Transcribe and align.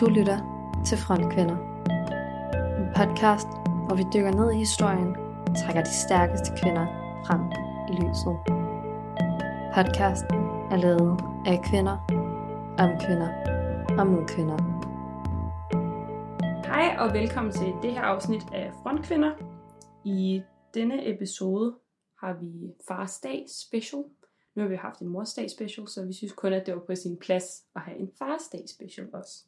Du 0.00 0.06
lytter 0.06 0.38
til 0.86 0.98
Frontkvinder. 0.98 1.56
En 2.80 2.88
podcast, 2.96 3.48
hvor 3.86 3.96
vi 3.96 4.04
dykker 4.14 4.30
ned 4.30 4.52
i 4.52 4.56
historien 4.56 5.16
og 5.46 5.56
trækker 5.60 5.82
de 5.82 5.94
stærkeste 6.06 6.52
kvinder 6.60 6.86
frem 7.26 7.42
i 7.90 7.92
lyset. 8.00 8.36
Podcasten 9.76 10.38
er 10.72 10.76
lavet 10.76 11.20
af 11.46 11.56
kvinder, 11.70 11.96
om 12.78 12.90
kvinder 13.04 13.30
og 13.98 14.06
med 14.06 14.26
kvinder. 14.28 14.58
Hej 16.66 16.96
og 16.98 17.14
velkommen 17.14 17.52
til 17.52 17.74
det 17.82 17.92
her 17.92 18.02
afsnit 18.02 18.44
af 18.52 18.72
Frontkvinder. 18.82 19.32
I 20.04 20.42
denne 20.74 21.14
episode 21.14 21.74
har 22.20 22.32
vi 22.40 22.74
Fars 22.88 23.20
Dag 23.20 23.44
Special. 23.66 24.02
Nu 24.56 24.62
har 24.62 24.68
vi 24.68 24.76
haft 24.76 25.00
en 25.00 25.08
Mors 25.08 25.34
Dag 25.34 25.50
Special, 25.50 25.88
så 25.88 26.04
vi 26.04 26.12
synes 26.12 26.32
kun, 26.32 26.52
at 26.52 26.66
det 26.66 26.74
var 26.74 26.80
på 26.80 26.94
sin 26.94 27.16
plads 27.16 27.64
at 27.74 27.82
have 27.82 27.98
en 27.98 28.10
Fars 28.18 28.48
Dag 28.52 28.68
Special 28.68 29.08
også. 29.12 29.44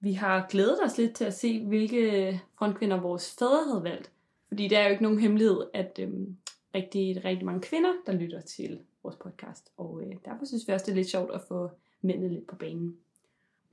Vi 0.00 0.12
har 0.12 0.46
glædet 0.50 0.82
os 0.84 0.98
lidt 0.98 1.14
til 1.14 1.24
at 1.24 1.34
se, 1.34 1.66
hvilke 1.66 2.40
frontkvinder 2.58 3.00
vores 3.00 3.36
fædre 3.38 3.64
havde 3.64 3.84
valgt. 3.84 4.12
Fordi 4.48 4.68
det 4.68 4.78
er 4.78 4.84
jo 4.84 4.90
ikke 4.90 5.02
nogen 5.02 5.18
hemmelighed, 5.18 5.60
at 5.74 5.98
øhm, 5.98 6.36
rigtig, 6.74 7.24
rigtig 7.24 7.46
mange 7.46 7.60
kvinder, 7.60 7.92
der 8.06 8.12
lytter 8.12 8.40
til 8.40 8.80
vores 9.02 9.16
podcast. 9.16 9.72
Og 9.76 10.02
øh, 10.02 10.16
derfor 10.24 10.44
synes 10.44 10.68
vi 10.68 10.72
også, 10.72 10.86
det 10.86 10.92
er 10.92 10.96
lidt 10.96 11.10
sjovt 11.10 11.30
at 11.30 11.40
få 11.48 11.70
mændene 12.02 12.28
lidt 12.34 12.46
på 12.46 12.56
banen. 12.56 12.96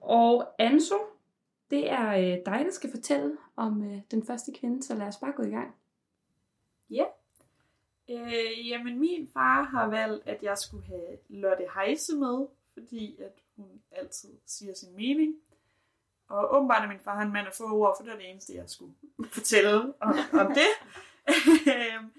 Og 0.01 0.47
Anso, 0.59 0.95
det 1.71 1.91
er 1.91 2.09
øh, 2.09 2.37
dig, 2.45 2.65
der 2.65 2.71
skal 2.71 2.91
fortælle 2.91 3.37
om 3.55 3.83
øh, 3.83 4.01
den 4.11 4.25
første 4.25 4.51
kvinde, 4.53 4.83
så 4.83 4.95
lad 4.95 5.07
os 5.07 5.17
bare 5.17 5.33
gå 5.35 5.43
i 5.43 5.49
gang. 5.49 5.75
Ja. 6.89 7.03
Øh, 8.09 8.67
jamen, 8.67 8.99
min 8.99 9.29
far 9.33 9.63
har 9.63 9.87
valgt, 9.87 10.27
at 10.27 10.43
jeg 10.43 10.57
skulle 10.57 10.85
have 10.85 11.17
Lotte 11.29 11.67
Heise 11.75 12.15
med, 12.15 12.47
fordi 12.73 13.21
at 13.21 13.39
hun 13.55 13.81
altid 13.91 14.29
siger 14.45 14.73
sin 14.73 14.95
mening. 14.95 15.35
Og 16.27 16.53
åbenbart 16.55 16.83
er 16.83 16.87
min 16.87 16.99
far 16.99 17.21
en 17.21 17.33
mand 17.33 17.47
af 17.47 17.53
få 17.53 17.63
ord, 17.63 17.97
for 17.97 18.03
det 18.03 18.13
er 18.13 18.17
det 18.17 18.29
eneste, 18.29 18.55
jeg 18.55 18.69
skulle 18.69 18.93
fortælle 19.37 19.93
om, 19.99 20.15
om 20.33 20.53
det. 20.53 20.71
Øhm, 21.67 22.11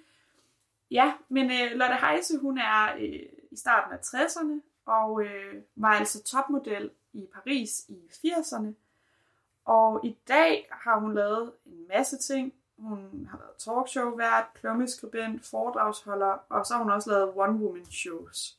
ja, 0.90 1.14
men 1.28 1.44
øh, 1.50 1.72
Lotte 1.72 1.94
Heise, 1.94 2.38
hun 2.38 2.58
er 2.58 2.94
øh, 2.98 3.22
i 3.50 3.56
starten 3.56 3.92
af 3.92 3.98
60'erne, 3.98 4.60
og 4.84 5.24
øh, 5.24 5.62
var 5.76 5.92
altså 5.92 6.22
topmodel 6.22 6.90
i 7.12 7.26
Paris 7.34 7.84
i 7.88 8.10
80'erne. 8.26 8.74
Og 9.64 10.06
i 10.06 10.16
dag 10.28 10.68
har 10.70 11.00
hun 11.00 11.14
lavet 11.14 11.52
en 11.66 11.88
masse 11.88 12.18
ting. 12.18 12.54
Hun 12.80 13.28
har 13.30 13.38
været 13.38 13.56
talkshow-vært, 13.58 14.44
klummeskribent, 14.54 15.46
foredragsholder, 15.46 16.38
og 16.48 16.66
så 16.66 16.74
har 16.74 16.82
hun 16.82 16.92
også 16.92 17.10
lavet 17.10 17.32
one-woman-shows. 17.36 18.56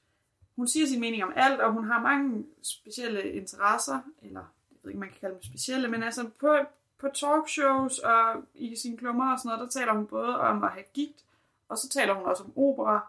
Hun 0.55 0.67
siger 0.67 0.87
sin 0.87 0.99
mening 0.99 1.23
om 1.23 1.33
alt, 1.35 1.61
og 1.61 1.71
hun 1.73 1.87
har 1.87 2.01
mange 2.01 2.45
specielle 2.61 3.31
interesser, 3.31 3.99
eller 4.21 4.39
jeg 4.71 4.77
ved 4.83 4.89
ikke, 4.89 4.99
man 4.99 5.09
kan 5.09 5.17
kalde 5.19 5.33
dem 5.33 5.43
specielle, 5.43 5.87
men 5.87 6.03
altså 6.03 6.29
på, 6.39 6.57
på 6.97 7.07
talkshows 7.13 7.99
og 7.99 8.43
i 8.53 8.75
sine 8.75 8.97
klummer 8.97 9.31
og 9.31 9.39
sådan 9.39 9.49
noget, 9.49 9.73
der 9.73 9.79
taler 9.79 9.93
hun 9.93 10.07
både 10.07 10.39
om 10.39 10.63
at 10.63 10.71
have 10.71 10.85
gigt, 10.93 11.25
og 11.69 11.77
så 11.77 11.89
taler 11.89 12.13
hun 12.13 12.25
også 12.25 12.43
om 12.43 12.53
opera, 12.55 13.07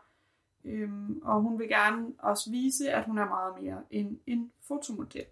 øhm, 0.65 1.23
og 1.25 1.41
hun 1.41 1.59
vil 1.59 1.69
gerne 1.69 2.13
også 2.19 2.51
vise, 2.51 2.91
at 2.91 3.05
hun 3.05 3.19
er 3.19 3.29
meget 3.29 3.63
mere 3.63 3.83
end 3.91 4.19
en 4.27 4.53
fotomodel. 4.69 5.25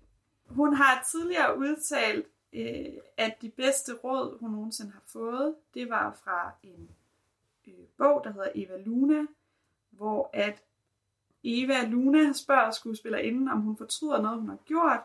Hun 0.47 0.75
har 0.75 1.07
tidligere 1.11 1.59
udtalt, 1.59 2.27
øh, 2.53 2.93
at 3.17 3.43
de 3.43 3.51
bedste 3.51 3.95
råd, 3.95 4.39
hun 4.41 4.51
nogensinde 4.51 4.93
har 4.93 5.03
fået, 5.07 5.55
det 5.75 5.91
var 5.91 6.21
fra 6.25 6.53
en 6.63 6.91
øh, 7.67 7.75
bog, 7.99 8.25
der 8.25 8.33
hedder 8.33 8.51
Eva 8.55 8.77
Luna, 8.77 9.27
hvor 9.91 10.31
at 10.33 10.63
Eva 11.45 11.87
Luna 11.87 12.33
spørger 12.33 12.71
skuespillerinden, 12.71 13.49
om 13.49 13.61
hun 13.61 13.77
fortryder 13.77 14.23
noget, 14.23 14.41
hun 14.41 14.49
har 14.49 14.59
gjort, 14.65 15.01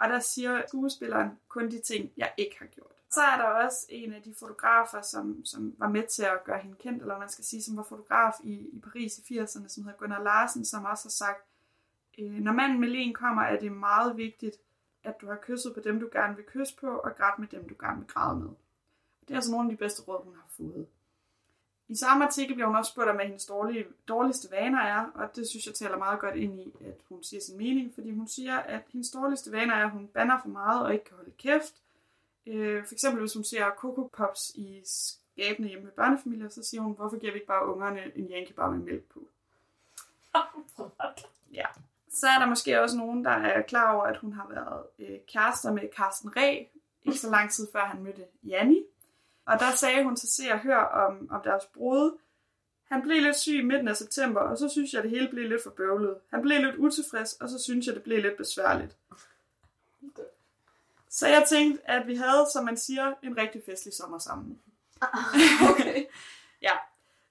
og 0.00 0.08
der 0.08 0.18
siger 0.18 0.62
skuespilleren 0.68 1.30
kun 1.48 1.70
de 1.70 1.80
ting, 1.80 2.12
jeg 2.16 2.32
ikke 2.36 2.56
har 2.58 2.66
gjort. 2.66 2.90
Så 3.10 3.20
er 3.20 3.36
der 3.36 3.44
også 3.44 3.86
en 3.88 4.12
af 4.12 4.22
de 4.22 4.34
fotografer, 4.38 5.02
som, 5.02 5.44
som 5.44 5.74
var 5.78 5.88
med 5.88 6.02
til 6.06 6.22
at 6.22 6.44
gøre 6.44 6.58
hende 6.58 6.76
kendt, 6.76 7.02
eller 7.02 7.18
man 7.18 7.28
skal 7.28 7.44
sige, 7.44 7.62
som 7.62 7.76
var 7.76 7.82
fotograf 7.82 8.32
i, 8.44 8.52
i 8.52 8.80
Paris 8.80 9.18
i 9.18 9.40
80'erne, 9.40 9.68
som 9.68 9.84
hedder 9.84 9.98
Gunnar 9.98 10.22
Larsen, 10.22 10.64
som 10.64 10.84
også 10.84 11.04
har 11.04 11.10
sagt, 11.10 11.46
øh, 12.18 12.32
når 12.32 12.52
manden 12.52 12.80
med 12.80 12.88
len 12.88 13.14
kommer, 13.14 13.42
er 13.42 13.60
det 13.60 13.72
meget 13.72 14.16
vigtigt, 14.16 14.56
at 15.04 15.20
du 15.20 15.26
har 15.26 15.38
kysset 15.42 15.74
på 15.74 15.80
dem, 15.80 16.00
du 16.00 16.08
gerne 16.12 16.36
vil 16.36 16.44
kysse 16.44 16.76
på, 16.76 16.86
og 16.86 17.16
grædt 17.16 17.38
med 17.38 17.48
dem, 17.48 17.68
du 17.68 17.74
gerne 17.80 17.98
vil 17.98 18.08
græde 18.08 18.40
med. 18.40 18.48
Det 19.20 19.30
er 19.30 19.34
altså 19.34 19.50
nogle 19.50 19.70
af 19.70 19.76
de 19.76 19.76
bedste 19.76 20.02
råd, 20.02 20.24
hun 20.24 20.34
har 20.34 20.46
fået. 20.56 20.86
I 21.88 21.96
samme 21.96 22.24
artikel 22.24 22.54
bliver 22.54 22.66
hun 22.66 22.76
også 22.76 22.90
spurgt 22.90 23.08
om, 23.08 23.16
hvad 23.16 23.26
hendes 23.26 23.46
dårlige, 23.46 23.86
dårligste 24.08 24.50
vaner 24.50 24.80
er, 24.80 25.10
og 25.14 25.36
det 25.36 25.48
synes 25.48 25.66
jeg 25.66 25.74
taler 25.74 25.98
meget 25.98 26.20
godt 26.20 26.36
ind 26.36 26.60
i, 26.60 26.74
at 26.84 27.00
hun 27.08 27.22
siger 27.22 27.40
sin 27.40 27.56
mening, 27.56 27.94
fordi 27.94 28.10
hun 28.10 28.28
siger, 28.28 28.56
at 28.56 28.82
hendes 28.88 29.10
dårligste 29.10 29.52
vaner 29.52 29.74
er, 29.74 29.84
at 29.84 29.90
hun 29.90 30.08
banner 30.08 30.40
for 30.42 30.48
meget 30.48 30.84
og 30.84 30.92
ikke 30.92 31.04
kan 31.04 31.16
holde 31.16 31.30
kæft. 31.30 31.74
Øh, 32.46 32.86
for 32.86 32.94
eksempel 32.94 33.20
hvis 33.20 33.34
hun 33.34 33.44
ser 33.44 33.70
Coco 33.76 34.10
Pops 34.12 34.52
i 34.54 34.82
skabene 34.84 35.68
hjemme 35.68 35.84
med 35.84 35.92
børnefamilier, 35.92 36.48
så 36.48 36.62
siger 36.62 36.80
hun, 36.80 36.92
hvorfor 36.94 37.18
giver 37.18 37.32
vi 37.32 37.36
ikke 37.36 37.46
bare 37.46 37.66
ungerne 37.66 38.16
en 38.16 38.30
Yankee 38.32 38.54
bar 38.54 38.70
med 38.70 38.78
mælk 38.78 39.04
på? 39.04 39.20
ja. 41.58 41.66
Så 42.10 42.26
er 42.26 42.38
der 42.38 42.46
måske 42.46 42.80
også 42.82 42.96
nogen, 42.96 43.24
der 43.24 43.30
er 43.30 43.62
klar 43.62 43.94
over, 43.94 44.04
at 44.04 44.16
hun 44.16 44.32
har 44.32 44.46
været 44.48 44.82
øh, 44.98 45.18
kærester 45.32 45.72
med 45.72 45.82
Carsten 45.96 46.36
Ræ, 46.36 46.64
ikke 47.02 47.18
så 47.18 47.30
lang 47.30 47.50
tid 47.50 47.68
før 47.72 47.84
han 47.84 48.02
mødte 48.02 48.24
Janni. 48.42 48.84
Og 49.46 49.58
der 49.58 49.70
sagde 49.70 50.04
hun 50.04 50.16
til 50.16 50.28
Se 50.28 50.52
og 50.52 50.58
Hør 50.58 50.82
om, 50.82 51.28
om 51.30 51.40
deres 51.44 51.64
brud. 51.64 52.18
Han 52.84 53.02
blev 53.02 53.22
lidt 53.22 53.36
syg 53.36 53.54
i 53.54 53.62
midten 53.62 53.88
af 53.88 53.96
september, 53.96 54.40
og 54.40 54.58
så 54.58 54.68
synes 54.68 54.92
jeg, 54.92 54.98
at 54.98 55.02
det 55.02 55.10
hele 55.10 55.28
blev 55.28 55.48
lidt 55.48 55.62
for 55.62 55.70
bøvlet. 55.70 56.16
Han 56.30 56.42
blev 56.42 56.62
lidt 56.62 56.76
utilfreds, 56.76 57.32
og 57.32 57.48
så 57.48 57.58
synes 57.58 57.86
jeg, 57.86 57.94
det 57.94 58.02
blev 58.02 58.22
lidt 58.22 58.36
besværligt. 58.36 58.96
Så 61.08 61.28
jeg 61.28 61.44
tænkte, 61.48 61.90
at 61.90 62.06
vi 62.06 62.14
havde, 62.14 62.46
som 62.52 62.64
man 62.64 62.76
siger, 62.76 63.14
en 63.22 63.36
rigtig 63.36 63.62
festlig 63.66 63.94
sommer 63.94 64.18
sammen. 64.18 64.58
Okay. 65.70 66.04
Ja, 66.62 66.72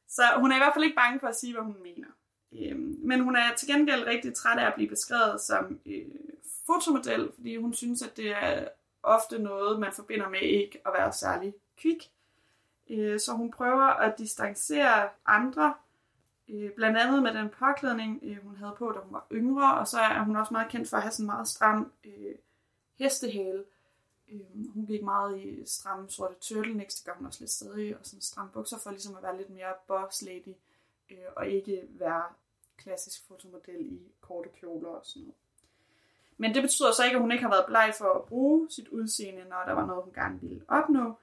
så 0.07 0.23
hun 0.37 0.51
er 0.51 0.55
i 0.55 0.59
hvert 0.59 0.73
fald 0.73 0.83
ikke 0.83 0.95
bange 0.95 1.19
for 1.19 1.27
at 1.27 1.35
sige, 1.35 1.53
hvad 1.53 1.63
hun 1.63 1.83
mener. 1.83 2.07
Øhm, 2.51 2.99
men 3.03 3.19
hun 3.19 3.35
er 3.35 3.55
til 3.57 3.67
gengæld 3.67 4.07
rigtig 4.07 4.33
træt 4.33 4.59
af 4.59 4.67
at 4.67 4.73
blive 4.73 4.89
beskrevet 4.89 5.41
som 5.41 5.79
øh, 5.85 6.05
fotomodel, 6.65 7.31
fordi 7.35 7.55
hun 7.55 7.73
synes, 7.73 8.01
at 8.01 8.17
det 8.17 8.31
er 8.31 8.67
ofte 9.03 9.39
noget, 9.39 9.79
man 9.79 9.93
forbinder 9.93 10.29
med 10.29 10.41
ikke 10.41 10.81
at 10.85 10.93
være 10.97 11.13
særlig 11.13 11.53
kvik. 11.77 12.11
Øh, 12.89 13.19
så 13.19 13.33
hun 13.33 13.51
prøver 13.51 13.83
at 13.83 14.17
distancere 14.17 15.09
andre, 15.25 15.73
øh, 16.49 16.71
blandt 16.71 16.97
andet 16.97 17.23
med 17.23 17.33
den 17.33 17.49
påklædning, 17.49 18.19
øh, 18.23 18.37
hun 18.43 18.55
havde 18.55 18.75
på, 18.77 18.91
da 18.91 18.99
hun 18.99 19.13
var 19.13 19.27
yngre, 19.31 19.79
og 19.79 19.87
så 19.87 19.99
er 19.99 20.23
hun 20.23 20.35
også 20.35 20.53
meget 20.53 20.71
kendt 20.71 20.89
for 20.89 20.97
at 20.97 21.03
have 21.03 21.11
sådan 21.11 21.23
en 21.23 21.27
meget 21.27 21.47
stram 21.47 21.91
øh, 22.03 22.35
hestehale. 22.99 23.63
Øh, 24.31 24.73
hun 24.73 24.85
gik 24.85 25.03
meget 25.03 25.39
i 25.39 25.65
stramme 25.65 26.09
sorte 26.09 26.35
turtlenecks, 26.41 26.95
det 26.95 27.05
gør 27.05 27.13
hun 27.13 27.25
også 27.25 27.39
lidt 27.39 27.51
stadig, 27.51 27.97
og 27.97 28.05
sådan 28.05 28.21
stramme 28.21 28.51
bukser 28.51 28.77
for 28.83 28.91
ligesom 28.91 29.15
at 29.15 29.23
være 29.23 29.37
lidt 29.37 29.49
mere 29.49 29.73
boss 29.87 30.21
lady, 30.21 30.47
øh, 30.47 30.68
Øh, 31.11 31.17
og 31.35 31.47
ikke 31.47 31.83
være 31.89 32.23
klassisk 32.77 33.27
fotomodel 33.27 33.81
i 33.81 34.11
korte 34.21 34.49
kjoler 34.59 34.89
og 34.89 35.05
sådan 35.05 35.21
noget. 35.21 35.35
Men 36.37 36.53
det 36.53 36.61
betyder 36.61 36.91
så 36.91 37.03
ikke, 37.03 37.15
at 37.15 37.21
hun 37.21 37.31
ikke 37.31 37.43
har 37.43 37.51
været 37.51 37.65
bleg 37.67 37.93
for 37.97 38.13
at 38.13 38.23
bruge 38.23 38.67
sit 38.71 38.87
udseende, 38.87 39.43
når 39.49 39.63
der 39.67 39.73
var 39.73 39.85
noget, 39.85 40.03
hun 40.03 40.13
gerne 40.13 40.39
ville 40.41 40.63
opnå. 40.67 41.13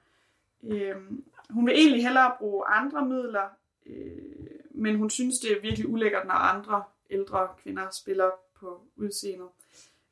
Øhm, 0.63 1.25
hun 1.49 1.65
vil 1.65 1.75
egentlig 1.75 2.03
hellere 2.03 2.35
bruge 2.39 2.65
andre 2.65 3.05
midler, 3.05 3.49
øh, 3.85 4.49
men 4.71 4.95
hun 4.95 5.09
synes, 5.09 5.39
det 5.39 5.51
er 5.51 5.61
virkelig 5.61 5.89
ulækkert, 5.89 6.27
når 6.27 6.33
andre 6.33 6.83
ældre 7.09 7.47
kvinder 7.63 7.89
spiller 7.89 8.31
på 8.59 8.81
udseendet. 8.95 9.47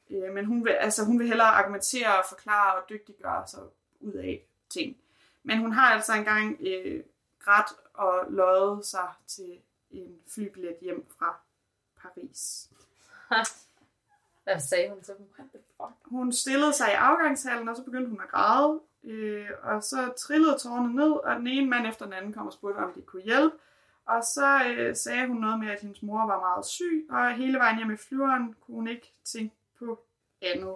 Øh, 0.10 0.34
men 0.34 0.46
hun 0.46 0.66
vil, 0.66 0.72
altså, 0.72 1.06
hun 1.06 1.20
vil 1.20 1.28
hellere 1.28 1.48
argumentere 1.48 2.20
og 2.20 2.26
forklare 2.30 2.82
og 2.82 2.90
dygtiggøre 2.90 3.48
sig 3.48 3.64
ud 4.00 4.14
af 4.14 4.46
ting. 4.70 4.98
Men 5.44 5.58
hun 5.58 5.72
har 5.72 5.94
altså 5.94 6.14
engang 6.14 6.58
øh, 6.60 7.04
grædt 7.46 7.68
og 7.94 8.32
løjet 8.32 8.86
sig 8.86 9.10
til 9.28 9.60
en 9.92 10.20
flybillet 10.28 10.78
hjem 10.82 11.06
fra 11.18 11.36
Paris. 12.02 12.70
Hvad 14.44 14.60
sagde 14.60 14.90
hun 14.90 15.02
til 15.02 15.14
dem? 15.18 15.30
Hun 16.06 16.32
stillede 16.32 16.74
sig 16.74 16.88
i 16.88 16.96
afgangshallen, 16.96 17.70
og 17.70 17.76
så 17.76 17.84
begyndte 17.84 18.10
hun 18.10 18.22
at 18.22 18.30
græde. 18.30 18.80
Øh, 19.04 19.50
og 19.64 19.84
så 19.84 20.14
trillede 20.18 20.58
tårerne 20.58 20.96
ned, 20.96 21.12
og 21.12 21.36
den 21.36 21.48
ene 21.48 21.70
mand 21.70 21.88
efter 21.88 22.06
den 22.06 22.14
anden 22.14 22.34
kom 22.34 22.48
og 22.48 22.54
spurgte, 22.54 22.80
om 22.80 22.94
de 22.94 23.02
kunne 23.02 23.22
hjælpe. 23.22 23.56
Og 24.06 24.24
så 24.24 24.62
øh, 24.68 24.96
sagde 24.96 25.28
hun 25.28 25.38
noget 25.38 25.60
med, 25.60 25.70
at 25.70 25.82
hendes 25.82 26.02
mor 26.02 26.26
var 26.26 26.40
meget 26.40 26.66
syg, 26.66 27.08
og 27.10 27.34
hele 27.34 27.58
vejen 27.58 27.78
hjem 27.78 27.92
i 27.92 27.98
flyveren 27.98 28.56
kunne 28.62 28.76
hun 28.76 28.88
ikke 28.88 29.14
tænke 29.24 29.56
på 29.80 30.04
andet. 30.42 30.76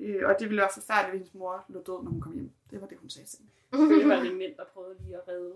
Øh, 0.00 0.28
og 0.28 0.34
det 0.38 0.48
ville 0.48 0.60
være 0.60 0.70
forfærdeligt, 0.74 1.10
hvis 1.10 1.18
hendes 1.18 1.34
mor 1.34 1.64
lå 1.68 1.78
død, 1.78 2.02
når 2.02 2.10
hun 2.10 2.20
kom 2.20 2.32
hjem. 2.32 2.50
Det 2.70 2.80
var 2.80 2.86
det, 2.86 2.98
hun 2.98 3.10
sagde 3.10 3.28
til 3.28 3.38
hende. 3.38 3.98
Det 3.98 4.08
var 4.08 4.16
det 4.16 4.36
mænd, 4.36 4.54
der 4.56 4.64
prøvede 4.64 4.96
lige 5.00 5.16
at 5.16 5.28
redde. 5.28 5.54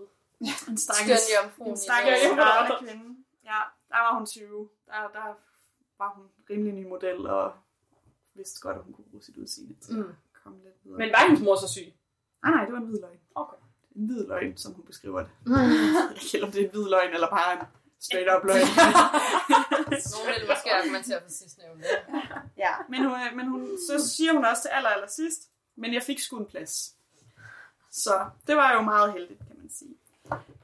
En 0.69 0.77
Skøn 0.77 1.17
jomfru. 1.35 1.69
en 1.69 1.77
stakkels 1.77 2.21
grædende 2.35 2.75
kvinde. 2.79 3.17
Ja, 3.45 3.59
der 3.89 3.97
var 4.05 4.13
hun 4.17 4.25
20. 4.25 4.69
Der, 4.87 4.93
der 5.13 5.25
var 5.97 6.09
hun 6.15 6.25
rimelig 6.49 6.73
ny 6.73 6.87
model, 6.87 7.27
og 7.27 7.53
vidste 8.35 8.61
godt, 8.61 8.77
at 8.77 8.83
hun 8.83 8.93
kunne 8.93 9.05
bruge 9.11 9.23
sit 9.23 9.37
udseende 9.37 9.75
til 9.85 9.93
Mm. 9.95 10.09
at 10.09 10.15
komme 10.43 10.57
lidt 10.63 10.75
videre. 10.83 10.97
Men 10.97 11.09
var 11.11 11.21
hendes 11.27 11.41
mor 11.43 11.55
så 11.55 11.67
syg? 11.73 11.93
Nej, 12.43 12.51
nej, 12.51 12.63
det 12.65 12.73
var 12.73 12.79
en 12.79 12.85
hvid 12.85 12.99
løgn. 13.01 13.19
Okay. 13.35 13.57
En 13.95 14.05
hvid 14.05 14.27
løgn, 14.27 14.57
som 14.57 14.73
hun 14.73 14.85
beskriver 14.85 15.19
det. 15.19 15.31
Jeg 15.53 15.53
ved 16.09 16.33
ikke, 16.33 16.43
om 16.45 16.51
det 16.51 16.61
er 16.61 16.65
en 16.65 16.71
hvid 16.71 16.89
løgn, 16.89 17.13
eller 17.13 17.29
bare 17.29 17.53
en 17.53 17.59
straight 17.99 18.29
up 18.35 18.43
løgn. 18.43 18.61
Nogen 20.13 20.27
vil 20.39 20.47
måske 20.49 20.73
argumentere 20.73 21.21
for 21.21 21.29
sidstnævnte. 21.29 21.85
ja, 22.57 22.73
men, 22.89 23.03
hun, 23.05 23.17
men 23.35 23.47
hun, 23.47 23.77
så 23.89 24.07
siger 24.15 24.33
hun 24.33 24.45
også 24.45 24.61
til 24.61 24.69
aller, 24.69 24.89
aller 24.89 25.07
sidst, 25.07 25.49
men 25.75 25.93
jeg 25.93 26.03
fik 26.03 26.19
sgu 26.19 26.37
en 26.39 26.45
plads. 26.45 26.95
Så 27.91 28.29
det 28.47 28.55
var 28.55 28.73
jo 28.73 28.81
meget 28.81 29.13
heldigt, 29.13 29.39
kan 29.47 29.57
man 29.57 29.69
sige. 29.69 29.95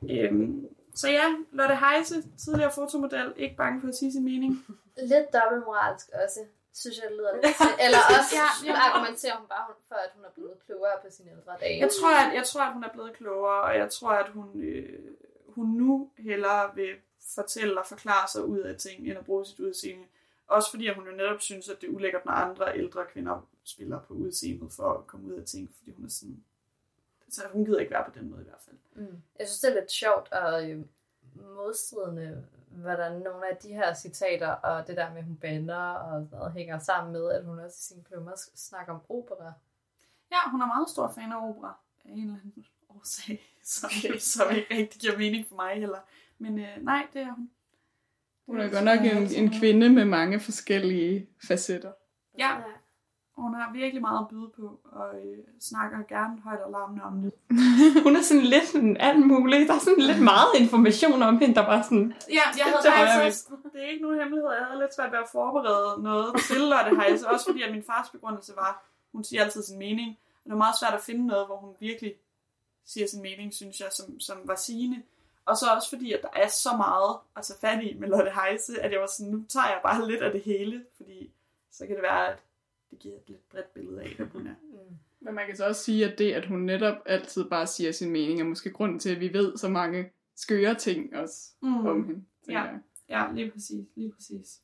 Øhm, 0.10 0.68
så 0.96 1.10
ja, 1.10 1.36
Lotte 1.52 1.76
Heise, 1.76 2.16
tidligere 2.38 2.72
fotomodel, 2.72 3.34
ikke 3.38 3.56
bange 3.56 3.82
for 3.82 3.88
at 3.88 3.96
sige 3.96 4.12
sin 4.12 4.26
mening. 4.26 4.66
Lidt 4.98 5.34
dobbeltmoralsk 5.34 6.10
også, 6.24 6.40
synes 6.74 6.98
jeg, 6.98 7.06
det 7.10 7.18
lyder 7.18 7.34
lidt 7.34 7.56
til. 7.58 7.74
Eller 7.86 7.98
også 8.18 8.36
Ja, 8.40 8.48
ja, 8.72 8.80
argumenterer 8.88 9.36
hun 9.38 9.48
bare 9.48 9.66
for, 9.88 9.96
at 9.96 10.12
hun 10.16 10.24
er 10.26 10.30
blevet 10.36 10.54
klogere 10.66 10.98
på 11.04 11.08
sine 11.10 11.32
ældre 11.32 11.54
dage. 11.60 11.80
Jeg 11.80 11.90
tror, 12.00 12.14
at, 12.24 12.36
jeg 12.36 12.44
tror, 12.46 12.62
at 12.62 12.74
hun 12.74 12.84
er 12.84 12.90
blevet 12.94 13.14
klogere, 13.14 13.62
og 13.62 13.76
jeg 13.78 13.90
tror, 13.90 14.12
at 14.12 14.30
hun, 14.30 14.62
øh, 14.62 15.00
hun 15.48 15.68
nu 15.68 16.10
hellere 16.18 16.76
vil 16.76 16.96
fortælle 17.36 17.80
og 17.80 17.86
forklare 17.86 18.28
sig 18.28 18.46
ud 18.46 18.60
af 18.60 18.76
ting, 18.78 19.08
end 19.08 19.18
at 19.18 19.26
bruge 19.26 19.46
sit 19.46 19.60
udseende. 19.60 20.06
Også 20.48 20.70
fordi 20.72 20.88
at 20.88 20.96
hun 20.96 21.06
jo 21.06 21.12
netop 21.12 21.42
synes, 21.42 21.70
at 21.70 21.82
det 21.82 21.90
er 21.90 21.92
ulækkert, 21.92 22.26
når 22.26 22.32
andre 22.34 22.78
ældre 22.78 23.06
kvinder 23.14 23.48
spiller 23.64 24.00
på 24.08 24.14
udseendet 24.14 24.74
for 24.74 24.94
at 24.94 25.08
komme 25.08 25.26
ud 25.28 25.34
af 25.34 25.46
ting, 25.46 25.70
fordi 25.78 25.92
hun 25.92 26.06
er 26.06 26.10
sådan... 26.10 26.44
Så 27.30 27.42
hun 27.54 27.66
gider 27.66 27.80
ikke 27.80 27.92
være 27.92 28.06
på 28.06 28.20
den 28.20 28.30
måde 28.30 28.42
i 28.42 28.46
hvert 28.46 28.62
fald. 28.66 28.78
Mm. 28.96 29.22
Jeg 29.40 29.48
synes, 29.48 29.60
det 29.60 29.70
er 29.70 29.80
lidt 29.80 29.92
sjovt 29.92 30.32
og 30.32 30.70
øh, 30.70 30.86
modstridende, 31.36 32.46
hvordan 32.70 33.12
nogle 33.12 33.50
af 33.52 33.58
de 33.58 33.74
her 33.74 33.94
citater 33.94 34.48
og 34.48 34.88
det 34.88 34.98
der 34.98 35.10
med, 35.10 35.18
at 35.18 35.24
hun 35.24 35.38
bander 35.38 35.76
og 35.76 36.26
sådan 36.26 36.40
noget, 36.40 36.54
hænger 36.54 36.80
sammen 36.80 37.14
med, 37.14 37.32
at 37.32 37.46
hun 37.46 37.60
også 37.60 37.78
i 37.80 37.86
sine 37.88 38.04
klummer 38.04 38.32
snakker 38.56 38.94
om 38.94 39.02
opera. 39.10 39.54
Ja, 40.32 40.50
hun 40.52 40.62
er 40.62 40.66
meget 40.66 40.90
stor 40.90 41.12
fan 41.16 41.32
af 41.32 41.50
opera 41.50 41.80
af 42.06 42.10
en 42.10 42.20
eller 42.20 42.34
anden 42.34 42.66
årsag, 42.90 43.42
som, 43.64 43.90
som 44.20 44.56
ikke 44.56 44.76
rigtig 44.76 45.02
giver 45.02 45.18
mening 45.18 45.48
for 45.48 45.56
mig 45.56 45.76
heller. 45.76 46.00
Men 46.38 46.60
øh, 46.60 46.78
nej, 46.82 47.08
det 47.14 47.22
er 47.22 47.34
hun. 47.34 47.50
Hun 48.46 48.60
er 48.60 48.72
godt 48.72 48.86
nok 48.86 49.00
en, 49.00 49.44
en 49.44 49.60
kvinde 49.60 49.90
med 49.90 50.06
mange 50.06 50.40
forskellige 50.40 51.30
facetter. 51.48 51.92
Ja, 52.38 52.58
hun 53.42 53.54
har 53.54 53.72
virkelig 53.74 54.02
meget 54.02 54.20
at 54.20 54.28
byde 54.28 54.50
på, 54.58 54.80
og 54.92 55.08
øh, 55.20 55.38
snakker 55.60 55.98
gerne 56.10 56.42
højt 56.42 56.60
og 56.60 56.72
larmende 56.72 57.04
om 57.04 57.16
det. 57.22 57.34
Hun 58.06 58.16
er 58.16 58.22
sådan 58.22 58.44
lidt 58.44 58.68
sådan 58.68 58.98
alt 58.98 59.28
muligt. 59.28 59.68
Der 59.70 59.76
er 59.76 59.80
sådan 59.80 60.04
lidt 60.12 60.22
meget 60.34 60.52
information 60.64 61.22
om 61.22 61.38
hende, 61.38 61.56
der 61.56 61.66
bare 61.66 61.84
sådan... 61.84 62.14
Ja, 62.38 62.46
jeg 62.58 62.66
havde 62.66 62.84
Det 62.84 62.94
faktisk 62.94 63.52
også, 63.52 63.70
det 63.74 63.84
er 63.84 63.90
ikke 63.94 64.04
nogen 64.06 64.20
hemmelighed, 64.20 64.50
jeg 64.60 64.66
havde 64.70 64.82
lidt 64.84 64.96
svært 64.96 65.12
ved 65.12 65.20
at 65.20 65.30
forberede 65.32 66.04
noget 66.04 66.30
til 66.48 66.62
Lotte 66.72 66.92
Heise, 67.00 67.30
også 67.30 67.46
fordi 67.50 67.62
at 67.62 67.72
min 67.72 67.84
fars 67.84 68.10
begrundelse 68.10 68.54
var, 68.56 68.72
hun 69.12 69.24
siger 69.24 69.44
altid 69.44 69.64
sin 69.64 69.80
mening, 69.80 70.10
og 70.42 70.46
det 70.46 70.52
var 70.52 70.64
meget 70.66 70.80
svært 70.80 70.94
at 70.94 71.02
finde 71.10 71.28
noget, 71.28 71.46
hvor 71.46 71.58
hun 71.58 71.72
virkelig 71.80 72.14
siger 72.86 73.08
sin 73.08 73.22
mening, 73.22 73.54
synes 73.54 73.80
jeg, 73.80 73.88
som, 73.92 74.20
som 74.20 74.38
var 74.46 74.56
sigende. 74.56 75.02
Og 75.46 75.58
så 75.58 75.66
også 75.76 75.90
fordi, 75.90 76.14
at 76.14 76.22
der 76.22 76.34
er 76.44 76.48
så 76.48 76.70
meget 76.78 77.18
at 77.38 77.44
tage 77.44 77.60
fat 77.62 77.84
i 77.84 77.98
med 78.00 78.08
Lotte 78.08 78.32
Heise, 78.40 78.82
at 78.82 78.92
jeg 78.92 79.00
var 79.00 79.08
sådan, 79.08 79.32
nu 79.32 79.44
tager 79.50 79.68
jeg 79.68 79.80
bare 79.84 80.08
lidt 80.08 80.22
af 80.22 80.32
det 80.32 80.42
hele, 80.42 80.86
fordi 80.98 81.32
så 81.72 81.88
kan 81.88 81.96
det 81.96 82.04
være, 82.04 82.28
at 82.28 82.38
det 82.92 83.00
giver 83.00 83.16
et 83.16 83.22
lidt 83.28 83.50
bredt 83.50 83.74
billede 83.74 84.02
af, 84.02 84.14
hvem 84.18 84.30
hun 84.34 84.48
er. 84.48 84.56
Mm. 84.64 84.96
Men 85.20 85.36
man 85.36 85.46
kan 85.48 85.56
så 85.56 85.68
også 85.68 85.84
sige, 85.84 86.12
at 86.12 86.20
det, 86.20 86.32
at 86.34 86.46
hun 86.46 86.60
netop 86.60 86.96
altid 87.06 87.50
bare 87.50 87.68
siger 87.68 87.92
sin 87.92 88.12
mening, 88.12 88.40
er 88.40 88.44
måske 88.46 88.70
grunden 88.72 89.00
til, 89.00 89.10
at 89.16 89.20
vi 89.20 89.34
ved 89.34 89.58
så 89.58 89.70
mange 89.70 90.10
skøre 90.36 90.76
ting 90.76 91.16
også 91.16 91.52
Mm. 91.62 91.86
om 91.88 92.06
hende. 92.08 92.24
Ja. 92.50 92.62
jeg. 92.64 92.80
Ja, 93.10 93.32
lige 93.34 93.52
præcis, 93.52 93.86
lige 93.96 94.12
præcis. 94.12 94.62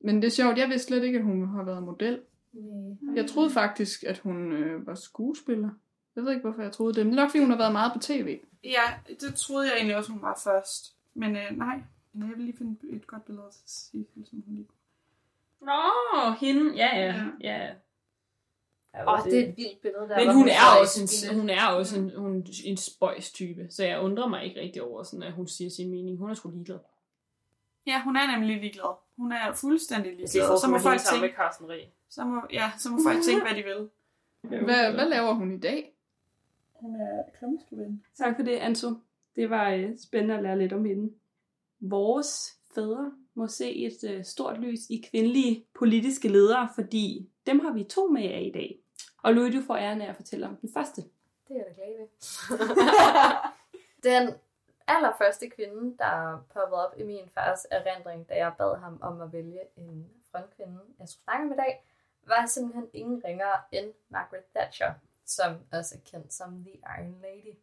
Men 0.00 0.16
det 0.16 0.24
er 0.24 0.30
sjovt, 0.30 0.58
jeg 0.58 0.68
vidste 0.68 0.86
slet 0.86 1.04
ikke, 1.04 1.18
at 1.18 1.24
hun 1.24 1.48
har 1.48 1.62
været 1.64 1.82
model. 1.82 2.20
Nej. 2.52 3.14
Jeg 3.16 3.26
troede 3.30 3.50
faktisk, 3.50 4.04
at 4.04 4.18
hun 4.18 4.52
øh, 4.52 4.86
var 4.86 4.94
skuespiller. 4.94 5.70
Jeg 6.16 6.24
ved 6.24 6.30
ikke, 6.32 6.42
hvorfor 6.42 6.62
jeg 6.62 6.72
troede 6.72 6.94
det. 6.94 7.06
Men 7.06 7.14
nok, 7.14 7.30
fordi 7.30 7.38
hun 7.40 7.50
har 7.50 7.58
været 7.58 7.72
meget 7.72 7.92
på 7.92 7.98
tv. 7.98 8.38
Ja, 8.64 8.82
det 9.20 9.34
troede 9.34 9.66
jeg 9.68 9.76
egentlig 9.76 9.96
også, 9.96 10.12
hun 10.12 10.22
var 10.22 10.40
først. 10.44 10.96
Men 11.14 11.36
øh, 11.36 11.50
nej, 11.58 11.80
Men 12.12 12.28
jeg 12.28 12.36
vil 12.36 12.44
lige 12.44 12.56
finde 12.58 12.76
et 12.96 13.06
godt 13.06 13.24
billede 13.24 13.46
til 13.52 13.62
Sissel, 13.66 14.26
som 14.26 14.42
hun 14.46 14.54
lige 14.54 14.66
Nå, 15.64 16.30
hende. 16.40 16.76
Ja, 16.76 16.98
ja. 16.98 17.24
ja. 17.40 17.70
Åh, 19.00 19.12
oh, 19.12 19.24
det 19.24 19.38
er 19.38 19.48
et 19.48 19.56
vildt 19.56 19.82
billede, 19.82 20.08
der 20.08 20.16
Men 20.16 20.24
hvor 20.24 20.34
hun 20.34 20.48
er 20.48 20.80
også 20.80 21.26
en, 21.30 21.38
hun 21.38 21.50
er 21.50 21.66
også 21.66 21.98
en, 21.98 22.12
hun, 22.16 22.46
en 22.64 22.76
spøjs 22.76 23.32
type, 23.32 23.66
så 23.70 23.84
jeg 23.84 24.00
undrer 24.00 24.28
mig 24.28 24.44
ikke 24.44 24.60
rigtig 24.60 24.82
over, 24.82 25.02
sådan, 25.02 25.22
at 25.22 25.32
hun 25.32 25.48
siger 25.48 25.70
sin 25.70 25.90
mening. 25.90 26.18
Hun 26.18 26.30
er 26.30 26.34
sgu 26.34 26.50
ligeglad. 26.50 26.78
Ja, 27.86 28.02
hun 28.02 28.16
er 28.16 28.38
nemlig 28.38 28.60
ligeglad. 28.60 28.94
Hun 29.16 29.32
er 29.32 29.52
fuldstændig 29.52 30.12
ligeglad. 30.12 30.58
Så 30.58 30.66
må 30.70 30.78
folk 30.78 31.00
sammen 31.00 31.20
med 31.20 31.28
tænke, 31.28 31.36
Carsten 31.36 31.68
Reh. 31.68 31.86
så 32.08 32.24
må, 32.24 32.40
ja, 32.52 32.72
så 32.78 32.90
må 32.90 32.98
folk 33.06 33.22
tænke, 33.22 33.42
hvad 33.42 33.54
de 33.54 33.62
vil. 33.62 33.88
Hvad, 34.64 34.92
hvad 34.92 35.08
laver 35.08 35.32
hun 35.32 35.54
i 35.54 35.58
dag? 35.60 35.94
Hun 36.74 37.00
er 37.00 37.22
klummeskribent. 37.38 38.02
Tak 38.14 38.36
for 38.36 38.42
det, 38.42 38.56
Anto. 38.56 38.88
Det 39.36 39.50
var 39.50 39.70
øh, 39.70 39.98
spændende 39.98 40.36
at 40.36 40.42
lære 40.42 40.58
lidt 40.58 40.72
om 40.72 40.84
hende. 40.84 41.12
Vores 41.80 42.58
fædre 42.74 43.12
må 43.34 43.46
se 43.46 43.74
et 43.74 44.04
øh, 44.10 44.24
stort 44.24 44.60
lys 44.60 44.80
i 44.90 45.08
kvindelige 45.10 45.66
politiske 45.74 46.28
ledere, 46.28 46.68
fordi 46.74 47.30
dem 47.46 47.60
har 47.60 47.72
vi 47.72 47.84
to 47.84 48.06
med 48.06 48.22
af 48.22 48.42
i 48.42 48.52
dag. 48.52 48.78
Og 49.22 49.34
Louis, 49.34 49.54
du 49.54 49.62
får 49.66 49.76
æren 49.76 50.02
af 50.02 50.08
at 50.08 50.16
fortælle 50.16 50.46
om 50.46 50.56
den 50.56 50.72
første. 50.72 51.02
Det 51.48 51.50
er 51.50 51.54
jeg 51.54 51.66
da 51.68 51.72
glad 51.72 51.98
ved. 51.98 52.08
den 54.10 54.34
allerførste 54.86 55.48
kvinde, 55.50 55.96
der 55.98 56.44
poppede 56.52 56.86
op 56.86 56.94
i 56.98 57.02
min 57.02 57.28
fars 57.34 57.66
erindring, 57.70 58.28
da 58.28 58.34
jeg 58.34 58.52
bad 58.58 58.76
ham 58.78 58.98
om 59.02 59.20
at 59.20 59.32
vælge 59.32 59.60
en 59.76 60.10
frontkvinde, 60.30 60.80
jeg 60.98 61.08
skulle 61.08 61.24
snakke 61.24 61.46
med 61.46 61.56
i 61.56 61.58
dag, 61.58 61.84
var 62.26 62.46
simpelthen 62.46 62.88
ingen 62.92 63.24
ringere 63.24 63.60
end 63.72 63.92
Margaret 64.08 64.44
Thatcher, 64.54 64.92
som 65.24 65.56
også 65.72 65.94
er 65.94 66.10
kendt 66.10 66.32
som 66.32 66.64
The 66.64 66.78
Iron 66.98 67.18
Lady. 67.22 67.56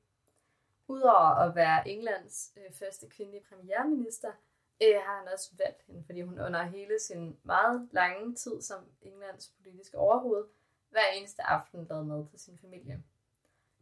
Udover 0.87 1.35
at 1.35 1.55
være 1.55 1.87
Englands 1.87 2.51
øh, 2.57 2.73
første 2.73 3.07
kvindelige 3.07 3.43
premierminister, 3.49 4.31
øh, 4.81 4.95
har 5.05 5.17
han 5.19 5.33
også 5.33 5.51
valgt 5.57 5.83
hende, 5.87 6.03
fordi 6.05 6.21
hun 6.21 6.39
under 6.39 6.63
hele 6.63 6.99
sin 6.99 7.37
meget 7.43 7.89
lange 7.91 8.35
tid 8.35 8.61
som 8.61 8.85
Englands 9.01 9.47
politiske 9.47 9.97
overhoved, 9.97 10.45
hver 10.89 11.07
eneste 11.15 11.43
aften 11.43 11.87
lavede 11.89 12.05
mad 12.05 12.25
til 12.29 12.39
sin 12.39 12.57
familie. 12.57 13.03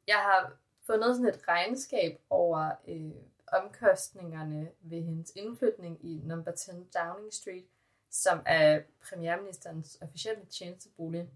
Jeg 0.07 0.15
har 0.15 0.57
fundet 0.85 1.15
sådan 1.15 1.33
et 1.33 1.47
regnskab 1.47 2.21
over 2.29 2.71
øh, 2.87 3.11
omkostningerne 3.47 4.71
ved 4.81 5.01
hendes 5.01 5.31
indflytning 5.35 6.05
i 6.05 6.21
number 6.25 6.51
10 6.51 6.71
Downing 6.71 7.33
Street, 7.33 7.65
som 8.09 8.41
er 8.45 8.81
premierministerens 9.09 9.97
officielle 10.01 10.45
tjenestebolig. 10.45 11.29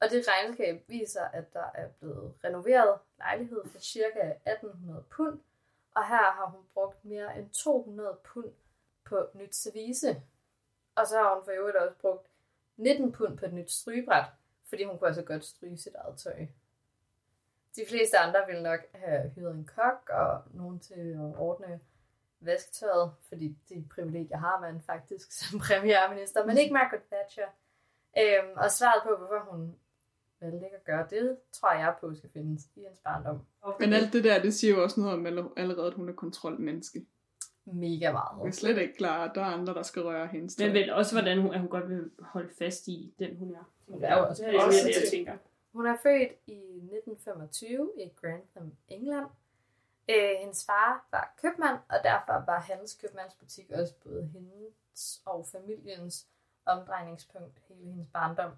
Og 0.00 0.10
det 0.10 0.24
regnskab 0.28 0.84
viser, 0.88 1.24
at 1.24 1.52
der 1.52 1.70
er 1.74 1.88
blevet 1.88 2.34
renoveret 2.44 2.98
lejlighed 3.18 3.62
for 3.66 3.78
ca. 3.78 4.36
1800 4.46 5.04
pund, 5.10 5.40
og 5.94 6.08
her 6.08 6.32
har 6.32 6.46
hun 6.46 6.60
brugt 6.74 7.04
mere 7.04 7.38
end 7.38 7.50
200 7.50 8.18
pund 8.24 8.52
på 9.04 9.28
nyt 9.34 9.54
service. 9.54 10.22
Og 10.94 11.06
så 11.06 11.16
har 11.16 11.34
hun 11.34 11.44
for 11.44 11.52
øvrigt 11.52 11.76
også 11.76 11.98
brugt 12.00 12.26
19 12.76 13.12
pund 13.12 13.38
på 13.38 13.46
et 13.46 13.52
nyt 13.52 13.70
strygebræt, 13.70 14.24
fordi 14.68 14.84
hun 14.84 14.98
kunne 14.98 15.08
altså 15.08 15.22
godt 15.22 15.44
stryge 15.44 15.78
sit 15.78 15.94
eget 15.94 16.18
tøj. 16.18 16.46
De 17.76 17.84
fleste 17.88 18.18
andre 18.18 18.40
ville 18.46 18.62
nok 18.62 18.80
have 18.94 19.30
hyret 19.34 19.54
en 19.54 19.64
kok 19.64 20.10
og 20.10 20.42
nogen 20.50 20.80
til 20.80 20.94
at 20.94 21.38
ordne 21.38 21.80
vasketøjet, 22.40 23.12
fordi 23.28 23.56
det 23.68 23.88
privilegie 23.88 24.36
har 24.36 24.60
man 24.60 24.82
faktisk 24.86 25.32
som 25.38 25.58
premierminister, 25.58 26.46
men 26.46 26.58
ikke 26.58 26.72
Margaret 26.72 27.02
Thatcher. 27.12 27.48
Øhm, 28.18 28.56
og 28.56 28.70
svaret 28.70 29.02
på, 29.02 29.16
hvorfor 29.16 29.50
hun 29.50 29.76
valgte 30.40 30.66
ikke 30.66 30.76
at 30.76 30.84
gøre 30.84 31.06
det, 31.10 31.36
tror 31.52 31.72
jeg 31.72 31.94
på 32.00 32.14
skal 32.14 32.30
findes 32.30 32.64
i 32.76 32.80
hendes 32.80 32.98
barndom. 33.04 33.40
Men 33.78 33.92
alt 33.92 34.12
det 34.12 34.24
der, 34.24 34.42
det 34.42 34.54
siger 34.54 34.74
jo 34.74 34.82
også 34.82 35.00
noget 35.00 35.14
om 35.14 35.52
allerede, 35.56 35.86
at 35.86 35.94
hun 35.94 36.08
er 36.08 36.12
kontrolmenneske. 36.12 37.06
Mega 37.64 38.04
Jeg 38.04 38.12
meget. 38.12 38.46
er 38.46 38.50
slet 38.50 38.78
ikke 38.78 38.96
klar, 38.96 39.24
at 39.28 39.34
der 39.34 39.40
er 39.40 39.44
andre, 39.46 39.74
der 39.74 39.82
skal 39.82 40.02
røre 40.02 40.26
hendes 40.26 40.56
tøj. 40.56 40.66
Men 40.66 40.74
vel 40.74 40.92
også, 40.92 41.14
hvordan 41.14 41.38
hun, 41.42 41.54
at 41.54 41.60
hun 41.60 41.68
godt 41.68 41.88
vil 41.88 42.10
holde 42.20 42.50
fast 42.58 42.88
i 42.88 43.14
den, 43.18 43.36
hun 43.36 43.54
er. 43.54 43.70
Hun 43.88 44.04
er 44.04 44.18
jo 44.18 44.26
også 44.28 44.44
det 44.44 44.54
er 44.56 44.62
også 44.64 44.78
mere 44.78 44.88
det, 44.88 44.94
jeg 44.94 45.02
til- 45.02 45.10
tænker. 45.10 45.36
Hun 45.72 45.86
er 45.86 45.96
født 46.02 46.32
i 46.46 46.56
1925 46.56 47.92
i 47.98 48.08
Grantham, 48.20 48.72
England. 48.88 49.26
Øh, 50.08 50.30
hendes 50.40 50.66
far 50.66 51.06
var 51.10 51.34
købmand, 51.42 51.78
og 51.88 51.98
derfor 52.04 52.32
var 52.46 52.60
hans 52.60 52.94
købmandsbutik 52.94 53.70
også 53.70 53.94
både 54.04 54.30
hendes 54.34 55.22
og 55.24 55.46
familiens 55.52 56.26
omdrejningspunkt 56.66 57.58
hele 57.68 57.84
hendes 57.90 58.08
barndom. 58.12 58.50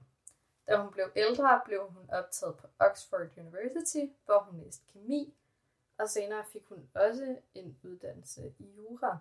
Da 0.68 0.76
hun 0.76 0.92
blev 0.92 1.04
ældre, 1.16 1.60
blev 1.64 1.80
hun 1.88 2.10
optaget 2.12 2.54
på 2.56 2.66
Oxford 2.78 3.38
University, 3.38 4.04
hvor 4.24 4.46
hun 4.50 4.60
læste 4.64 4.82
kemi, 4.92 5.34
og 5.98 6.08
senere 6.08 6.44
fik 6.52 6.64
hun 6.68 6.88
også 6.94 7.36
en 7.54 7.76
uddannelse 7.82 8.54
i 8.58 8.64
jura. 8.76 9.18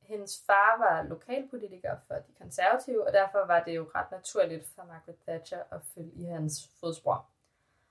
Hendes 0.00 0.42
far 0.46 0.78
var 0.78 1.02
lokalpolitiker 1.02 1.96
for 2.06 2.14
de 2.14 2.32
konservative, 2.38 3.06
og 3.06 3.12
derfor 3.12 3.46
var 3.46 3.64
det 3.64 3.76
jo 3.76 3.90
ret 3.94 4.10
naturligt 4.10 4.68
for 4.74 4.84
Margaret 4.84 5.18
Thatcher 5.26 5.62
at 5.70 5.80
følge 5.94 6.12
i 6.14 6.24
hans 6.24 6.70
fodspor. 6.80 7.26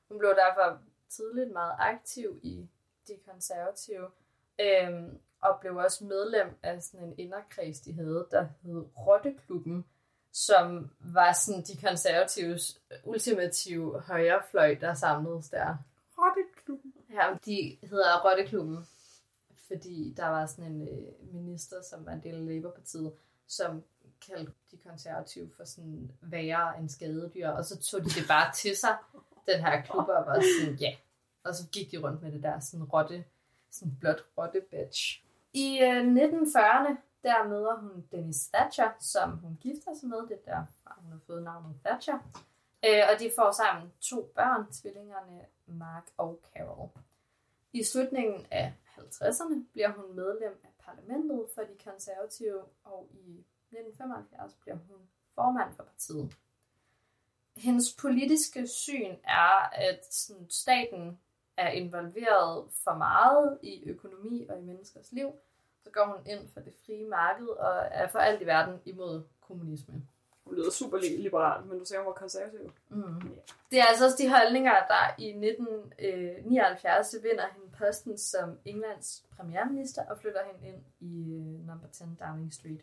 Hun 0.08 0.20
blev 0.20 0.36
derfor 0.36 0.80
tidligt 1.10 1.52
meget 1.52 1.76
aktiv 1.80 2.40
i 2.44 2.70
de 3.08 3.18
konservative, 3.30 4.12
øhm, 4.60 5.20
og 5.42 5.60
blev 5.60 5.76
også 5.76 6.04
medlem 6.04 6.58
af 6.64 6.84
sådan 6.84 7.08
en 7.08 7.20
inderkreds, 7.20 7.80
de 7.80 7.94
havde, 7.94 8.28
der 8.32 8.48
hed 8.62 8.86
Rotteklubben, 8.98 9.86
som 10.32 10.92
var 11.00 11.34
sådan 11.34 11.62
de 11.62 11.88
konservatives 11.88 12.82
ultimative 13.04 14.02
højrefløj, 14.02 14.78
der 14.82 14.94
samledes 14.94 15.50
der. 15.50 15.78
Rotteklubben. 16.18 16.55
Ja, 17.16 17.38
de 17.46 17.78
hedder 17.82 18.30
Rotteklubben, 18.30 18.88
fordi 19.68 20.14
der 20.18 20.28
var 20.28 20.46
sådan 20.46 20.72
en 20.72 20.82
øh, 20.88 21.34
minister, 21.34 21.82
som 21.82 22.06
var 22.06 22.12
en 22.12 22.24
del 22.24 22.36
af 22.36 22.46
Labour-partiet, 22.46 23.14
som 23.48 23.84
kaldte 24.28 24.52
de 24.72 24.78
konservative 24.78 25.50
for 25.58 25.64
sådan 25.64 26.12
værre 26.22 26.80
end 26.80 26.90
skadedyr, 26.90 27.50
og 27.50 27.66
så 27.66 27.78
tog 27.80 28.00
de 28.00 28.10
det 28.10 28.28
bare 28.28 28.54
til 28.54 28.78
sig, 28.78 28.98
den 29.48 29.60
her 29.60 29.82
klub, 29.82 30.08
og 30.08 30.26
var 30.26 30.44
sådan, 30.60 30.76
ja. 30.76 30.96
Og 31.44 31.56
så 31.56 31.68
gik 31.72 31.92
de 31.92 31.98
rundt 31.98 32.22
med 32.22 32.32
det 32.32 32.44
der 32.44 32.60
sådan 32.60 32.84
rotte, 32.84 33.26
sådan 33.72 33.98
blåt 34.00 34.26
rotte 34.38 34.62
badge. 34.72 35.22
I 35.54 35.80
øh, 35.82 36.02
1940'erne, 36.02 36.96
der 37.24 37.48
møder 37.48 37.80
hun 37.80 38.06
Dennis 38.12 38.48
Thatcher, 38.48 38.92
som 39.00 39.38
hun 39.38 39.58
gifter 39.62 39.94
sig 40.00 40.10
med. 40.10 40.18
Det 40.18 40.46
der, 40.46 40.66
hun 40.98 41.12
har 41.12 41.20
fået 41.28 41.44
navnet 41.44 41.76
Thatcher. 41.86 42.20
Øh, 42.86 43.04
og 43.14 43.20
de 43.20 43.32
får 43.36 43.52
sammen 43.52 43.92
to 44.02 44.32
børn, 44.36 44.72
tvillingerne 44.72 45.46
Mark 45.66 46.04
og 46.18 46.40
Carol. 46.54 46.90
I 47.76 47.84
slutningen 47.84 48.46
af 48.52 48.74
50'erne 48.98 49.72
bliver 49.72 49.92
hun 49.92 50.16
medlem 50.16 50.62
af 50.64 50.70
parlamentet 50.80 51.46
for 51.56 51.62
de 51.62 51.78
konservative, 51.84 52.62
og 52.84 53.08
i 53.12 53.44
1975 53.72 54.54
bliver 54.62 54.76
hun 54.76 54.98
formand 55.34 55.74
for 55.76 55.84
partiet. 55.84 56.36
Hendes 57.58 57.96
politiske 58.02 58.68
syn 58.68 59.16
er, 59.24 59.70
at 59.74 60.14
sådan, 60.14 60.50
staten 60.50 61.20
er 61.58 61.70
involveret 61.70 62.72
for 62.84 62.94
meget 62.94 63.60
i 63.64 63.84
økonomi 63.86 64.46
og 64.50 64.60
i 64.60 64.62
menneskers 64.62 65.12
liv, 65.12 65.32
så 65.84 65.90
går 65.92 66.06
hun 66.06 66.28
ind 66.28 66.48
for 66.48 66.60
det 66.60 66.74
frie 66.86 67.08
marked 67.08 67.48
og 67.48 67.88
er 67.92 68.08
for 68.08 68.20
alt 68.20 68.42
i 68.42 68.46
verden 68.46 68.82
imod 68.86 69.24
kommunisme. 69.42 70.08
Hun 70.46 70.56
lyder 70.56 70.72
super 70.72 70.98
liberal, 70.98 71.66
men 71.66 71.80
du 71.80 71.86
sagde, 71.86 72.04
hun 72.04 72.08
var 72.08 72.14
konservativ. 72.14 72.72
Mm. 72.90 73.22
Det 73.72 73.80
er 73.80 73.86
altså 73.86 74.06
også 74.06 74.18
de 74.24 74.30
holdninger, 74.30 74.72
der 74.72 75.16
i 75.18 75.28
1979 75.30 77.16
vinder 77.24 77.48
hende 77.54 77.68
posten 77.78 78.18
som 78.18 78.60
Englands 78.66 79.26
premierminister 79.38 80.06
og 80.10 80.18
flytter 80.18 80.42
hende 80.46 80.68
ind 80.68 80.84
i 81.00 81.34
øh, 81.34 81.68
number 81.68 81.88
10 81.88 82.04
Downing 82.20 82.54
Street. 82.54 82.82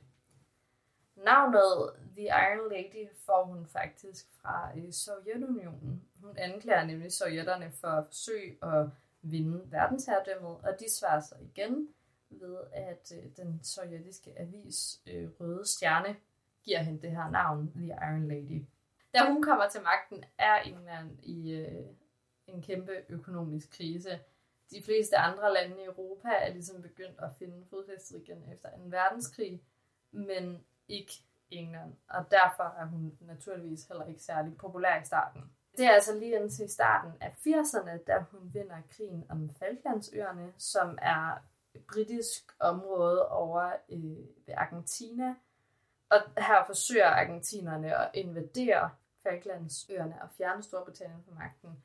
Navnet 1.16 1.92
The 2.16 2.26
Iron 2.26 2.72
Lady 2.72 3.08
får 3.26 3.44
hun 3.44 3.66
faktisk 3.66 4.26
fra 4.40 4.70
øh, 4.76 4.92
Sovjetunionen. 4.92 6.02
Hun 6.22 6.36
anklager 6.36 6.84
nemlig 6.84 7.12
sovjetterne 7.12 7.72
for 7.80 7.88
at 7.88 8.06
forsøge 8.06 8.56
at 8.62 8.86
vinde 9.22 9.62
verdensherredømmet, 9.72 10.56
og 10.62 10.80
de 10.80 10.90
svarer 10.90 11.20
sig 11.20 11.38
igen 11.42 11.88
ved, 12.30 12.56
at 12.72 13.12
øh, 13.16 13.24
den 13.36 13.60
sovjetiske 13.62 14.32
avis 14.36 15.00
øh, 15.06 15.28
Røde 15.40 15.66
Stjerne 15.66 16.16
giver 16.64 16.78
hende 16.78 17.02
det 17.02 17.10
her 17.10 17.30
navn, 17.30 17.72
The 17.76 17.86
Iron 17.86 18.28
Lady. 18.28 18.66
Da 19.14 19.32
hun 19.32 19.42
kommer 19.42 19.68
til 19.68 19.82
magten, 19.82 20.24
er 20.38 20.56
England 20.56 21.18
i 21.22 21.52
øh, 21.52 21.86
en 22.46 22.62
kæmpe 22.62 22.92
økonomisk 23.08 23.70
krise. 23.70 24.20
De 24.70 24.82
fleste 24.82 25.16
andre 25.16 25.54
lande 25.54 25.76
i 25.82 25.84
Europa 25.84 26.28
er 26.28 26.52
ligesom 26.52 26.82
begyndt 26.82 27.20
at 27.20 27.30
finde 27.38 27.66
fodfæstet 27.70 28.22
igen 28.22 28.52
efter 28.52 28.68
en 28.68 28.92
verdenskrig, 28.92 29.62
men 30.10 30.64
ikke 30.88 31.12
England. 31.50 31.92
Og 32.08 32.24
derfor 32.30 32.64
er 32.78 32.86
hun 32.86 33.18
naturligvis 33.20 33.84
heller 33.84 34.06
ikke 34.06 34.22
særlig 34.22 34.56
populær 34.56 35.00
i 35.00 35.04
starten. 35.04 35.42
Det 35.76 35.84
er 35.86 35.90
altså 35.90 36.18
lige 36.18 36.36
indtil 36.36 36.68
starten 36.68 37.12
af 37.20 37.34
80'erne, 37.46 38.04
da 38.06 38.24
hun 38.30 38.54
vinder 38.54 38.76
krigen 38.90 39.24
om 39.30 39.50
Falklandsøerne, 39.58 40.52
som 40.58 40.98
er 41.02 41.36
et 41.74 41.84
britisk 41.92 42.52
område 42.60 43.28
over 43.28 43.72
øh, 43.88 44.16
ved 44.46 44.54
Argentina. 44.56 45.34
Og 46.12 46.42
her 46.42 46.64
forsøger 46.66 47.06
argentinerne 47.06 47.98
at 47.98 48.10
invadere 48.14 48.90
Falklandsøerne 49.22 50.22
og 50.22 50.28
fjerne 50.38 50.62
Storbritannien 50.62 51.22
fra 51.28 51.34
magten. 51.34 51.82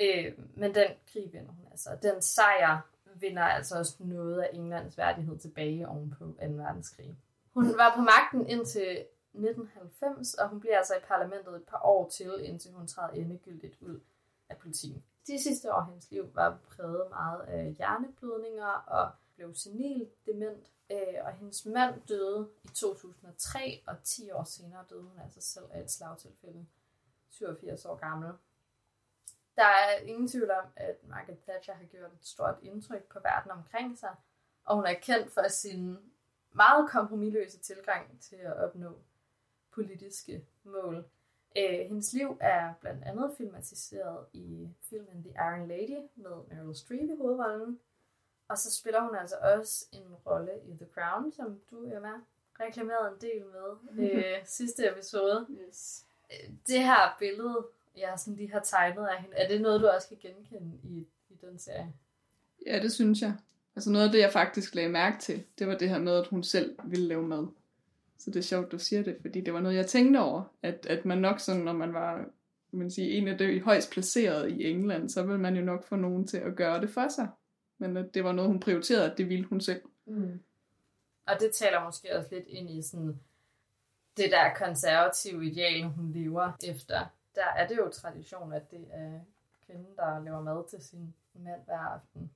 Øh, 0.00 0.38
men 0.54 0.74
den 0.74 0.90
krig 1.12 1.32
vinder 1.32 1.52
hun 1.52 1.66
altså. 1.70 1.90
Den 2.02 2.22
sejr 2.22 2.80
vinder 3.20 3.42
altså 3.42 3.78
også 3.78 3.96
noget 3.98 4.42
af 4.42 4.50
Englands 4.52 4.98
værdighed 4.98 5.38
tilbage 5.38 5.88
ovenpå 5.88 6.24
2. 6.24 6.32
verdenskrig. 6.40 7.16
Hun 7.54 7.64
var 7.78 7.92
på 7.96 8.00
magten 8.00 8.48
indtil 8.48 9.06
1990, 9.34 10.34
og 10.34 10.48
hun 10.48 10.60
bliver 10.60 10.76
altså 10.76 10.94
i 10.94 11.06
parlamentet 11.08 11.56
et 11.56 11.64
par 11.64 11.80
år 11.84 12.08
til, 12.08 12.32
indtil 12.42 12.72
hun 12.72 12.86
træder 12.86 13.14
endegyldigt 13.14 13.76
ud 13.80 14.00
af 14.48 14.56
politikken. 14.56 15.04
De 15.26 15.42
sidste 15.42 15.72
år 15.74 15.78
af 15.80 15.86
hendes 15.86 16.10
liv 16.10 16.30
var 16.34 16.58
præget 16.68 17.06
meget 17.10 17.40
af 17.40 17.74
hjerneblødninger 17.78 18.66
og 18.66 19.10
blev 19.34 19.54
senil 19.54 20.08
dement, 20.26 20.66
øh, 20.90 21.24
og 21.24 21.32
hendes 21.32 21.66
mand 21.66 22.02
døde 22.08 22.50
i 22.64 22.68
2003, 22.68 23.82
og 23.86 23.96
10 24.02 24.30
år 24.30 24.44
senere 24.44 24.84
døde 24.90 25.02
hun 25.02 25.20
altså 25.20 25.40
selv 25.40 25.64
af 25.70 25.80
et 25.80 25.90
slagtilfælde, 25.90 26.66
87 27.28 27.84
år 27.84 27.96
gammel. 27.96 28.32
Der 29.56 29.64
er 29.64 29.98
ingen 29.98 30.28
tvivl 30.28 30.50
om, 30.50 30.64
at 30.76 31.04
Margaret 31.04 31.38
Thatcher 31.38 31.74
har 31.74 31.84
gjort 31.84 32.12
et 32.12 32.26
stort 32.26 32.54
indtryk 32.62 33.04
på 33.04 33.18
verden 33.20 33.50
omkring 33.50 33.98
sig, 33.98 34.14
og 34.64 34.76
hun 34.76 34.86
er 34.86 34.94
kendt 34.94 35.32
for 35.32 35.48
sin 35.48 35.96
meget 36.52 36.90
kompromilløse 36.90 37.58
tilgang 37.58 38.20
til 38.20 38.36
at 38.36 38.56
opnå 38.56 38.98
politiske 39.72 40.46
mål. 40.64 41.04
Øh, 41.56 41.86
hendes 41.88 42.12
liv 42.12 42.36
er 42.40 42.74
blandt 42.80 43.04
andet 43.04 43.34
filmatiseret 43.36 44.26
i 44.32 44.68
filmen 44.82 45.22
The 45.22 45.30
Iron 45.30 45.68
Lady 45.68 46.08
med 46.16 46.36
Meryl 46.48 46.74
Streep 46.74 47.10
i 47.10 47.16
hovedrollen. 47.16 47.80
Og 48.48 48.58
så 48.58 48.74
spiller 48.74 49.00
hun 49.00 49.16
altså 49.20 49.36
også 49.42 49.86
en 49.92 50.14
rolle 50.26 50.52
i 50.64 50.70
The 50.70 50.86
Crown, 50.94 51.32
som 51.32 51.60
du 51.70 51.84
er 51.84 52.00
med 52.00 52.20
reklameret 52.60 53.12
en 53.12 53.20
del 53.20 53.42
med 53.92 54.10
øh, 54.14 54.36
sidste 54.44 54.90
episode. 54.90 55.46
Yes. 55.50 56.04
Det 56.66 56.78
her 56.78 57.16
billede, 57.18 57.66
jeg 57.96 58.14
sådan 58.16 58.36
lige 58.36 58.52
har 58.52 58.60
tegnet 58.60 59.06
af 59.06 59.22
hende, 59.22 59.36
er 59.36 59.48
det 59.48 59.60
noget, 59.60 59.80
du 59.80 59.86
også 59.86 60.08
kan 60.08 60.18
genkende 60.20 60.78
i, 60.82 61.06
i 61.30 61.34
den 61.40 61.58
serie? 61.58 61.92
Ja, 62.66 62.78
det 62.82 62.92
synes 62.92 63.22
jeg. 63.22 63.34
Altså 63.76 63.90
noget 63.90 64.06
af 64.06 64.12
det, 64.12 64.18
jeg 64.18 64.32
faktisk 64.32 64.74
lagde 64.74 64.88
mærke 64.88 65.18
til, 65.18 65.44
det 65.58 65.68
var 65.68 65.78
det 65.78 65.88
her 65.88 65.98
med, 65.98 66.16
at 66.16 66.26
hun 66.26 66.42
selv 66.42 66.78
ville 66.84 67.08
lave 67.08 67.22
mad. 67.22 67.46
Så 68.18 68.30
det 68.30 68.36
er 68.36 68.42
sjovt, 68.42 68.72
du 68.72 68.78
siger 68.78 69.02
det, 69.02 69.16
fordi 69.20 69.40
det 69.40 69.54
var 69.54 69.60
noget, 69.60 69.76
jeg 69.76 69.86
tænkte 69.86 70.18
over, 70.18 70.42
at, 70.62 70.86
at 70.86 71.04
man 71.04 71.18
nok 71.18 71.40
sådan, 71.40 71.62
når 71.62 71.72
man 71.72 71.94
var 71.94 72.24
man 72.70 72.90
sige, 72.90 73.10
en 73.10 73.28
af 73.28 73.38
de 73.38 73.60
højst 73.60 73.90
placeret 73.90 74.50
i 74.50 74.70
England, 74.70 75.08
så 75.08 75.22
vil 75.22 75.38
man 75.38 75.56
jo 75.56 75.62
nok 75.62 75.84
få 75.84 75.96
nogen 75.96 76.26
til 76.26 76.36
at 76.36 76.56
gøre 76.56 76.80
det 76.80 76.90
for 76.90 77.08
sig. 77.08 77.28
Men 77.78 77.96
at 77.96 78.14
det 78.14 78.24
var 78.24 78.32
noget, 78.32 78.50
hun 78.50 78.60
prioriterede, 78.60 79.10
at 79.10 79.18
det 79.18 79.28
ville 79.28 79.44
hun 79.44 79.60
selv. 79.60 79.82
Mm. 80.06 80.42
Og 81.26 81.40
det 81.40 81.54
taler 81.54 81.84
måske 81.84 82.16
også 82.16 82.28
lidt 82.34 82.46
ind 82.46 82.70
i 82.70 82.82
sådan 82.82 83.20
det 84.16 84.30
der 84.30 84.54
konservative 84.54 85.46
ideal, 85.46 85.82
hun 85.82 86.12
lever 86.12 86.52
efter. 86.64 87.06
Der 87.34 87.46
er 87.46 87.68
det 87.68 87.76
jo 87.76 87.88
tradition, 87.88 88.52
at 88.52 88.70
det 88.70 88.88
er 88.90 89.20
kvinden, 89.66 89.96
der 89.96 90.24
laver 90.24 90.42
mad 90.42 90.68
til 90.68 90.82
sin 90.82 91.14
mand 91.34 91.60
hver 91.64 91.78
aften. 91.78 92.30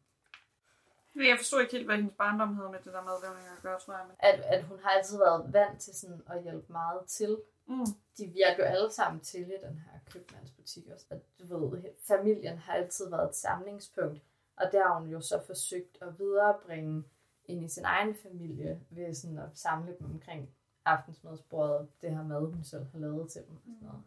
Jeg 1.15 1.37
forstod 1.39 1.61
ikke 1.61 1.73
helt, 1.73 1.87
hvad 1.87 1.97
hendes 1.97 2.15
barndom 2.19 2.55
havde 2.55 2.71
med 2.71 2.79
det 2.79 2.93
der 2.93 3.03
madlavning 3.03 3.47
at 3.57 3.63
gøre, 3.63 3.81
tror 3.81 3.95
jeg. 3.95 4.07
Men... 4.07 4.17
At, 4.19 4.41
at 4.41 4.65
hun 4.65 4.79
har 4.83 4.91
altid 4.91 5.19
været 5.19 5.53
vant 5.53 5.81
til 5.81 5.95
sådan 5.95 6.23
at 6.31 6.43
hjælpe 6.43 6.73
meget 6.73 7.07
til. 7.07 7.39
Mm. 7.67 7.87
De 8.19 8.27
hjalp 8.27 8.59
jo 8.59 8.65
alle 8.65 8.91
sammen 8.91 9.21
til 9.21 9.41
i 9.41 9.45
den 9.67 9.83
her 9.85 9.99
købmandsbutik 10.13 10.85
også. 10.95 11.07
At, 11.11 11.19
du 11.39 11.69
ved, 11.69 11.83
familien 12.09 12.59
har 12.59 12.73
altid 12.73 13.11
været 13.11 13.29
et 13.29 13.37
samlingspunkt. 13.37 14.23
Og 14.61 14.73
der 14.73 14.83
har 14.87 15.01
hun 15.01 15.11
jo 15.11 15.21
så 15.21 15.41
forsøgt 15.47 15.99
at 16.03 16.19
viderebringe 16.19 17.03
ind 17.45 17.65
i 17.65 17.69
sin 17.69 17.85
egen 17.85 18.15
familie 18.15 18.81
ved 18.91 19.15
sådan 19.15 19.39
at 19.39 19.49
samle 19.55 19.95
dem 19.99 20.11
omkring 20.11 20.49
aftensmadsbordet, 20.85 21.89
det 22.03 22.11
her 22.11 22.23
mad, 22.23 22.41
hun 22.41 22.65
selv 22.65 22.85
har 22.93 22.99
lavet 22.99 23.29
til 23.29 23.43
dem. 23.49 23.57
Og 23.57 23.63
sådan 23.63 23.79
noget. 23.83 24.03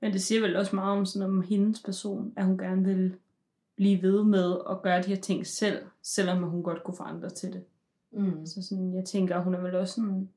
Men 0.00 0.12
det 0.12 0.22
siger 0.22 0.40
vel 0.40 0.56
også 0.56 0.76
meget 0.76 0.98
om, 0.98 1.06
sådan 1.06 1.28
om 1.28 1.42
hendes 1.42 1.82
person, 1.82 2.32
at 2.36 2.44
hun 2.44 2.58
gerne 2.58 2.84
vil 2.84 3.16
blive 3.76 4.02
ved 4.02 4.24
med 4.24 4.56
at 4.70 4.82
gøre 4.82 5.02
de 5.02 5.08
her 5.08 5.20
ting 5.20 5.46
selv, 5.46 5.86
selvom 6.02 6.42
hun 6.42 6.62
godt 6.62 6.84
kunne 6.84 6.96
få 6.96 7.02
andre 7.02 7.30
til 7.30 7.52
det. 7.52 7.64
Mm. 8.10 8.46
Så 8.46 8.62
sådan, 8.62 8.94
jeg 8.94 9.04
tænker, 9.04 9.42
hun 9.42 9.54
er 9.54 9.60
vel 9.60 9.74
også 9.74 10.00
en 10.00 10.30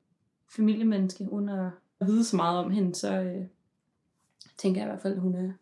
familiemenneske, 0.48 1.32
uden 1.32 1.48
at 1.48 1.70
vide 2.00 2.24
så 2.24 2.36
meget 2.36 2.64
om 2.64 2.70
hende, 2.70 2.94
så 2.94 3.14
øh, 3.20 3.46
tænker 4.56 4.80
jeg 4.80 4.88
i 4.88 4.90
hvert 4.90 5.02
fald, 5.02 5.14
at 5.14 5.20
hun 5.20 5.34
er, 5.34 5.52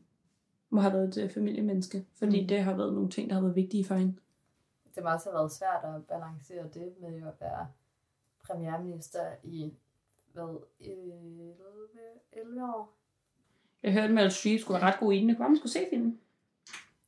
må 0.72 0.80
have 0.80 0.92
været 0.92 1.16
et 1.18 1.24
øh, 1.24 1.30
familiemenneske, 1.30 2.06
fordi 2.18 2.40
Mm. 2.42 2.48
det 2.48 2.62
har 2.64 2.74
været 2.76 2.92
nogle 2.94 3.10
ting, 3.10 3.28
der 3.28 3.34
har 3.34 3.42
været 3.42 3.56
vigtige 3.56 3.84
for 3.84 3.94
hende. 3.94 4.14
Det 4.94 5.02
må 5.02 5.10
også 5.10 5.30
have 5.30 5.38
været 5.38 5.52
svært 5.52 5.84
at 5.84 6.04
balancere 6.06 6.62
det 6.74 6.92
med 7.00 7.18
jo 7.20 7.28
at 7.28 7.34
være 7.40 7.66
premierminister 8.46 9.26
i, 9.42 9.72
hvad, 10.32 10.56
11, 10.80 11.52
11 12.32 12.64
år? 12.64 12.92
Jeg 13.82 13.92
hørte, 13.92 14.04
at 14.08 14.14
Meryl 14.14 14.30
Streep 14.30 14.60
skulle 14.60 14.80
være 14.80 14.92
ret 14.92 15.00
god 15.00 15.12
i 15.12 15.20
den. 15.20 15.28
Jeg 15.28 15.36
kunne 15.36 15.56
skulle 15.56 15.72
se 15.72 15.86
filmen. 15.90 16.20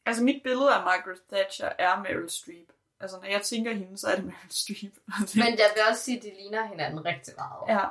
Altså, 0.06 0.24
mit 0.24 0.40
billede 0.44 0.74
af 0.74 0.84
Margaret 0.84 1.20
Thatcher 1.32 1.68
er 1.78 2.02
Meryl 2.02 2.28
Streep. 2.28 2.72
Altså, 3.00 3.16
når 3.16 3.26
jeg 3.28 3.42
tænker 3.42 3.72
hende, 3.74 3.98
så 3.98 4.06
er 4.08 4.16
det 4.16 4.24
Meryl 4.32 4.50
Streep. 4.50 4.98
Men 5.34 5.44
jeg 5.58 5.68
vil 5.74 5.82
også 5.90 6.02
sige, 6.02 6.16
at 6.16 6.22
de 6.22 6.30
ligner 6.40 6.66
hinanden 6.66 7.04
rigtig 7.04 7.34
meget. 7.38 7.78
ja. 7.80 7.88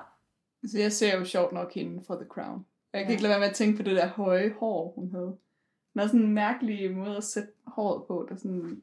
Altså 0.63 0.79
jeg 0.79 0.91
ser 0.91 1.17
jo 1.17 1.25
sjovt 1.25 1.51
nok 1.53 1.73
hende 1.73 2.03
fra 2.05 2.15
The 2.15 2.25
Crown. 2.25 2.65
Jeg 2.93 2.99
kan 3.01 3.07
Ja. 3.07 3.11
ikke 3.11 3.23
lade 3.23 3.29
være 3.31 3.39
med 3.39 3.47
at 3.47 3.55
tænke 3.55 3.77
på 3.77 3.83
det 3.83 3.95
der 3.95 4.07
høje 4.07 4.55
hår, 4.59 4.93
hun 4.95 5.11
havde. 5.11 5.37
Den 5.93 6.01
er 6.01 6.07
sådan 6.07 6.19
en 6.19 6.33
mærkelig 6.33 6.91
måde 6.95 7.17
at 7.17 7.23
sætte 7.23 7.49
håret 7.67 8.03
på, 8.07 8.25
der 8.29 8.35
sådan 8.35 8.81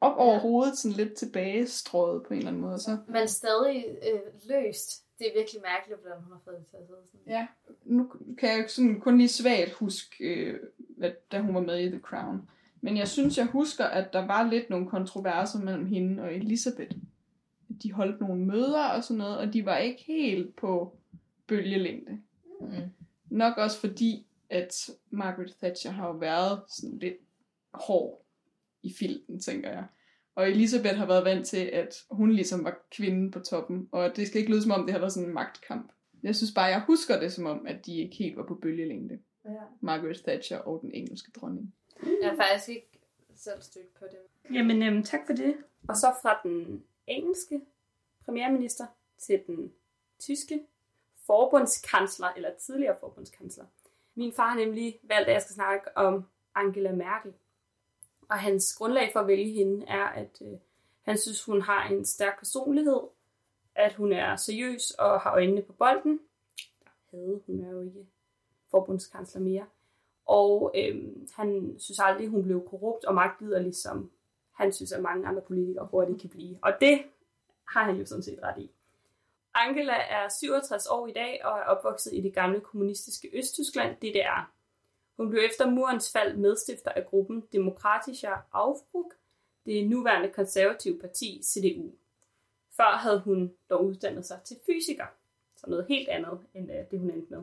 op 0.00 0.16
over 0.16 0.34
Ja. 0.34 0.40
hovedet, 0.40 0.78
sådan 0.78 0.96
lidt 0.96 1.14
tilbagestrået 1.14 2.22
på 2.22 2.32
en 2.34 2.38
eller 2.38 2.48
anden 2.50 2.62
måde. 2.62 2.78
Så 2.78 2.98
Men 3.08 3.28
stadig 3.28 3.84
øh, 4.12 4.20
løst. 4.48 5.02
Det 5.18 5.26
er 5.28 5.32
virkelig 5.38 5.62
mærkeligt, 5.62 6.00
hvordan 6.00 6.18
hun 6.22 6.32
har 6.32 6.40
fået 6.44 6.56
det 6.58 6.66
til 6.66 6.76
at 6.76 6.86
sidde 6.86 7.00
sådan. 7.06 7.20
Ja, 7.26 7.46
nu 7.84 8.12
kan 8.38 8.48
jeg 8.48 8.62
jo 8.62 8.68
sådan 8.68 9.00
kun 9.00 9.18
lige 9.18 9.28
svagt 9.28 9.72
huske, 9.72 10.24
øh, 10.24 10.60
hvad, 10.78 11.10
da 11.32 11.40
hun 11.40 11.54
var 11.54 11.60
med 11.60 11.80
i 11.80 11.88
The 11.88 12.00
Crown. 12.00 12.48
Men 12.80 12.96
jeg 12.96 13.08
synes, 13.08 13.38
jeg 13.38 13.46
husker, 13.46 13.84
at 13.84 14.12
der 14.12 14.26
var 14.26 14.50
lidt 14.50 14.70
nogle 14.70 14.88
kontroverser 14.88 15.58
mellem 15.58 15.86
hende 15.86 16.22
og 16.22 16.34
Elisabeth. 16.34 16.96
De 17.82 17.92
holdt 17.92 18.20
nogle 18.20 18.44
møder 18.46 18.84
og 18.84 19.04
sådan 19.04 19.18
noget, 19.18 19.38
og 19.38 19.52
de 19.52 19.66
var 19.66 19.76
ikke 19.78 20.02
helt 20.06 20.56
på 20.56 20.96
bølgelængde. 21.46 22.18
Mm. 22.60 22.68
Nok 23.30 23.56
også 23.56 23.80
fordi, 23.80 24.25
at 24.50 24.90
Margaret 25.10 25.54
Thatcher 25.62 25.90
har 25.90 26.06
jo 26.06 26.12
været 26.12 26.60
sådan 26.68 26.98
lidt 26.98 27.16
hård 27.74 28.22
i 28.82 28.94
filten, 28.98 29.40
tænker 29.40 29.70
jeg. 29.70 29.86
Og 30.34 30.50
Elisabeth 30.50 30.96
har 30.96 31.06
været 31.06 31.24
vant 31.24 31.46
til, 31.46 31.66
at 31.66 32.04
hun 32.10 32.32
ligesom 32.32 32.64
var 32.64 32.78
kvinden 32.90 33.30
på 33.30 33.40
toppen, 33.40 33.88
og 33.92 34.16
det 34.16 34.26
skal 34.26 34.40
ikke 34.40 34.50
lyde 34.50 34.62
som 34.62 34.70
om, 34.70 34.82
det 34.82 34.92
har 34.92 34.98
været 34.98 35.12
sådan 35.12 35.28
en 35.28 35.34
magtkamp. 35.34 35.92
Jeg 36.22 36.36
synes 36.36 36.52
bare, 36.54 36.64
jeg 36.64 36.82
husker 36.86 37.20
det 37.20 37.32
som 37.32 37.46
om, 37.46 37.66
at 37.66 37.86
de 37.86 37.98
ikke 37.98 38.16
helt 38.16 38.36
var 38.36 38.46
på 38.46 38.54
bølgelængde. 38.54 39.18
Ja. 39.44 39.50
Margaret 39.80 40.22
Thatcher 40.26 40.58
og 40.58 40.80
den 40.82 40.92
engelske 40.94 41.30
dronning. 41.30 41.74
Jeg 42.02 42.30
har 42.30 42.36
faktisk 42.36 42.68
ikke 42.68 42.98
selv 43.36 43.62
stødt 43.62 43.94
på 43.94 44.04
det. 44.04 44.54
Jamen, 44.54 44.82
øhm, 44.82 45.02
tak 45.02 45.20
for 45.26 45.32
det. 45.32 45.56
Og 45.88 45.96
så 45.96 46.14
fra 46.22 46.40
den 46.42 46.84
engelske 47.06 47.60
premierminister 48.24 48.86
til 49.18 49.42
den 49.46 49.72
tyske 50.18 50.60
forbundskansler, 51.26 52.28
eller 52.36 52.50
tidligere 52.58 52.96
forbundskansler. 53.00 53.64
Min 54.18 54.32
far 54.32 54.48
har 54.48 54.58
nemlig 54.58 54.98
valgt, 55.02 55.28
at 55.28 55.34
jeg 55.34 55.42
skal 55.42 55.54
snakke 55.54 55.96
om 55.96 56.24
Angela 56.54 56.92
Merkel. 56.92 57.32
Og 58.28 58.38
hans 58.38 58.74
grundlag 58.78 59.10
for 59.12 59.20
at 59.20 59.26
vælge 59.26 59.52
hende 59.52 59.86
er, 59.86 60.04
at 60.04 60.42
øh, 60.42 60.58
han 61.02 61.18
synes, 61.18 61.44
hun 61.44 61.60
har 61.60 61.88
en 61.88 62.04
stærk 62.04 62.38
personlighed, 62.38 63.00
at 63.74 63.94
hun 63.94 64.12
er 64.12 64.36
seriøs 64.36 64.90
og 64.90 65.20
har 65.20 65.32
øjnene 65.32 65.62
på 65.62 65.72
bolden. 65.72 66.20
Havde 67.10 67.40
hun 67.46 67.64
er 67.64 67.70
jo 67.70 67.80
ikke 67.80 68.06
forbundskansler 68.70 69.40
mere. 69.40 69.66
Og 70.26 70.74
øh, 70.78 71.02
han 71.32 71.74
synes 71.78 71.98
aldrig, 71.98 72.28
hun 72.28 72.42
blev 72.42 72.68
korrupt 72.68 73.04
og 73.04 73.14
magtliderlig, 73.14 73.74
som 73.74 74.10
han 74.52 74.72
synes, 74.72 74.92
at 74.92 75.02
mange 75.02 75.26
andre 75.26 75.42
politikere 75.42 75.88
hurtigt 75.90 76.20
kan 76.20 76.30
blive. 76.30 76.58
Og 76.62 76.72
det 76.80 77.02
har 77.68 77.84
han 77.84 77.96
jo 77.96 78.06
sådan 78.06 78.22
set 78.22 78.38
ret 78.42 78.62
i. 78.62 78.70
Angela 79.56 79.92
er 79.92 80.28
67 80.28 80.86
år 80.86 81.06
i 81.06 81.12
dag 81.12 81.40
og 81.44 81.58
er 81.58 81.62
opvokset 81.62 82.14
i 82.14 82.20
det 82.20 82.34
gamle 82.34 82.60
kommunistiske 82.60 83.30
Østtyskland, 83.32 83.96
DDR. 83.96 84.52
Hun 85.16 85.30
blev 85.30 85.42
efter 85.50 85.70
murens 85.70 86.12
fald 86.12 86.36
medstifter 86.36 86.90
af 86.90 87.06
gruppen 87.06 87.48
Demokratischer 87.52 88.36
Aufbruch, 88.52 89.16
det 89.66 89.88
nuværende 89.88 90.28
konservative 90.28 90.98
parti 90.98 91.40
CDU. 91.44 91.90
Før 92.70 92.96
havde 92.96 93.20
hun 93.20 93.54
dog 93.70 93.84
uddannet 93.84 94.26
sig 94.26 94.40
til 94.44 94.56
fysiker, 94.66 95.06
så 95.56 95.70
noget 95.70 95.86
helt 95.88 96.08
andet 96.08 96.40
end 96.54 96.72
øh, 96.72 96.90
det, 96.90 96.98
hun 96.98 97.10
endte 97.10 97.34
med. 97.34 97.42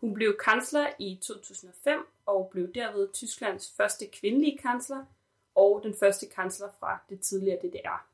Hun 0.00 0.14
blev 0.14 0.36
kansler 0.44 0.86
i 0.98 1.18
2005 1.22 2.06
og 2.26 2.48
blev 2.50 2.72
derved 2.74 3.08
Tysklands 3.12 3.74
første 3.76 4.06
kvindelige 4.06 4.58
kansler 4.58 5.04
og 5.54 5.80
den 5.82 5.94
første 5.94 6.26
kansler 6.26 6.68
fra 6.80 6.98
det 7.08 7.20
tidligere 7.20 7.58
DDR. 7.62 8.06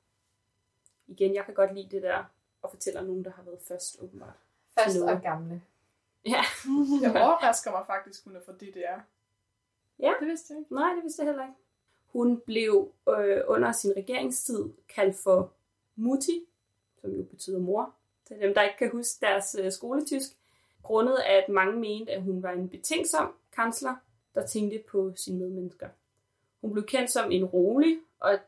Igen, 1.06 1.34
jeg 1.34 1.44
kan 1.44 1.54
godt 1.54 1.74
lide 1.74 1.88
det 1.90 2.02
der 2.02 2.24
og 2.62 2.70
fortæller 2.70 3.02
nogen, 3.02 3.24
der 3.24 3.30
har 3.30 3.42
været 3.42 3.60
først 3.60 4.02
åbenbart. 4.02 4.36
Først 4.78 4.98
Noget. 4.98 5.14
og 5.16 5.22
gamle. 5.22 5.62
Ja, 6.26 6.42
Det 7.02 7.22
overrasker 7.22 7.70
mig 7.70 7.84
faktisk, 7.86 8.24
hun 8.24 8.36
er 8.36 8.40
fra 8.46 8.52
DDR. 8.52 9.00
Ja. 9.98 10.12
Det 10.20 10.28
vidste 10.28 10.54
jeg 10.54 10.58
ikke. 10.60 10.74
nej, 10.74 10.92
det 10.94 11.02
vidste 11.02 11.22
jeg 11.22 11.28
heller 11.30 11.44
ikke. 11.44 11.58
Hun 12.12 12.40
blev 12.40 12.92
øh, 13.08 13.40
under 13.46 13.72
sin 13.72 13.92
regeringstid 13.96 14.64
kaldt 14.88 15.16
for 15.16 15.52
Mutti, 15.96 16.44
som 17.00 17.10
jo 17.10 17.22
betyder 17.24 17.58
mor, 17.58 17.94
til 18.26 18.40
dem, 18.40 18.54
der 18.54 18.62
ikke 18.62 18.78
kan 18.78 18.90
huske 18.90 19.26
deres 19.26 19.56
øh, 19.60 19.72
skoletysk, 19.72 20.36
grundet 20.82 21.16
af, 21.16 21.36
at 21.36 21.48
mange 21.48 21.80
mente, 21.80 22.12
at 22.12 22.22
hun 22.22 22.42
var 22.42 22.50
en 22.50 22.68
betænksom 22.68 23.34
kansler, 23.52 23.96
der 24.34 24.46
tænkte 24.46 24.82
på 24.88 25.12
sine 25.16 25.38
medmennesker. 25.38 25.88
Hun 26.60 26.72
blev 26.72 26.86
kendt 26.86 27.10
som 27.10 27.30
en 27.30 27.44
rolig 27.44 27.98
og 28.20 28.38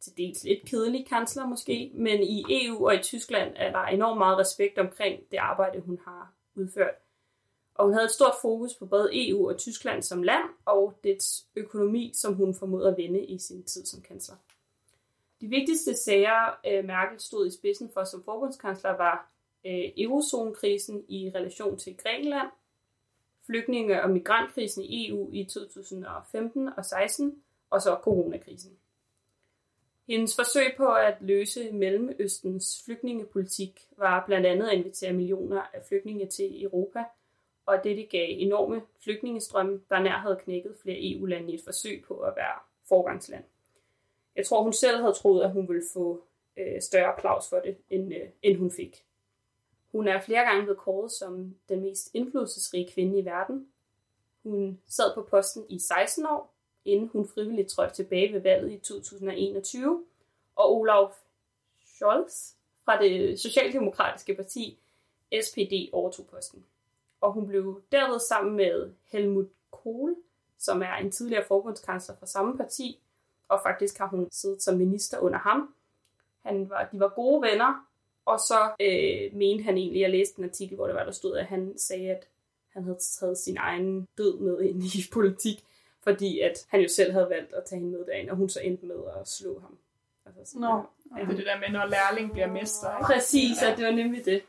til 0.00 0.16
dels 0.16 0.44
lidt 0.44 0.64
kedelig 0.64 1.06
kansler 1.06 1.46
måske, 1.46 1.92
men 1.94 2.22
i 2.22 2.44
EU 2.48 2.86
og 2.86 2.94
i 2.94 3.02
Tyskland 3.02 3.52
er 3.56 3.72
der 3.72 3.84
enormt 3.84 4.18
meget 4.18 4.38
respekt 4.38 4.78
omkring 4.78 5.20
det 5.30 5.36
arbejde, 5.36 5.80
hun 5.80 6.00
har 6.04 6.32
udført. 6.54 6.94
Og 7.74 7.84
hun 7.84 7.94
havde 7.94 8.04
et 8.04 8.10
stort 8.10 8.34
fokus 8.42 8.74
på 8.74 8.86
både 8.86 9.28
EU 9.28 9.48
og 9.48 9.58
Tyskland 9.58 10.02
som 10.02 10.22
land, 10.22 10.44
og 10.64 10.98
dets 11.04 11.46
økonomi, 11.56 12.12
som 12.14 12.34
hun 12.34 12.54
formåede 12.54 12.88
at 12.88 12.96
vende 12.96 13.24
i 13.24 13.38
sin 13.38 13.62
tid 13.62 13.86
som 13.86 14.02
kansler. 14.02 14.36
De 15.40 15.46
vigtigste 15.46 15.96
sager, 15.96 16.58
øh, 16.66 16.84
Merkel 16.84 17.20
stod 17.20 17.46
i 17.46 17.50
spidsen 17.50 17.90
for 17.94 18.04
som 18.04 18.24
forbundskansler, 18.24 18.90
var 18.90 19.30
øh, 19.66 19.84
eurozonekrisen 19.96 21.04
i 21.08 21.30
relation 21.34 21.78
til 21.78 21.96
Grækenland, 21.96 22.48
flygtninge- 23.46 24.02
og 24.02 24.10
migrantkrisen 24.10 24.84
i 24.84 25.08
EU 25.08 25.30
i 25.32 25.44
2015 25.44 26.68
og 26.76 26.84
16, 26.84 27.42
og 27.70 27.82
så 27.82 27.98
coronakrisen. 28.02 28.78
Hendes 30.08 30.36
forsøg 30.36 30.74
på 30.76 30.94
at 30.94 31.16
løse 31.20 31.72
Mellemøstens 31.72 32.82
flygtningepolitik 32.84 33.80
var 33.96 34.24
blandt 34.26 34.46
andet 34.46 34.68
at 34.68 34.78
invitere 34.78 35.12
millioner 35.12 35.62
af 35.74 35.84
flygtninge 35.88 36.26
til 36.26 36.64
Europa, 36.64 37.04
og 37.66 37.84
dette 37.84 38.02
gav 38.02 38.26
enorme 38.28 38.82
flygtningestrømme, 39.04 39.80
der 39.90 40.00
nær 40.00 40.18
havde 40.18 40.40
knækket 40.44 40.76
flere 40.82 40.96
EU-lande 41.00 41.52
i 41.52 41.54
et 41.54 41.64
forsøg 41.64 42.04
på 42.08 42.14
at 42.14 42.36
være 42.36 42.58
forgangsland. 42.88 43.44
Jeg 44.36 44.46
tror, 44.46 44.62
hun 44.62 44.72
selv 44.72 45.00
havde 45.00 45.12
troet, 45.12 45.44
at 45.44 45.50
hun 45.50 45.68
ville 45.68 45.84
få 45.92 46.24
øh, 46.56 46.82
større 46.82 47.12
applaus 47.12 47.48
for 47.48 47.58
det, 47.58 47.76
end, 47.90 48.14
øh, 48.14 48.28
end 48.42 48.58
hun 48.58 48.70
fik. 48.70 49.04
Hun 49.92 50.08
er 50.08 50.20
flere 50.20 50.44
gange 50.44 50.62
blevet 50.62 50.78
kåret 50.78 51.12
som 51.12 51.54
den 51.68 51.80
mest 51.80 52.10
indflydelsesrige 52.14 52.90
kvinde 52.92 53.18
i 53.18 53.24
verden. 53.24 53.68
Hun 54.42 54.80
sad 54.86 55.14
på 55.14 55.22
posten 55.22 55.66
i 55.68 55.78
16 55.78 56.26
år, 56.26 56.54
inden 56.84 57.08
hun 57.08 57.28
frivilligt 57.28 57.68
trådte 57.68 57.94
tilbage 57.94 58.32
ved 58.32 58.40
valget 58.40 58.72
i 58.72 58.78
2021, 58.78 60.04
og 60.56 60.76
Olaf 60.76 61.10
Scholz 61.86 62.52
fra 62.84 63.02
det 63.02 63.40
socialdemokratiske 63.40 64.34
parti 64.34 64.78
SPD 65.42 65.72
overtog 65.92 66.26
posten. 66.26 66.64
Og 67.20 67.32
hun 67.32 67.46
blev 67.46 67.82
derved 67.92 68.20
sammen 68.20 68.56
med 68.56 68.92
Helmut 69.04 69.48
Kohl, 69.70 70.16
som 70.58 70.82
er 70.82 70.94
en 70.94 71.10
tidligere 71.10 71.44
forbundskansler 71.48 72.16
fra 72.16 72.26
samme 72.26 72.56
parti, 72.56 73.00
og 73.48 73.60
faktisk 73.62 73.98
har 73.98 74.06
hun 74.06 74.28
siddet 74.30 74.62
som 74.62 74.76
minister 74.76 75.18
under 75.18 75.38
ham. 75.38 75.74
Han 76.42 76.70
var, 76.70 76.88
de 76.92 77.00
var 77.00 77.08
gode 77.08 77.42
venner, 77.42 77.86
og 78.24 78.38
så 78.38 78.70
øh, 78.80 79.38
mente 79.38 79.64
han 79.64 79.76
egentlig, 79.76 80.00
jeg 80.00 80.10
læste 80.10 80.38
en 80.38 80.44
artikel, 80.44 80.76
hvor 80.76 80.86
det 80.86 80.96
var, 80.96 81.04
der 81.04 81.12
stod, 81.12 81.36
at 81.36 81.46
han 81.46 81.78
sagde, 81.78 82.10
at 82.10 82.28
han 82.68 82.84
havde 82.84 82.98
taget 82.98 83.38
sin 83.38 83.56
egen 83.56 84.08
død 84.18 84.38
med 84.38 84.60
ind 84.60 84.82
i 84.82 85.10
politik, 85.12 85.64
fordi 86.08 86.40
at 86.40 86.66
han 86.68 86.80
jo 86.80 86.88
selv 86.88 87.12
havde 87.12 87.28
valgt 87.30 87.52
at 87.52 87.64
tage 87.64 87.78
hende 87.78 87.92
med 87.92 88.06
derind, 88.06 88.30
og 88.30 88.36
hun 88.36 88.48
så 88.48 88.60
endte 88.60 88.86
med 88.86 88.96
at 89.20 89.28
slå 89.28 89.60
ham. 89.60 89.78
Altså 90.26 90.52
sådan, 90.52 90.60
Nå, 90.60 90.82
ja. 91.16 91.22
det 91.22 91.32
er 91.32 91.36
det 91.36 91.46
der 91.46 91.60
med, 91.60 91.68
når 91.68 91.86
lærling 91.86 92.32
bliver 92.32 92.46
mester, 92.46 92.96
ikke? 92.96 93.04
Præcis, 93.04 93.62
at 93.62 93.76
det 93.76 93.84
var 93.84 93.92
nemlig 93.92 94.24
det. 94.24 94.42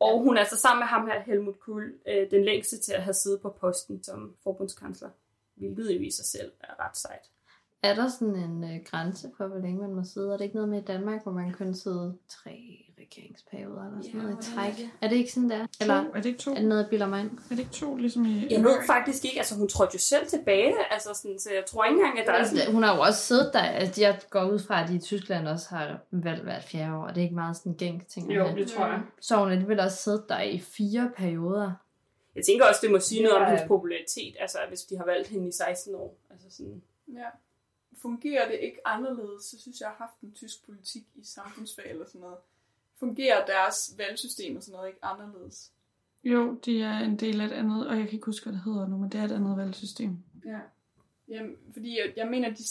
Og 0.00 0.20
hun 0.20 0.36
er 0.36 0.44
så 0.44 0.56
sammen 0.56 0.80
med 0.80 0.86
ham 0.86 1.06
her, 1.06 1.20
Helmut 1.20 1.60
Kohl, 1.60 1.94
øh, 2.06 2.30
den 2.30 2.44
længste 2.44 2.78
til 2.78 2.92
at 2.92 3.02
have 3.02 3.14
siddet 3.14 3.40
på 3.40 3.50
posten 3.50 4.02
som 4.02 4.36
forbundskansler, 4.42 5.10
hvilket 5.54 5.90
jo 5.90 6.00
i 6.00 6.10
sig 6.10 6.24
selv 6.24 6.52
er 6.60 6.86
ret 6.86 6.96
sejt. 6.96 7.30
Er 7.90 7.94
der 7.94 8.08
sådan 8.08 8.36
en 8.36 8.64
øh, 8.64 8.80
grænse 8.90 9.30
for, 9.36 9.46
hvor 9.46 9.58
længe 9.58 9.80
man 9.80 9.94
må 9.94 10.02
sidde? 10.04 10.32
Er 10.32 10.36
det 10.36 10.44
ikke 10.44 10.56
noget 10.56 10.68
med 10.68 10.82
i 10.82 10.84
Danmark, 10.84 11.22
hvor 11.22 11.32
man 11.32 11.52
kun 11.52 11.74
sidde 11.74 12.16
tre 12.28 12.82
regeringsperioder 13.00 13.84
eller 13.86 14.02
sådan 14.02 14.20
Ja, 14.20 14.26
noget 14.26 14.46
i 14.48 14.54
træk? 14.54 14.72
er 14.72 14.76
det? 14.76 14.90
Er 15.02 15.08
det 15.08 15.16
ikke 15.16 15.32
sådan 15.32 15.50
der? 15.50 15.66
Eller 15.80 16.02
To, 16.04 16.08
er 16.10 16.16
det 16.16 16.26
ikke 16.26 16.38
to? 16.38 16.50
er 16.50 16.54
det 16.54 16.64
noget, 16.64 16.86
bilder 16.90 17.06
mig 17.06 17.20
ind? 17.20 17.30
Er 17.30 17.36
det 17.50 17.58
ikke 17.58 17.70
to, 17.72 17.96
ligesom 17.96 18.26
i... 18.26 18.46
Jeg 18.50 18.60
ved 18.64 18.76
faktisk 18.86 19.24
ikke, 19.24 19.38
altså 19.38 19.54
hun 19.58 19.68
trådte 19.68 19.90
jo 19.94 19.98
selv 19.98 20.26
tilbage, 20.26 20.74
altså 20.90 21.14
sådan, 21.22 21.38
så 21.38 21.50
jeg 21.54 21.64
tror 21.66 21.84
ikke 21.84 21.94
engang, 21.98 22.18
at 22.20 22.26
der 22.26 22.32
er 22.32 22.44
sådan... 22.44 22.58
Altså, 22.58 22.72
hun 22.72 22.82
har 22.82 22.96
jo 22.96 23.00
også 23.02 23.20
siddet 23.20 23.50
der. 23.52 23.60
Altså, 23.62 24.00
jeg 24.00 24.20
går 24.30 24.44
ud 24.50 24.58
fra, 24.58 24.82
at 24.82 24.88
de 24.88 24.94
i 24.94 24.98
Tyskland 24.98 25.48
også 25.48 25.66
har 25.70 25.98
valgt 26.10 26.42
hvert 26.44 26.64
fjerde 26.64 26.94
år. 26.96 27.06
Det 27.08 27.16
er 27.16 27.22
ikke 27.22 27.34
meget 27.34 27.56
sådan 27.56 27.72
en 27.72 27.76
gængs 27.78 28.04
ting. 28.06 28.32
Jo, 28.34 28.44
det 28.56 28.68
tror 28.70 28.86
jeg. 28.86 29.00
Så 29.20 29.36
hun 29.36 29.50
alligevel 29.50 29.80
også 29.80 29.96
siddet 29.96 30.24
der 30.28 30.40
i 30.40 30.58
fire 30.58 31.10
perioder. 31.16 31.72
Jeg 32.36 32.44
tænker 32.44 32.64
også, 32.66 32.80
det 32.82 32.90
må 32.90 33.00
sige 33.00 33.22
noget 33.22 33.36
om 33.36 33.42
Ja. 33.42 33.48
hendes 33.48 33.64
popularitet, 33.68 34.36
altså 34.40 34.58
hvis 34.68 34.80
de 34.80 34.96
har 34.96 35.04
valgt 35.04 35.28
hende 35.28 35.48
i 35.48 35.52
16 35.52 35.94
år. 35.94 36.16
Altså 36.30 36.46
sådan, 36.50 36.82
Ja. 37.14 37.28
Fungerer 38.02 38.48
det 38.48 38.58
ikke 38.60 38.78
anderledes, 38.84 39.44
så 39.44 39.60
synes 39.60 39.80
jeg, 39.80 39.86
jeg 39.86 39.90
har 39.96 40.04
haft 40.04 40.20
en 40.20 40.32
tysk 40.32 40.66
politik 40.66 41.02
i 41.14 41.24
samfundsfag 41.24 41.90
eller 41.90 42.06
sådan 42.06 42.20
noget. 42.20 42.36
Fungerer 42.98 43.46
deres 43.46 43.94
valgsystem 43.98 44.56
og 44.56 44.62
sådan 44.62 44.76
noget 44.76 44.88
ikke 44.88 45.04
anderledes? 45.04 45.72
Jo, 46.24 46.54
de 46.54 46.82
er 46.82 46.98
en 46.98 47.16
del 47.16 47.40
af 47.40 47.44
et 47.44 47.52
andet, 47.52 47.88
og 47.88 47.96
jeg 47.96 48.04
kan 48.04 48.12
ikke 48.14 48.26
huske, 48.26 48.44
hvad 48.44 48.52
det 48.52 48.62
hedder 48.64 48.88
nu, 48.88 48.96
men 48.96 49.10
det 49.10 49.20
er 49.20 49.24
et 49.24 49.32
andet 49.32 49.56
valgsystem. 49.56 50.18
Ja. 50.46 50.58
Jamen, 51.28 51.56
fordi 51.72 51.98
jeg, 51.98 52.12
jeg 52.16 52.26
mener, 52.26 52.48
de, 52.50 52.62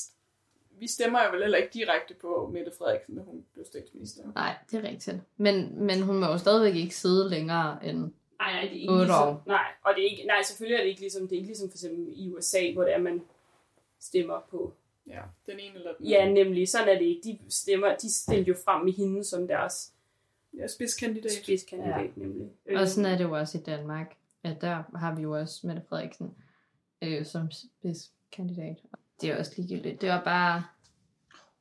vi 0.79 0.87
stemmer 0.87 1.23
jo 1.23 1.31
vel 1.31 1.41
heller 1.41 1.57
ikke 1.57 1.73
direkte 1.73 2.13
på 2.13 2.49
Mette 2.53 2.71
Frederiksen, 2.77 3.15
når 3.15 3.23
hun 3.23 3.45
blev 3.53 3.65
statsminister. 3.65 4.23
Nej, 4.35 4.55
det 4.71 4.85
er 4.85 4.89
rigtigt. 4.89 5.17
Men, 5.37 5.83
men 5.85 6.01
hun 6.01 6.19
må 6.19 6.25
jo 6.25 6.37
stadigvæk 6.37 6.75
ikke 6.75 6.95
sidde 6.95 7.29
længere 7.29 7.85
end... 7.85 7.99
nej, 7.99 8.11
nej, 8.39 8.61
det 8.61 8.77
er 8.77 8.81
ikke 8.81 8.93
Otte 8.93 9.05
ligesom, 9.05 9.27
år. 9.27 9.43
nej, 9.45 9.67
og 9.83 9.93
det 9.95 10.05
er 10.05 10.09
ikke, 10.11 10.23
nej, 10.23 10.41
selvfølgelig 10.43 10.75
er 10.75 10.81
det 10.81 10.89
ikke 10.89 11.01
ligesom, 11.01 11.27
det 11.27 11.35
er 11.35 11.37
ikke 11.39 11.47
ligesom 11.49 11.69
for 11.69 11.75
eksempel 11.75 12.13
i 12.15 12.29
USA, 12.29 12.71
hvor 12.73 12.83
det 12.83 12.93
er, 12.93 12.97
man 12.97 13.21
stemmer 13.99 14.39
på. 14.51 14.73
Ja, 15.07 15.21
den 15.45 15.59
ene 15.59 15.75
eller 15.75 15.93
den 15.97 16.05
Ja, 16.07 16.15
anden. 16.21 16.33
nemlig, 16.45 16.69
sådan 16.69 16.87
er 16.87 16.93
det 16.99 17.05
ikke. 17.05 17.21
De 17.23 17.39
stemmer, 17.49 17.95
de 17.97 18.13
stiller 18.13 18.45
jo 18.45 18.55
frem 18.65 18.87
i 18.87 18.91
hende 18.91 19.23
som 19.23 19.47
deres 19.47 19.93
Ja, 20.57 20.67
spidskandidat. 20.67 21.31
spidskandidat, 21.31 22.01
ja. 22.05 22.11
nemlig. 22.15 22.49
Og 22.75 22.87
sådan 22.87 23.11
er 23.11 23.17
det 23.17 23.23
jo 23.23 23.31
også 23.31 23.57
i 23.57 23.61
Danmark. 23.61 24.15
At 24.43 24.61
der 24.61 24.83
har 24.97 25.15
vi 25.15 25.21
jo 25.21 25.31
også 25.39 25.67
Mette 25.67 25.81
Frederiksen 25.89 26.35
øh, 27.01 27.25
som 27.25 27.51
spidskandidat. 27.51 28.77
det 29.21 29.29
er 29.31 29.39
også 29.39 29.53
ligegyldigt. 29.57 30.01
Det 30.01 30.09
var 30.09 30.23
bare, 30.23 30.63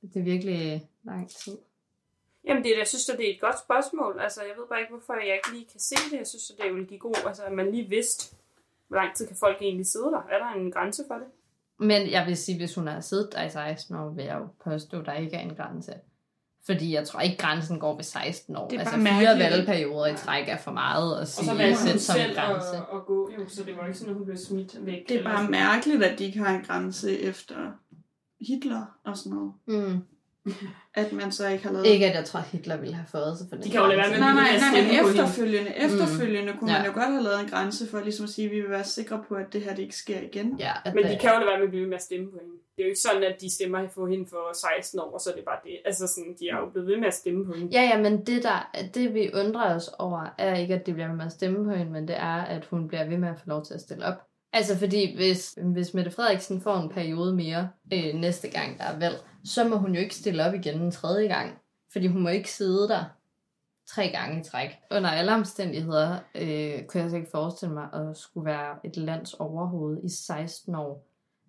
det 0.03 0.17
er 0.21 0.25
virkelig 0.25 0.89
lang 1.03 1.31
tid. 1.31 1.59
Jamen, 2.45 2.65
det, 2.65 2.73
er- 2.75 2.79
jeg 2.79 2.87
synes, 2.89 3.09
at 3.09 3.19
det 3.19 3.31
er 3.31 3.35
et 3.35 3.41
godt 3.41 3.59
spørgsmål. 3.59 4.19
Altså, 4.21 4.43
jeg 4.43 4.55
ved 4.59 4.67
bare 4.69 4.81
ikke, 4.81 4.93
hvorfor 4.93 5.15
jeg 5.15 5.35
ikke 5.35 5.53
lige 5.53 5.67
kan 5.73 5.81
se 5.81 5.95
det. 6.11 6.19
Jeg 6.19 6.27
synes, 6.27 6.51
at 6.51 6.57
det 6.65 6.75
vil 6.75 6.87
give 6.87 7.01
god, 7.01 7.15
altså, 7.27 7.43
at 7.45 7.53
man 7.53 7.71
lige 7.71 7.89
vidste, 7.89 8.37
hvor 8.89 8.97
lang 8.97 9.17
tid 9.17 9.27
kan 9.27 9.37
folk 9.37 9.57
egentlig 9.63 9.87
sidde 9.87 10.05
der. 10.07 10.23
Er 10.31 10.39
der 10.39 10.47
en 10.49 10.73
grænse 10.73 11.05
for 11.09 11.15
det? 11.15 11.27
Men 11.85 12.11
jeg 12.11 12.27
vil 12.27 12.37
sige, 12.37 12.59
hvis 12.59 12.75
hun 12.75 12.87
har 12.87 13.01
siddet 13.01 13.29
der 13.33 13.43
i 13.43 13.51
16 13.51 13.97
år, 13.97 14.11
vil 14.11 14.25
jeg 14.25 14.39
jo 14.41 14.47
påstå, 14.71 15.01
at 15.01 15.07
der 15.07 15.13
ikke 15.13 15.37
er 15.37 15.41
en 15.41 15.55
grænse. 15.55 15.93
Fordi 16.67 16.95
jeg 16.95 17.09
tror 17.09 17.21
ikke, 17.21 17.37
grænsen 17.37 17.81
går 17.81 17.97
ved 17.97 18.05
16 18.05 18.57
år. 18.57 18.69
Det 18.69 18.77
er 18.77 18.81
altså 18.81 18.97
bare 18.97 19.21
fire 19.21 19.39
valgperioder 19.39 20.07
i 20.07 20.17
træk 20.17 20.49
er 20.49 20.57
for 20.57 20.73
meget 20.73 21.15
at 21.15 21.21
Og 21.21 21.29
sige 21.29 21.47
så 21.47 21.53
at 21.53 21.59
valgte 21.59 21.79
hun 21.79 21.99
som 21.99 22.17
en 22.17 22.23
selv 22.23 22.37
grænse. 22.37 22.77
at, 22.77 22.83
at, 22.95 23.07
gå, 23.07 23.31
jo, 23.39 23.49
så 23.49 23.63
det 23.63 23.77
var 23.77 23.87
ikke 23.87 23.99
sådan, 23.99 24.11
at 24.13 24.17
hun 24.17 24.25
blev 24.25 24.37
smidt 24.37 24.87
væk. 24.87 25.09
Det 25.09 25.21
er 25.21 25.25
bare 25.25 25.37
sådan. 25.37 25.51
mærkeligt, 25.51 26.03
at 26.03 26.19
de 26.19 26.25
ikke 26.25 26.39
har 26.39 26.55
en 26.55 26.65
grænse 26.65 27.21
efter 27.21 27.55
Hitler 28.49 28.85
og 29.05 29.17
sådan 29.17 29.33
noget. 29.33 29.53
Mm. 29.67 30.01
At 31.03 31.13
man 31.13 31.33
så 31.33 31.49
ikke 31.49 31.65
har 31.65 31.73
lavet... 31.73 31.87
Ikke 31.87 32.07
at 32.07 32.15
jeg 32.17 32.25
tror, 32.25 32.41
Hitler 32.41 32.77
ville 32.77 32.95
have 32.95 33.07
fået 33.11 33.39
sig 33.39 33.47
for 33.49 33.57
den 33.57 33.65
De 33.65 33.71
kan 33.71 33.81
jo 33.81 33.87
lade 33.87 33.99
være 33.99 34.11
med 34.11 34.19
Nej, 34.19 34.29
at 34.29 34.35
nej, 34.35 34.45
blive 34.49 34.61
nej, 34.61 34.71
stemme 34.73 34.89
men 34.93 35.01
på 35.03 35.09
hende. 35.09 35.23
efterfølgende, 35.23 35.71
efterfølgende 35.87 36.53
kunne 36.59 36.73
Ja. 36.73 36.79
man 36.79 36.87
jo 36.87 36.93
godt 37.01 37.11
have 37.13 37.23
lavet 37.29 37.41
en 37.41 37.49
grænse 37.55 37.83
for 37.91 38.01
ligesom 38.01 38.25
at 38.25 38.31
sige, 38.31 38.45
at 38.49 38.53
vi 38.55 38.61
vil 38.61 38.71
være 38.71 38.85
sikre 38.85 39.25
på, 39.29 39.35
at 39.35 39.47
det 39.53 39.61
her 39.65 39.71
det 39.77 39.83
ikke 39.83 39.97
sker 40.05 40.21
igen. 40.31 40.49
Ja, 40.67 40.73
Men 40.95 41.05
de 41.05 41.09
det- 41.11 41.21
kan 41.21 41.31
jo 41.33 41.37
lade 41.39 41.49
være 41.51 41.59
med 41.59 41.65
at 41.69 41.71
blive 41.71 41.87
med 41.93 41.95
at 42.01 42.03
stemme 42.03 42.27
på 42.33 42.39
hende. 42.43 42.55
Det 42.77 42.81
er 42.83 42.87
jo 42.87 42.91
ikke 42.95 43.01
sådan, 43.09 43.23
at 43.23 43.37
de 43.41 43.55
stemmer 43.55 43.89
på 43.95 44.07
hende 44.07 44.27
for 44.35 44.43
16 44.77 45.01
år, 45.01 45.11
og 45.17 45.21
så 45.21 45.31
er 45.31 45.35
det 45.35 45.45
bare 45.45 45.61
det. 45.65 45.77
Altså 45.85 46.05
sådan, 46.15 46.33
de 46.41 46.45
er 46.53 46.57
jo 46.63 46.67
blevet 46.73 46.89
ved 46.89 46.97
med 46.97 47.09
at 47.13 47.15
stemme 47.15 47.47
på 47.47 47.53
hende. 47.53 47.69
Ja, 47.77 47.83
ja, 47.83 47.97
men 48.05 48.13
det, 48.27 48.43
der, 48.43 48.59
det 48.95 49.15
vi 49.15 49.31
undrer 49.35 49.75
os 49.77 49.89
over, 49.99 50.21
er 50.39 50.55
ikke, 50.57 50.75
at 50.75 50.87
de 50.87 50.93
bliver 50.93 51.09
ved 51.09 51.17
med 51.17 51.27
at 51.27 51.33
stemme 51.33 51.65
på 51.65 51.71
hende, 51.79 51.93
men 51.93 52.09
det 52.09 52.17
er, 52.17 52.37
at 52.55 52.65
hun 52.71 52.89
bliver 52.89 53.05
ved 53.09 53.19
med 53.19 53.29
at 53.29 53.39
få 53.39 53.45
lov 53.47 53.65
til 53.65 53.75
at 53.75 53.81
stille 53.81 54.05
op. 54.05 54.19
Altså 54.55 54.79
fordi, 54.79 55.17
hvis, 55.17 55.59
hvis 55.73 55.95
Mette 55.95 56.11
Frederiksen 56.11 56.61
får 56.61 56.77
en 56.77 56.89
periode 56.89 57.35
mere 57.35 57.69
øh, 57.93 58.15
næste 58.15 58.49
gang, 58.49 58.79
der 58.79 58.85
er 58.85 58.99
valg, 58.99 59.17
så 59.45 59.65
må 59.69 59.77
hun 59.77 59.95
jo 59.95 60.01
ikke 60.01 60.15
stille 60.15 60.45
op 60.47 60.55
igen 60.55 60.81
en 60.83 60.91
tredje 60.91 61.29
gang. 61.29 61.59
Fordi 61.93 62.07
hun 62.07 62.23
må 62.23 62.29
ikke 62.29 62.53
sidde 62.53 62.89
der 62.89 63.05
tre 63.89 64.09
gange 64.09 64.41
i 64.41 64.45
træk. 64.45 64.71
Under 64.91 65.11
alle 65.11 65.35
omstændigheder 65.35 66.19
øh, 66.35 66.85
kunne 66.89 67.03
jeg 67.03 67.11
så 67.11 67.17
ikke 67.17 67.31
forestille 67.31 67.75
mig 67.75 67.89
at 67.93 68.17
skulle 68.17 68.45
være 68.45 68.77
et 68.85 68.97
lands 68.97 69.35
overhoved 69.35 69.99
i 70.05 70.09
16 70.09 70.75
år. 70.75 71.07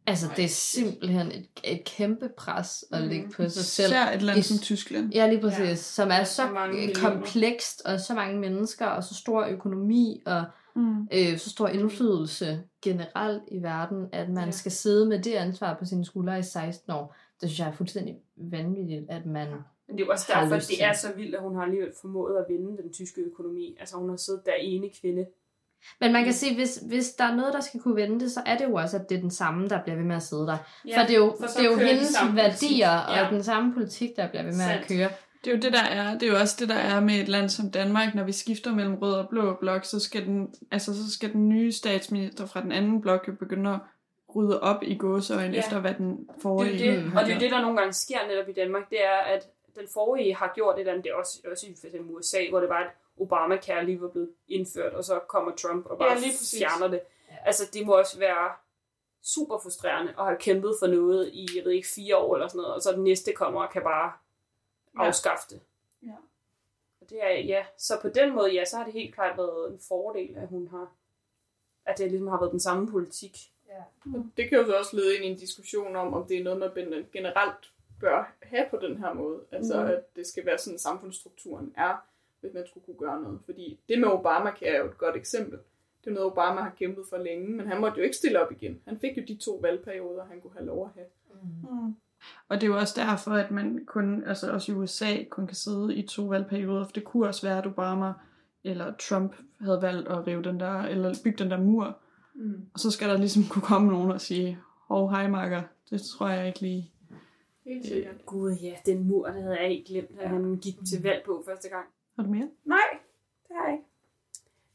Altså, 0.07 0.29
det 0.35 0.45
er 0.45 0.49
simpelthen 0.49 1.27
et, 1.31 1.47
et 1.63 1.83
kæmpe 1.83 2.29
pres 2.37 2.85
at 2.91 3.01
lægge 3.01 3.29
på 3.29 3.49
sig 3.49 3.65
selv. 3.65 3.87
Især 3.87 4.11
et 4.11 4.21
land 4.21 4.39
I- 4.39 4.41
som 4.41 4.57
Tyskland. 4.57 5.13
Ja, 5.13 5.27
lige 5.29 5.41
præcis. 5.41 5.59
Ja. 5.59 5.75
Som 5.75 6.09
er 6.11 6.23
så 6.23 6.35
Så 6.35 6.99
komplekst, 7.01 7.81
og 7.85 7.99
så 7.99 8.13
mange 8.13 8.39
mennesker, 8.39 8.85
og 8.85 9.03
så 9.03 9.15
stor 9.15 9.45
økonomi, 9.45 10.21
og 10.25 10.43
Mm. 10.75 11.07
øh, 11.13 11.37
så 11.37 11.49
stor 11.49 11.67
indflydelse 11.67 12.63
generelt 12.81 13.43
i 13.47 13.61
verden, 13.63 14.09
at 14.11 14.27
man 14.29 14.37
Ja. 14.37 14.45
ja. 14.45 14.51
skal 14.51 14.71
sidde 14.71 15.05
med 15.05 15.19
det 15.19 15.33
ansvar 15.33 15.73
på 15.79 15.85
sine 15.85 16.05
skuldre 16.05 16.39
i 16.39 16.43
16 16.43 16.91
år. 16.93 17.15
Det 17.41 17.49
synes 17.49 17.59
jeg 17.59 17.67
er 17.67 17.71
fuldstændig 17.71 18.15
vanvittigt, 18.37 19.05
at 19.09 19.25
man... 19.25 19.47
Men 19.87 19.97
det 19.97 20.01
er 20.01 20.05
jo 20.05 20.11
også 20.11 20.31
derfor, 20.33 20.55
at 20.55 20.67
det 20.69 20.83
er 20.83 20.93
så 20.93 21.07
vildt, 21.15 21.35
at 21.35 21.41
hun 21.41 21.55
har 21.55 21.63
alligevel 21.63 21.91
formået 22.01 22.37
at 22.37 22.45
vinde 22.49 22.77
den 22.83 22.93
tyske 22.93 23.21
økonomi. 23.21 23.77
Altså 23.79 23.97
hun 23.97 24.09
har 24.09 24.17
siddet 24.17 24.41
der 24.45 24.53
ene 24.59 24.89
kvinde. 25.01 25.25
Men 26.01 26.13
man 26.13 26.23
kan 26.23 26.33
sige, 26.33 26.55
hvis, 26.55 26.75
hvis 26.87 27.09
der 27.13 27.23
er 27.23 27.35
noget, 27.35 27.53
der 27.53 27.59
skal 27.59 27.79
kunne 27.79 27.95
vende 27.95 28.19
det, 28.19 28.31
så 28.31 28.41
er 28.45 28.57
det 28.57 28.65
jo 28.65 28.73
også, 28.75 28.97
at 28.97 29.09
det 29.09 29.17
er 29.17 29.21
den 29.21 29.31
samme, 29.31 29.67
der 29.67 29.83
bliver 29.83 29.95
ved 29.95 30.05
med 30.05 30.15
at 30.15 30.23
sidde 30.23 30.47
der. 30.47 30.57
Ja, 30.87 31.01
for 31.01 31.05
det 31.07 31.13
er 31.15 31.19
jo, 31.19 31.35
for 31.39 31.47
det 31.57 31.65
er 31.65 31.71
jo 31.71 31.77
hendes 31.77 32.15
værdier. 32.35 32.91
Ja. 32.91 33.25
og 33.25 33.31
den 33.31 33.43
samme 33.43 33.73
politik, 33.73 34.15
der 34.15 34.29
bliver 34.29 34.43
ved 34.43 34.51
med 34.51 34.59
Sandt. 34.59 34.81
at 34.81 34.87
køre. 34.87 35.09
Det 35.45 35.51
er 35.51 35.55
jo 35.55 35.61
det, 35.61 35.73
der 35.73 35.83
er. 35.83 36.13
Det 36.17 36.23
er 36.27 36.31
jo 36.31 36.37
også 36.39 36.55
det, 36.59 36.69
der 36.69 36.75
er 36.75 36.99
med 36.99 37.13
et 37.15 37.27
land 37.27 37.49
som 37.49 37.71
Danmark. 37.71 38.15
Når 38.15 38.23
vi 38.23 38.31
skifter 38.31 38.71
mellem 38.73 38.95
rød 38.95 39.13
og 39.13 39.29
blå 39.29 39.53
blok, 39.53 39.85
så 39.85 39.99
skal 39.99 40.25
den, 40.25 40.55
altså, 40.71 40.93
så 40.93 41.11
skal 41.13 41.33
den 41.33 41.49
nye 41.49 41.71
statsminister 41.71 42.45
fra 42.45 42.61
den 42.61 42.71
anden 42.71 43.01
blok 43.01 43.27
jo 43.27 43.33
begynde 43.33 43.69
at 43.73 43.79
rydde 44.35 44.61
op 44.61 44.83
i 44.83 44.95
gåseøjne 44.97 45.53
Ja. 45.53 45.59
efter, 45.59 45.79
hvad 45.79 45.93
den 45.93 46.17
Det 46.17 46.27
forrige 46.41 46.87
er 46.87 46.93
jo 46.95 47.01
det, 47.01 47.11
og 47.17 47.25
det 47.25 47.31
er 47.31 47.35
jo 47.35 47.39
det, 47.39 47.51
der 47.51 47.61
nogle 47.61 47.77
gange 47.77 47.93
sker 47.93 48.27
netop 48.27 48.49
i 48.49 48.53
Danmark, 48.53 48.89
det 48.89 49.05
er, 49.05 49.17
at 49.17 49.47
den 49.75 49.87
forrige 49.93 50.35
har 50.35 50.51
gjort 50.55 50.75
et 50.75 50.79
eller 50.79 50.91
andet, 50.91 51.03
det 51.05 51.11
er 51.11 51.15
også, 51.15 51.41
også 51.51 51.67
i 51.67 51.75
for 51.79 51.87
eksempel 51.87 52.15
USA, 52.15 52.37
hvor 52.49 52.59
det 52.59 52.69
var, 52.69 52.79
at 52.79 52.87
Obamacare 53.19 53.85
lige 53.85 54.01
var 54.01 54.07
blevet 54.07 54.29
indført, 54.47 54.93
og 54.93 55.03
så 55.03 55.19
kommer 55.29 55.51
Trump 55.51 55.85
og 55.85 55.97
bare 55.97 56.07
Ja, 56.07 56.13
ja, 56.13 56.19
lige 56.19 56.31
præcis. 56.31 56.59
fjerner 56.59 56.87
det. 56.87 56.99
Ja. 57.31 57.35
Altså, 57.45 57.63
det 57.73 57.85
må 57.85 57.93
også 57.93 58.19
være 58.19 58.49
super 59.23 59.57
frustrerende 59.63 60.13
at 60.19 60.25
have 60.25 60.37
kæmpet 60.39 60.75
for 60.79 60.87
noget 60.87 61.29
i, 61.33 61.47
jeg 61.55 61.65
ved 61.65 61.71
ikke, 61.71 61.87
fire 61.95 62.17
år 62.17 62.35
eller 62.35 62.47
sådan 62.47 62.57
noget, 62.61 62.73
og 62.75 62.81
så 62.81 62.91
den 62.91 63.03
næste 63.03 63.33
kommer 63.33 63.61
og 63.61 63.69
kan 63.73 63.81
bare 63.81 64.11
Ja. 64.99 65.07
afskaffe 65.07 65.45
det. 65.49 65.61
Ja. 66.03 66.15
Og 67.01 67.09
det 67.09 67.23
er, 67.23 67.29
ja, 67.29 67.65
så 67.77 67.93
på 68.01 68.09
den 68.09 68.35
måde, 68.35 68.53
ja, 68.53 68.65
så 68.65 68.77
har 68.77 68.83
det 68.83 68.93
helt 68.93 69.15
klart 69.15 69.37
været 69.37 69.71
en 69.71 69.79
fordel, 69.79 70.35
at 70.37 70.47
hun 70.47 70.67
har, 70.67 70.91
at 71.85 71.97
det 71.97 72.11
ligesom 72.11 72.27
har 72.27 72.39
været 72.39 72.51
den 72.51 72.59
samme 72.59 72.91
politik. 72.91 73.51
Det 74.37 74.49
kan 74.49 74.57
jo 74.57 74.65
så 74.65 74.77
også 74.77 74.95
lede 74.95 75.15
ind 75.15 75.25
i 75.25 75.27
en 75.27 75.37
diskussion 75.37 75.95
om, 75.95 76.13
om 76.13 76.27
det 76.27 76.37
er 76.37 76.43
noget, 76.43 76.59
man 76.59 77.05
generelt 77.13 77.71
bør 77.99 78.33
have 78.41 78.65
på 78.69 78.77
den 78.77 78.97
her 78.97 79.13
måde. 79.13 79.39
Altså, 79.51 79.81
mm. 79.81 79.87
at 79.87 80.15
det 80.15 80.27
skal 80.27 80.45
være 80.45 80.57
sådan, 80.57 80.79
samfundsstrukturen 80.79 81.73
er, 81.77 82.05
hvis 82.41 82.53
man 82.53 82.67
skulle 82.67 82.85
kunne 82.85 83.07
gøre 83.07 83.21
noget. 83.21 83.39
Fordi 83.45 83.79
det 83.89 83.99
med 83.99 84.07
Obamacare 84.07 84.69
er 84.69 84.79
jo 84.79 84.85
et 84.85 84.97
godt 84.97 85.15
eksempel. 85.15 85.59
Det 86.03 86.11
er 86.11 86.15
noget, 86.15 86.31
Obama 86.31 86.61
har 86.61 86.73
kæmpet 86.79 87.05
for 87.09 87.17
længe, 87.17 87.47
men 87.47 87.67
han 87.67 87.81
måtte 87.81 87.97
jo 87.97 88.03
ikke 88.03 88.15
stille 88.15 88.41
op 88.41 88.51
igen. 88.51 88.81
Han 88.85 88.99
fik 88.99 89.17
jo 89.17 89.23
de 89.27 89.35
to 89.35 89.55
valgperioder, 89.55 90.25
han 90.25 90.41
kunne 90.41 90.53
have 90.53 90.65
lov 90.65 90.85
at 90.85 90.91
have. 90.93 91.07
Mm. 91.61 91.95
Og 92.49 92.61
det 92.61 92.63
er 92.63 92.71
jo 92.71 92.77
også 92.77 93.01
derfor, 93.01 93.31
at 93.31 93.51
man 93.51 93.85
kun, 93.85 94.23
altså 94.23 94.51
også 94.51 94.71
i 94.71 94.75
USA, 94.75 95.23
kun 95.29 95.47
kan 95.47 95.55
sidde 95.55 95.95
i 95.95 96.07
to 96.07 96.23
valgperioder, 96.23 96.85
for 96.85 96.91
det 96.91 97.03
kunne 97.03 97.27
også 97.27 97.47
være, 97.47 97.57
at 97.57 97.67
Obama 97.67 98.13
eller 98.63 98.93
Trump 98.99 99.35
havde 99.61 99.81
valgt 99.81 100.07
at 100.07 100.27
rive 100.27 100.43
den 100.43 100.59
der, 100.59 100.81
eller 100.81 101.15
bygge 101.23 101.43
den 101.43 101.51
der 101.51 101.57
mur. 101.57 101.97
Mm. 102.33 102.65
Og 102.73 102.79
så 102.79 102.91
skal 102.91 103.09
der 103.09 103.17
ligesom 103.17 103.43
kunne 103.49 103.61
komme 103.61 103.91
nogen 103.91 104.11
og 104.11 104.21
sige, 104.21 104.59
hov, 104.87 105.09
hej 105.09 105.27
Marker, 105.27 105.61
det 105.89 106.01
tror 106.01 106.29
jeg 106.29 106.47
ikke 106.47 106.61
lige. 106.61 106.91
Helt 107.65 107.85
sikkert. 107.85 108.25
Gud 108.25 108.51
ja, 108.51 108.75
den 108.85 109.07
mur, 109.07 109.27
det 109.27 109.41
havde 109.43 109.59
jeg 109.59 109.69
helt 109.69 109.87
glemt, 109.87 110.19
at 110.19 110.29
han 110.29 110.59
gik 110.61 110.75
til 110.89 111.03
valg 111.03 111.23
på 111.25 111.43
første 111.45 111.69
gang. 111.69 111.85
Har 112.15 112.23
du 112.23 112.29
mere? 112.29 112.49
Nej, 112.65 112.99
det 113.47 113.55
har 113.59 113.65
jeg 113.65 113.73
ikke. 113.73 113.85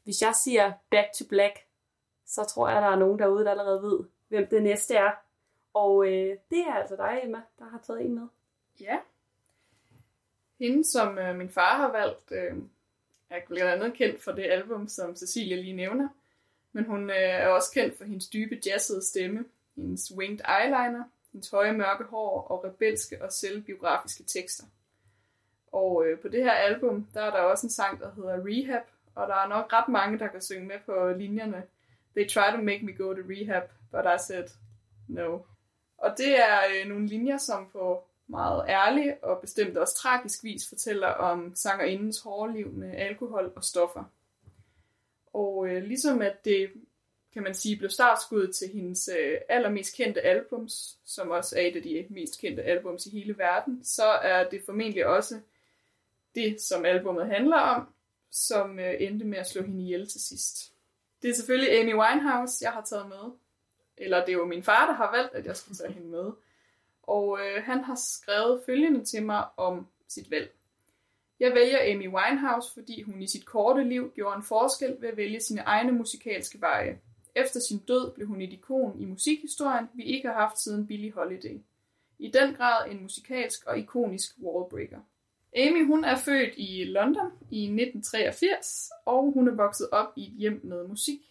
Hvis 0.03 0.21
jeg 0.21 0.35
siger 0.43 0.71
back 0.91 1.07
to 1.17 1.25
black, 1.29 1.55
så 2.25 2.43
tror 2.53 2.69
jeg, 2.69 2.81
der 2.81 2.87
er 2.87 2.99
nogen 2.99 3.19
derude, 3.19 3.45
der 3.45 3.51
allerede 3.51 3.81
ved, 3.81 3.99
hvem 4.27 4.47
det 4.51 4.63
næste 4.63 4.95
er. 4.95 5.11
Og 5.73 6.07
øh, 6.07 6.37
det 6.49 6.59
er 6.67 6.73
altså 6.73 6.95
dig, 6.95 7.21
Emma, 7.23 7.41
der 7.59 7.65
har 7.65 7.79
taget 7.87 8.05
en 8.05 8.15
med. 8.15 8.27
Ja. 8.79 8.97
Hende, 10.59 10.83
som 10.91 11.17
øh, 11.17 11.35
min 11.35 11.49
far 11.49 11.77
har 11.77 11.91
valgt, 11.91 12.31
øh, 12.31 12.63
er 13.29 13.39
blandt 13.47 13.71
andet 13.71 13.93
kendt 13.93 14.23
for 14.23 14.31
det 14.31 14.43
album, 14.43 14.87
som 14.87 15.15
Cecilia 15.15 15.55
lige 15.55 15.75
nævner. 15.75 16.09
Men 16.71 16.85
hun 16.85 17.09
øh, 17.09 17.15
er 17.15 17.47
også 17.47 17.71
kendt 17.73 17.97
for 17.97 18.05
hendes 18.05 18.27
dybe 18.27 18.59
jazzede 18.65 19.05
stemme, 19.05 19.45
hendes 19.75 20.11
winged 20.17 20.45
eyeliner, 20.59 21.03
hendes 21.31 21.49
høje 21.49 21.73
mørke 21.73 22.03
hår 22.03 22.41
og 22.41 22.63
rebelske 22.63 23.23
og 23.23 23.31
selvbiografiske 23.31 24.23
tekster. 24.23 24.63
Og 25.71 26.05
øh, 26.05 26.19
på 26.19 26.27
det 26.27 26.43
her 26.43 26.51
album, 26.51 27.07
der 27.13 27.21
er 27.21 27.31
der 27.31 27.39
også 27.39 27.65
en 27.65 27.71
sang, 27.71 27.99
der 27.99 28.11
hedder 28.15 28.45
Rehab, 28.45 28.83
og 29.15 29.27
der 29.27 29.35
er 29.35 29.47
nok 29.47 29.73
ret 29.73 29.87
mange, 29.87 30.19
der 30.19 30.27
kan 30.27 30.41
synge 30.41 30.67
med 30.67 30.79
på 30.85 31.09
linjerne. 31.17 31.63
They 32.15 32.27
try 32.29 32.51
to 32.51 32.61
make 32.61 32.85
me 32.85 32.93
go 32.93 33.13
to 33.13 33.21
rehab, 33.29 33.63
but 33.91 34.05
I 34.05 34.23
said 34.27 34.47
no. 35.07 35.39
Og 36.01 36.17
det 36.17 36.39
er 36.39 36.59
øh, 36.75 36.89
nogle 36.89 37.07
linjer, 37.07 37.37
som 37.37 37.69
på 37.71 38.03
meget 38.27 38.65
ærlig 38.67 39.23
og 39.23 39.41
bestemt 39.41 39.77
også 39.77 39.95
tragisk 39.95 40.43
vis 40.43 40.69
fortæller 40.69 41.07
om 41.07 41.55
sangerindens 41.55 42.19
hårde 42.19 42.53
liv 42.53 42.71
med 42.71 42.95
alkohol 42.95 43.53
og 43.55 43.63
stoffer. 43.63 44.03
Og 45.33 45.67
øh, 45.67 45.83
ligesom 45.83 46.21
at 46.21 46.45
det, 46.45 46.71
kan 47.33 47.43
man 47.43 47.53
sige, 47.53 47.77
blev 47.77 47.89
startskuddet 47.89 48.55
til 48.55 48.67
hendes 48.73 49.09
øh, 49.19 49.37
allermest 49.49 49.95
kendte 49.95 50.21
albums, 50.21 50.97
som 51.05 51.29
også 51.29 51.59
er 51.59 51.61
et 51.61 51.75
af 51.75 51.81
de 51.81 52.05
mest 52.09 52.41
kendte 52.41 52.63
albums 52.63 53.05
i 53.05 53.09
hele 53.09 53.37
verden, 53.37 53.83
så 53.83 54.05
er 54.05 54.49
det 54.49 54.61
formentlig 54.65 55.05
også 55.05 55.39
det, 56.35 56.61
som 56.61 56.85
albummet 56.85 57.27
handler 57.27 57.57
om, 57.57 57.87
som 58.31 58.79
øh, 58.79 58.93
endte 58.99 59.25
med 59.25 59.37
at 59.37 59.49
slå 59.49 59.61
hende 59.61 59.83
ihjel 59.83 60.07
til 60.07 60.21
sidst. 60.21 60.71
Det 61.21 61.29
er 61.29 61.33
selvfølgelig 61.33 61.79
Amy 61.79 61.93
Winehouse, 61.93 62.65
jeg 62.65 62.71
har 62.71 62.81
taget 62.81 63.07
med. 63.09 63.31
Eller 63.97 64.19
det 64.19 64.29
er 64.29 64.37
jo 64.37 64.45
min 64.45 64.63
far, 64.63 64.87
der 64.87 64.93
har 64.93 65.11
valgt, 65.17 65.35
at 65.35 65.45
jeg 65.45 65.57
skal 65.57 65.75
tage 65.75 65.93
hende 65.93 66.07
med. 66.07 66.31
Og 67.03 67.39
øh, 67.39 67.63
han 67.63 67.83
har 67.83 67.95
skrevet 67.95 68.61
følgende 68.65 69.05
til 69.05 69.25
mig 69.25 69.45
om 69.57 69.87
sit 70.07 70.31
valg. 70.31 70.51
Jeg 71.39 71.53
vælger 71.53 71.79
Amy 71.91 72.07
Winehouse, 72.07 72.73
fordi 72.73 73.01
hun 73.01 73.21
i 73.21 73.27
sit 73.27 73.45
korte 73.45 73.83
liv 73.83 74.11
gjorde 74.15 74.35
en 74.35 74.43
forskel 74.43 74.97
ved 74.99 75.09
at 75.09 75.17
vælge 75.17 75.39
sine 75.41 75.61
egne 75.61 75.91
musikalske 75.91 76.61
veje. 76.61 76.99
Efter 77.35 77.59
sin 77.59 77.79
død 77.79 78.11
blev 78.11 78.27
hun 78.27 78.41
et 78.41 78.53
ikon 78.53 79.01
i 79.01 79.05
musikhistorien, 79.05 79.89
vi 79.93 80.03
ikke 80.03 80.27
har 80.27 80.35
haft 80.35 80.59
siden 80.59 80.87
Billie 80.87 81.11
Holiday. 81.11 81.61
I 82.19 82.31
den 82.31 82.53
grad 82.53 82.91
en 82.91 83.01
musikalsk 83.01 83.65
og 83.67 83.79
ikonisk 83.79 84.35
wallbreaker. 84.43 84.99
Amy 85.55 85.85
hun 85.85 86.03
er 86.03 86.15
født 86.15 86.53
i 86.57 86.83
London 86.83 87.31
i 87.51 87.63
1983, 87.63 88.89
og 89.05 89.31
hun 89.33 89.47
er 89.47 89.55
vokset 89.55 89.89
op 89.91 90.13
i 90.15 90.27
et 90.27 90.33
hjem 90.37 90.61
med 90.63 90.87
musik. 90.87 91.30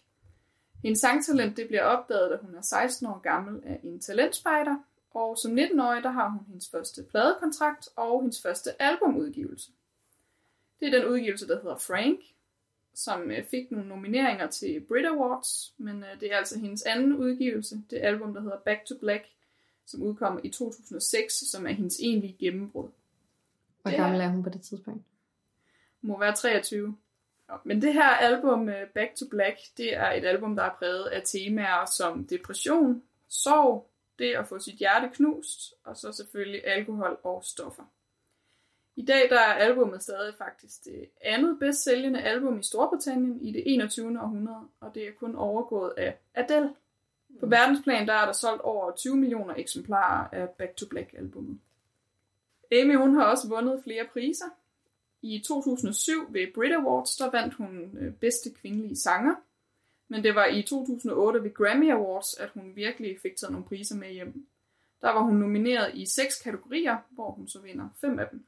Hendes 0.83 0.99
sangtalent 0.99 1.57
det 1.57 1.67
bliver 1.67 1.83
opdaget, 1.83 2.31
da 2.31 2.37
hun 2.45 2.55
er 2.55 2.61
16 2.61 3.07
år 3.07 3.19
gammel 3.19 3.61
af 3.65 3.79
en 3.83 3.99
talentspejder, 3.99 4.75
og 5.13 5.37
som 5.37 5.57
19-årig 5.57 6.03
der 6.03 6.09
har 6.11 6.29
hun 6.29 6.45
hendes 6.47 6.69
første 6.69 7.03
pladekontrakt 7.03 7.89
og 7.95 8.21
hendes 8.21 8.41
første 8.41 8.81
albumudgivelse. 8.81 9.71
Det 10.79 10.87
er 10.93 10.99
den 10.99 11.07
udgivelse, 11.09 11.47
der 11.47 11.61
hedder 11.61 11.77
Frank, 11.77 12.19
som 12.93 13.31
øh, 13.31 13.45
fik 13.45 13.71
nogle 13.71 13.87
nomineringer 13.87 14.47
til 14.47 14.79
Brit 14.87 15.05
Awards, 15.05 15.73
men 15.77 16.03
øh, 16.03 16.19
det 16.19 16.33
er 16.33 16.37
altså 16.37 16.59
hendes 16.59 16.81
anden 16.81 17.15
udgivelse, 17.15 17.81
det 17.89 17.97
album, 17.97 18.33
der 18.33 18.41
hedder 18.41 18.57
Back 18.57 18.85
to 18.85 18.95
Black, 18.99 19.25
som 19.85 20.01
udkom 20.01 20.39
i 20.43 20.49
2006, 20.49 21.33
som 21.33 21.67
er 21.67 21.71
hendes 21.71 21.99
egentlige 21.99 22.35
gennembrud. 22.39 22.89
Hvor 23.81 23.91
gammel 23.97 24.21
er- 24.21 24.29
hun 24.29 24.43
på 24.43 24.49
det 24.49 24.61
tidspunkt? 24.61 25.03
Må 26.01 26.19
være 26.19 26.35
23. 26.35 26.97
Men 27.63 27.81
det 27.81 27.93
her 27.93 28.09
album, 28.09 28.69
øh, 28.69 28.87
Back 28.87 29.15
to 29.15 29.25
Black, 29.29 29.57
det 29.77 29.97
er 29.97 30.11
et 30.11 30.25
album, 30.25 30.55
der 30.55 30.63
er 30.63 30.75
præget 30.79 31.05
af 31.05 31.21
temaer 31.25 31.85
som 31.85 32.25
depression, 32.25 33.03
sorg, 33.27 33.89
det 34.19 34.35
at 34.35 34.47
få 34.47 34.59
sit 34.59 34.75
hjerte 34.75 35.09
knust, 35.13 35.73
og 35.83 35.97
så 35.97 36.11
selvfølgelig 36.11 36.67
alkohol 36.67 37.17
og 37.23 37.43
stoffer. 37.43 37.83
I 38.95 39.05
dag 39.05 39.29
der 39.29 39.39
er 39.39 39.53
albummet 39.53 40.03
stadig 40.03 40.33
faktisk 40.37 40.85
det 40.85 41.09
andet 41.21 41.59
bedst 41.59 41.83
sælgende 41.83 42.21
album 42.21 42.59
i 42.59 42.63
Storbritannien 42.63 43.41
i 43.41 43.51
det 43.51 43.63
21. 43.65 44.21
århundrede, 44.21 44.67
og 44.79 44.95
det 44.95 45.07
er 45.07 45.11
kun 45.19 45.35
overgået 45.35 45.93
af 45.97 46.17
Adele. 46.33 46.73
På 47.39 47.45
verdensplan 47.45 48.07
der 48.07 48.13
er 48.13 48.25
der 48.25 48.31
solgt 48.31 48.61
over 48.61 48.91
20 48.91 49.15
millioner 49.15 49.53
eksemplarer 49.57 50.27
af 50.31 50.49
Back 50.49 50.75
to 50.75 50.85
Black 50.89 51.13
albummet. 51.17 51.59
Amy 52.71 52.97
hun 52.97 53.15
har 53.15 53.23
også 53.23 53.47
vundet 53.49 53.83
flere 53.83 54.07
priser. 54.13 54.45
I 55.21 55.39
2007 55.39 56.33
ved 56.33 56.53
Brit 56.53 56.73
Awards, 56.73 57.15
der 57.15 57.31
vandt 57.31 57.53
hun 57.53 57.97
øh, 57.99 58.13
bedste 58.13 58.51
kvindelige 58.51 58.95
sanger. 58.95 59.35
Men 60.07 60.23
det 60.23 60.35
var 60.35 60.45
i 60.45 60.61
2008 60.61 61.43
ved 61.43 61.53
Grammy 61.53 61.91
Awards, 61.91 62.33
at 62.33 62.49
hun 62.49 62.75
virkelig 62.75 63.19
fik 63.21 63.35
taget 63.35 63.51
nogle 63.51 63.67
priser 63.67 63.95
med 63.95 64.11
hjem. 64.11 64.47
Der 65.01 65.11
var 65.11 65.21
hun 65.21 65.35
nomineret 65.35 65.95
i 65.95 66.05
seks 66.05 66.41
kategorier, 66.41 66.97
hvor 67.09 67.31
hun 67.31 67.47
så 67.47 67.59
vinder 67.59 67.89
fem 68.01 68.19
af 68.19 68.27
dem. 68.31 68.45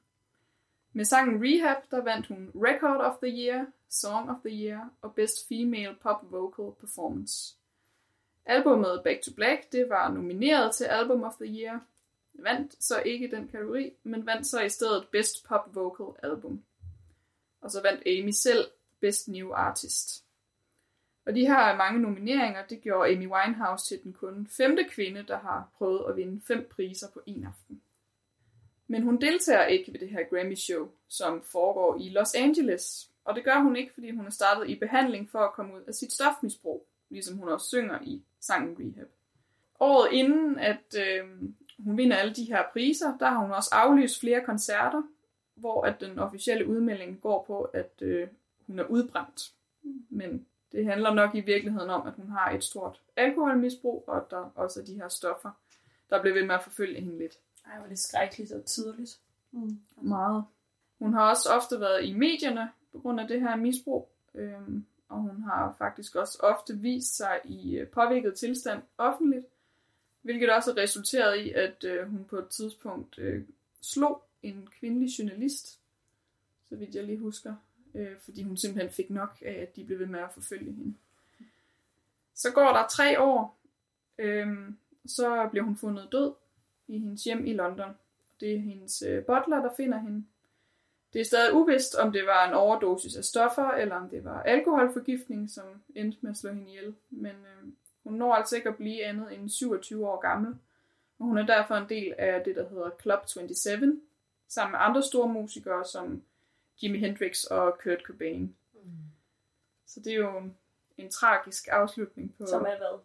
Med 0.93 1.05
sangen 1.05 1.43
Rehab, 1.43 1.77
der 1.91 2.01
vandt 2.01 2.27
hun 2.27 2.51
Record 2.55 3.01
of 3.01 3.15
the 3.23 3.43
Year, 3.43 3.65
Song 3.89 4.29
of 4.29 4.38
the 4.45 4.65
Year 4.65 4.89
og 5.01 5.15
Best 5.15 5.47
Female 5.49 5.95
Pop 6.01 6.31
Vocal 6.31 6.71
Performance. 6.79 7.55
Albummet 8.45 9.01
Back 9.03 9.21
to 9.21 9.31
Black, 9.36 9.71
det 9.71 9.89
var 9.89 10.12
nomineret 10.12 10.75
til 10.75 10.83
Album 10.83 11.23
of 11.23 11.33
the 11.41 11.62
Year, 11.62 11.79
vandt 12.34 12.84
så 12.84 13.02
ikke 13.02 13.32
den 13.32 13.48
kategori, 13.48 13.93
men 14.04 14.26
vandt 14.26 14.48
så 14.48 14.62
i 14.62 14.69
stedet 14.69 15.08
Best 15.12 15.46
Pop 15.48 15.76
Vocal 15.76 16.30
Album. 16.32 16.63
Og 17.62 17.72
så 17.72 17.82
vandt 17.82 18.08
Amy 18.08 18.32
selv 18.32 18.65
Best 19.00 19.28
New 19.28 19.52
Artist. 19.52 20.24
Og 21.26 21.36
de 21.36 21.48
her 21.48 21.78
mange 21.78 22.00
nomineringer, 22.00 22.65
det 22.65 22.82
gjorde 22.82 23.12
Amy 23.12 23.28
Winehouse 23.28 23.88
til 23.88 24.04
den 24.04 24.13
kun 24.13 24.48
femte 24.48 24.84
kvinde, 24.89 25.24
der 25.28 25.39
har 25.39 25.69
prøvet 25.78 26.10
at 26.10 26.15
vinde 26.15 26.41
fem 26.48 26.69
priser 26.72 27.08
på 27.13 27.22
en 27.26 27.46
aften. 27.46 27.82
Men 28.88 29.04
hun 29.04 29.22
deltager 29.22 29.65
ikke 29.65 29.93
ved 29.93 30.00
det 30.00 30.10
her 30.10 30.24
Grammy 30.30 30.56
Show, 30.56 30.89
som 31.08 31.41
foregår 31.41 31.98
i 31.98 32.10
Los 32.10 32.36
Angeles. 32.36 33.10
Og 33.26 33.36
det 33.36 33.43
gør 33.43 33.60
hun 33.60 33.76
ikke, 33.76 33.93
fordi 33.93 34.12
hun 34.12 34.26
er 34.26 34.30
startet 34.30 34.69
i 34.69 34.76
behandling 34.76 35.30
for 35.30 35.39
at 35.39 35.54
komme 35.54 35.76
ud 35.76 35.82
af 35.88 35.93
sit 35.93 36.12
stofmisbrug, 36.12 36.88
ligesom 37.10 37.38
hun 37.38 37.50
også 37.50 37.67
synger 37.67 38.00
i 38.02 38.24
sangen 38.39 38.76
Rehab. 38.80 39.08
Året 39.80 40.12
inden, 40.12 40.60
at 40.60 40.96
øh, 40.98 41.26
hun 41.84 41.98
vinder 41.98 42.17
alle 42.17 42.34
de 42.34 42.46
her 42.46 42.63
priser, 42.74 43.17
der 43.17 43.26
har 43.30 43.38
hun 43.38 43.52
også 43.52 43.69
aflyst 43.74 44.19
flere 44.19 44.46
koncerter, 44.46 45.02
hvor 45.56 45.86
at 45.86 46.02
den 46.02 46.19
officielle 46.19 46.67
udmelding 46.67 47.22
går 47.22 47.43
på, 47.48 47.62
at 47.62 47.91
øh, 48.02 48.28
hun 48.67 48.80
er 48.80 48.84
udbrændt. 48.84 49.52
Men 50.10 50.46
det 50.72 50.86
handler 50.86 51.13
nok 51.13 51.36
i 51.36 51.41
virkeligheden 51.41 51.89
om, 51.89 52.08
at 52.08 52.13
hun 52.13 52.30
har 52.30 52.52
et 52.52 52.63
stort 52.63 53.02
alkoholmisbrug, 53.15 54.04
og 54.08 54.17
at 54.17 54.24
der 54.30 54.52
også 54.56 54.80
er 54.80 54.86
de 54.86 54.96
her 54.96 55.08
stoffer, 55.08 55.52
der 56.10 56.22
bliver 56.22 56.34
ved 56.34 56.46
med 56.46 56.56
at 56.56 56.63
forfølge 56.63 57.02
hende 57.02 57.17
lidt. 57.17 57.38
Ej, 57.65 57.80
hvor 57.80 57.88
det 57.88 58.00
skrækkeligt 58.00 58.52
og 58.52 58.65
tydeligt. 58.65 59.19
Meget. 60.02 60.43
Hun 61.00 61.13
har 61.13 61.30
også 61.30 61.50
ofte 61.50 61.80
været 61.80 62.06
i 62.06 62.13
medierne 62.13 62.69
på 62.91 63.00
grund 63.00 63.19
af 63.19 63.28
det 63.28 63.41
her 63.41 63.56
misbrug, 63.56 64.10
øhm, 64.36 64.86
og 65.10 65.17
hun 65.17 65.43
har 65.43 65.76
faktisk 65.78 66.15
også 66.15 66.38
ofte 66.43 66.78
vist 66.78 67.17
sig 67.17 67.39
i 67.46 67.78
øh, 67.78 67.88
påvirket 67.88 68.36
tilstand 68.36 68.82
offentligt, 68.98 69.46
hvilket 70.23 70.49
også 70.49 70.71
resulterede 70.71 70.83
resulteret 70.83 71.38
i, 71.38 71.51
at 71.51 71.83
øh, 71.83 72.07
hun 72.07 72.23
på 72.23 72.38
et 72.38 72.47
tidspunkt 72.47 73.19
øh, 73.19 73.43
slog 73.81 74.23
en 74.43 74.67
kvindelig 74.79 75.19
journalist, 75.19 75.79
så 76.69 76.75
vidt 76.75 76.95
jeg 76.95 77.03
lige 77.03 77.17
husker, 77.17 77.55
øh, 77.95 78.19
fordi 78.19 78.43
hun 78.43 78.57
simpelthen 78.57 78.93
fik 78.93 79.09
nok 79.09 79.38
af, 79.45 79.62
at 79.62 79.75
de 79.75 79.86
blev 79.86 79.99
ved 79.99 80.05
med 80.05 80.19
at 80.19 80.33
forfølge 80.33 80.71
hende. 80.71 80.93
Så 82.33 82.51
går 82.51 82.73
der 82.73 82.88
tre 82.88 83.21
år, 83.21 83.57
øh, 84.17 84.57
så 85.05 85.47
bliver 85.51 85.63
hun 85.63 85.77
fundet 85.77 86.07
død 86.12 86.33
i 86.88 86.99
hendes 86.99 87.23
hjem 87.23 87.45
i 87.45 87.53
London. 87.53 87.91
Det 88.39 88.55
er 88.55 88.59
hendes 88.59 89.01
øh, 89.01 89.25
butler, 89.25 89.62
der 89.62 89.69
finder 89.77 89.99
hende. 89.99 90.25
Det 91.13 91.21
er 91.21 91.25
stadig 91.25 91.53
uvist, 91.53 91.95
om 91.95 92.12
det 92.12 92.25
var 92.25 92.47
en 92.47 92.53
overdosis 92.53 93.15
af 93.15 93.23
stoffer, 93.23 93.71
eller 93.71 93.95
om 93.95 94.09
det 94.09 94.23
var 94.23 94.43
alkoholforgiftning, 94.43 95.49
som 95.49 95.65
endte 95.95 96.17
med 96.21 96.31
at 96.31 96.38
slå 96.38 96.49
hende 96.49 96.69
ihjel. 96.69 96.95
Men 97.09 97.31
øh, 97.31 97.69
hun 98.04 98.13
når 98.13 98.34
altså 98.34 98.56
ikke 98.56 98.70
at 98.70 98.78
blive 98.78 99.06
andet 99.06 99.34
end 99.34 99.50
27 99.50 100.08
år 100.08 100.20
gammel, 100.20 100.56
og 101.20 101.26
hun 101.26 101.38
er 101.38 101.46
derfor 101.46 101.76
en 101.76 101.89
del 101.89 102.13
af 102.18 102.42
det, 102.46 102.56
der 102.56 102.70
hedder 102.70 102.89
Club 103.02 103.20
27, 103.28 104.02
sammen 104.48 104.72
med 104.72 104.80
andre 104.82 105.04
store 105.04 105.28
musikere 105.28 105.86
som 105.86 106.24
Jimi 106.82 107.00
Hendrix 107.00 107.44
og 107.44 107.78
Kurt 107.84 108.02
Cobain. 108.06 108.56
Så 109.86 110.00
det 110.00 110.13
er 110.13 110.18
jo 110.18 110.38
en, 110.38 110.58
en 110.98 111.10
tragisk 111.10 111.68
afslutning 111.72 112.36
på... 112.38 112.46
Som 112.46 112.62
er 112.62 112.78
hvad? 112.78 113.00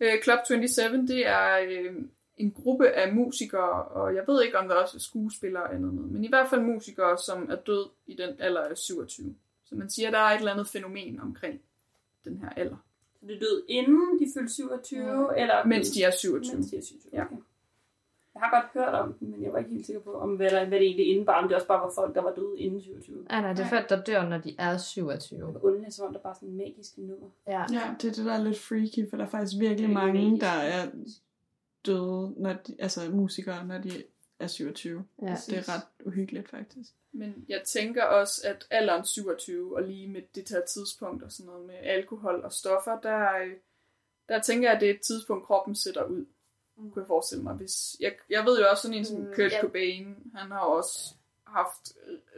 Øh, 0.00 0.22
Club 0.22 0.38
27, 0.46 1.06
det 1.06 1.26
er 1.26 1.58
øh, 1.68 2.04
en 2.36 2.52
gruppe 2.52 2.90
af 2.90 3.12
musikere, 3.12 3.84
og 3.84 4.14
jeg 4.14 4.24
ved 4.26 4.42
ikke, 4.42 4.58
om 4.58 4.68
der 4.68 4.74
også 4.74 4.96
er 4.96 5.00
skuespillere 5.00 5.62
og 5.62 5.74
andet 5.74 5.94
men 5.94 6.24
i 6.24 6.28
hvert 6.28 6.50
fald 6.50 6.60
musikere, 6.60 7.18
som 7.18 7.50
er 7.50 7.56
død 7.56 7.90
i 8.06 8.14
den 8.14 8.40
alder 8.40 8.62
af 8.62 8.76
27. 8.76 9.34
Så 9.64 9.74
man 9.74 9.90
siger, 9.90 10.08
at 10.08 10.12
der 10.12 10.18
er 10.18 10.30
et 10.30 10.38
eller 10.38 10.52
andet 10.52 10.68
fænomen 10.68 11.20
omkring 11.20 11.60
den 12.24 12.38
her 12.38 12.48
alder, 12.48 12.76
Så 13.22 13.28
det 13.28 13.40
døde 13.40 13.62
inden 13.68 14.18
de 14.20 14.26
fyldte 14.34 14.54
27, 14.54 15.38
eller 15.38 15.64
mens 15.66 15.90
de 15.90 16.02
er 16.02 16.10
27. 16.10 16.54
Mens 16.56 16.70
de 16.70 16.76
er 16.76 16.82
27, 16.82 17.10
Ja. 17.12 17.24
okay. 17.24 17.36
Jeg 18.34 18.42
har 18.42 18.60
godt 18.60 18.72
hørt 18.84 18.94
om 18.94 19.12
den, 19.12 19.30
men 19.30 19.42
jeg 19.42 19.52
var 19.52 19.58
ikke 19.58 19.70
helt 19.70 19.86
sikker 19.86 20.02
på, 20.02 20.12
om 20.14 20.30
hvad, 20.36 20.50
der, 20.50 20.64
hvad 20.68 20.78
det 20.78 20.86
egentlig 20.86 21.06
indebar. 21.06 21.42
Om 21.42 21.48
det 21.48 21.54
også 21.54 21.66
bare 21.66 21.80
var 21.80 21.92
folk, 21.94 22.14
der 22.14 22.22
var 22.22 22.34
døde 22.34 22.58
inden 22.60 22.80
27. 22.82 23.16
Nej, 23.30 23.40
nej, 23.40 23.52
det 23.52 23.64
er 23.64 23.68
folk, 23.68 23.88
der 23.88 24.02
dør, 24.02 24.28
når 24.28 24.38
de 24.38 24.54
er 24.58 24.76
27. 24.78 25.40
Det 25.40 25.60
underligt, 25.62 25.94
som 25.94 26.06
om 26.06 26.12
der 26.12 26.20
bare 26.20 26.30
er 26.30 26.34
sådan 26.34 26.48
en 26.48 26.56
magisk 26.56 26.98
nummer. 26.98 27.26
Ja. 27.46 27.60
Ja, 27.72 27.94
det 28.02 28.08
er 28.08 28.12
det, 28.14 28.24
der 28.24 28.32
er 28.32 28.42
lidt 28.44 28.58
freaky, 28.58 29.10
for 29.10 29.16
der 29.16 29.24
er 29.24 29.28
faktisk 29.28 29.60
virkelig 29.60 29.88
er 29.90 29.94
mange, 29.94 30.22
magisk. 30.22 30.42
der 30.42 30.48
er 30.48 30.86
døde, 31.86 32.34
når 32.36 32.52
de, 32.52 32.76
altså 32.78 33.00
musikere, 33.12 33.66
når 33.66 33.78
de 33.78 33.90
er 34.42 34.46
27. 34.46 35.04
ja. 35.22 35.26
Det 35.26 35.58
er 35.58 35.74
ret 35.74 35.82
uhyggeligt, 36.06 36.48
faktisk. 36.48 36.90
Men 37.12 37.44
jeg 37.48 37.62
tænker 37.66 38.04
også, 38.04 38.40
at 38.44 38.66
alderen 38.70 39.04
27, 39.04 39.76
og 39.76 39.82
lige 39.82 40.08
med 40.08 40.22
det 40.34 40.48
her 40.48 40.60
tidspunkt 40.64 41.22
og 41.22 41.32
sådan 41.32 41.46
noget 41.46 41.66
med 41.66 41.74
alkohol 41.74 42.40
og 42.44 42.52
stoffer, 42.52 43.00
der, 43.00 43.36
øh, 43.36 43.56
der 44.28 44.40
tænker 44.40 44.68
jeg, 44.68 44.74
at 44.74 44.80
det 44.80 44.90
er 44.90 44.94
et 44.94 45.00
tidspunkt, 45.00 45.46
kroppen 45.46 45.74
sætter 45.74 46.04
ud. 46.04 46.26
Kunne 46.76 47.02
jeg 47.02 47.06
forestille 47.06 47.42
mig. 47.44 47.54
Hvis, 47.54 47.96
jeg, 48.00 48.12
jeg 48.30 48.44
ved 48.44 48.60
jo 48.60 48.66
også 48.70 48.82
sådan 48.82 48.98
en 48.98 49.04
som 49.04 49.20
Mm, 49.20 49.26
Kurt 49.26 49.52
ja. 49.52 49.60
Cobain, 49.60 50.16
han 50.34 50.50
har 50.50 50.58
også 50.58 51.14
haft 51.46 51.92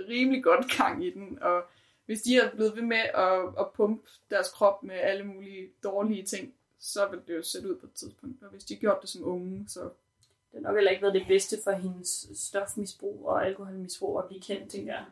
rimelig 0.08 0.44
godt 0.44 0.66
gang 0.78 1.04
i 1.04 1.10
den, 1.10 1.38
og 1.42 1.62
hvis 2.06 2.22
de 2.22 2.36
er 2.36 2.50
blevet 2.50 2.76
ved 2.76 2.82
med 2.82 3.04
at, 3.14 3.40
at 3.58 3.72
pumpe 3.74 4.10
deres 4.30 4.48
krop 4.52 4.82
med 4.82 4.94
alle 4.94 5.24
mulige 5.24 5.70
dårlige 5.82 6.22
ting, 6.22 6.54
så 6.78 7.08
vil 7.08 7.20
det 7.26 7.36
jo 7.36 7.42
sætte 7.42 7.70
ud 7.70 7.76
på 7.76 7.86
et 7.86 7.92
tidspunkt. 7.92 8.42
Og 8.42 8.50
hvis 8.50 8.64
de 8.64 8.76
gjorde 8.76 8.98
det 9.02 9.08
som 9.08 9.24
unge, 9.24 9.64
så 9.68 9.90
Det 10.54 10.62
har 10.64 10.70
nok 10.70 10.76
heller 10.76 10.90
ikke 10.90 11.02
været 11.02 11.14
det 11.14 11.24
bedste 11.28 11.56
for 11.64 11.72
hendes 11.72 12.26
stofmisbrug 12.34 13.26
og 13.26 13.46
alkoholmisbrug 13.46 14.18
at 14.18 14.24
blive 14.28 14.40
kendt, 14.40 14.70
tænker 14.70 14.92
jeg. 14.92 15.04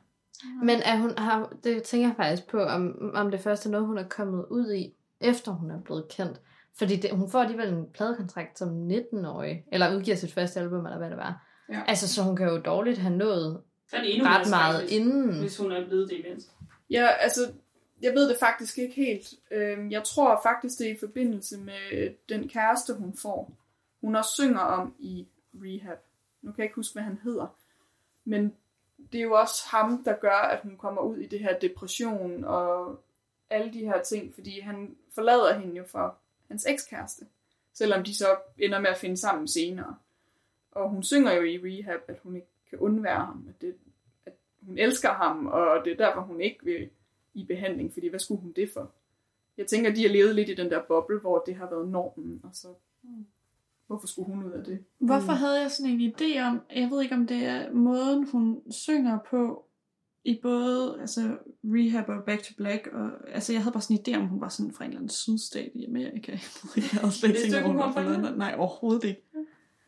Men 0.62 0.80
er 0.84 0.96
hun, 0.98 1.18
har, 1.18 1.52
det 1.64 1.82
tænker 1.82 2.08
jeg 2.08 2.16
faktisk 2.16 2.48
på, 2.48 2.62
om, 2.62 3.12
om 3.14 3.30
det 3.30 3.40
første 3.40 3.68
er 3.68 3.70
noget, 3.70 3.86
hun 3.86 3.98
er 3.98 4.08
kommet 4.08 4.44
ud 4.50 4.72
i, 4.72 4.94
efter 5.20 5.52
hun 5.52 5.70
er 5.70 5.80
blevet 5.80 6.08
kendt. 6.08 6.40
Fordi 6.78 6.96
det, 6.96 7.10
hun 7.10 7.30
får 7.30 7.40
alligevel 7.40 7.68
en 7.68 7.86
pladekontrakt 7.94 8.58
som 8.58 8.88
19-årig, 8.88 9.64
eller 9.72 9.96
udgiver 9.96 10.16
sit 10.16 10.32
første 10.32 10.60
album, 10.60 10.86
eller 10.86 10.98
hvad 10.98 11.10
det 11.10 11.16
var. 11.16 11.46
Ja. 11.72 11.82
Altså, 11.86 12.08
så 12.14 12.22
hun 12.22 12.36
kan 12.36 12.48
jo 12.48 12.58
dårligt 12.58 12.98
have 12.98 13.16
nået 13.16 13.60
ret 13.92 14.50
meget 14.50 14.76
skrækkeligt, 14.76 14.92
inden. 14.92 15.40
Hvis 15.40 15.58
hun 15.58 15.72
er 15.72 15.86
blevet 15.86 16.10
det 16.10 16.16
imens. 16.26 16.50
Ja, 16.90 17.06
altså, 17.06 17.40
jeg 18.02 18.12
ved 18.14 18.28
det 18.28 18.36
faktisk 18.40 18.78
ikke 18.78 18.94
helt. 18.94 19.34
Øhm, 19.50 19.90
Jeg 19.90 20.04
tror 20.04 20.40
faktisk, 20.42 20.78
det 20.78 20.86
er 20.86 20.94
i 20.94 20.98
forbindelse 21.00 21.58
med 21.58 22.14
den 22.28 22.48
kæreste, 22.48 22.94
hun 22.94 23.16
får. 23.22 23.52
Hun 24.00 24.16
også 24.16 24.30
synger 24.32 24.60
om 24.60 24.94
i 24.98 25.26
Rehab. 25.54 25.98
Nu 26.42 26.52
kan 26.52 26.58
jeg 26.58 26.64
ikke 26.64 26.76
huske, 26.76 26.94
hvad 26.94 27.02
han 27.02 27.18
hedder. 27.24 27.56
Men 28.24 28.56
det 29.12 29.18
er 29.18 29.22
jo 29.22 29.32
også 29.32 29.62
ham, 29.70 30.04
der 30.04 30.16
gør, 30.16 30.36
at 30.36 30.60
hun 30.62 30.76
kommer 30.76 31.02
ud 31.02 31.16
i 31.16 31.26
det 31.26 31.40
her 31.40 31.58
depression 31.58 32.44
og 32.44 33.00
alle 33.50 33.72
de 33.72 33.84
her 33.84 34.02
ting, 34.02 34.34
fordi 34.34 34.60
han 34.60 34.96
forlader 35.14 35.58
hende 35.58 35.76
jo 35.76 35.84
for 35.84 36.18
hans 36.48 36.66
ekskæreste. 36.66 37.26
Selvom 37.72 38.04
de 38.04 38.16
så 38.16 38.36
ender 38.58 38.80
med 38.80 38.90
at 38.90 38.96
finde 38.96 39.16
sammen 39.16 39.48
senere. 39.48 39.96
Og 40.70 40.90
hun 40.90 41.02
synger 41.02 41.32
jo 41.32 41.42
i 41.42 41.58
Rehab, 41.58 42.00
at 42.08 42.18
hun 42.22 42.36
ikke 42.36 42.48
kan 42.70 42.78
undvære 42.78 43.24
ham. 43.24 43.46
At, 43.48 43.60
det, 43.60 43.76
at 44.26 44.32
hun 44.62 44.78
elsker 44.78 45.12
ham, 45.12 45.46
og 45.46 45.84
det 45.84 45.92
er 45.92 45.96
derfor, 45.96 46.20
hun 46.20 46.40
ikke 46.40 46.64
vil 46.64 46.90
i 47.34 47.44
behandling, 47.44 47.92
fordi 47.92 48.08
hvad 48.08 48.20
skulle 48.20 48.40
hun 48.40 48.52
det 48.52 48.70
for? 48.70 48.92
Jeg 49.56 49.66
tænker, 49.66 49.94
de 49.94 50.02
har 50.02 50.08
levet 50.08 50.34
lidt 50.34 50.48
i 50.48 50.54
den 50.54 50.70
der 50.70 50.82
boble, 50.82 51.18
hvor 51.18 51.38
det 51.38 51.54
har 51.54 51.70
været 51.70 51.88
normen, 51.88 52.40
og 52.44 52.50
så 52.52 52.68
mm 53.02 53.26
hvorfor 53.92 54.06
skulle 54.06 54.26
hun 54.26 54.44
ud 54.44 54.50
af 54.50 54.64
det? 54.64 54.78
Hvorfor 55.00 55.32
havde 55.32 55.60
jeg 55.60 55.70
sådan 55.70 55.92
en 55.92 56.12
idé 56.12 56.40
om, 56.40 56.60
jeg 56.76 56.90
ved 56.90 57.02
ikke 57.02 57.14
om 57.14 57.26
det 57.26 57.44
er 57.44 57.72
måden, 57.72 58.28
hun 58.28 58.60
synger 58.70 59.18
på, 59.30 59.64
i 60.24 60.38
både 60.42 60.96
altså, 61.00 61.36
Rehab 61.64 62.08
og 62.08 62.24
Back 62.26 62.42
to 62.42 62.54
Black, 62.56 62.86
og 62.92 63.10
altså, 63.34 63.52
jeg 63.52 63.62
havde 63.62 63.72
bare 63.72 63.82
sådan 63.82 63.98
en 63.98 64.14
idé 64.14 64.18
om, 64.18 64.28
hun 64.28 64.40
var 64.40 64.48
sådan 64.48 64.72
fra 64.72 64.84
en 64.84 64.90
eller 64.90 65.00
anden 65.00 65.08
sydstat 65.08 65.70
i 65.74 65.84
Amerika. 65.84 66.32
Jeg 66.36 66.40
ved 66.62 66.76
ikke, 66.76 66.88
jeg 66.92 67.00
havde 67.00 67.12
slet 67.12 67.28
ikke 67.28 67.50
tænkt 67.52 67.66
hun 67.66 67.78
var 67.78 67.92
fra. 67.92 68.36
Nej, 68.36 68.54
overhovedet 68.58 69.04
ikke. 69.04 69.22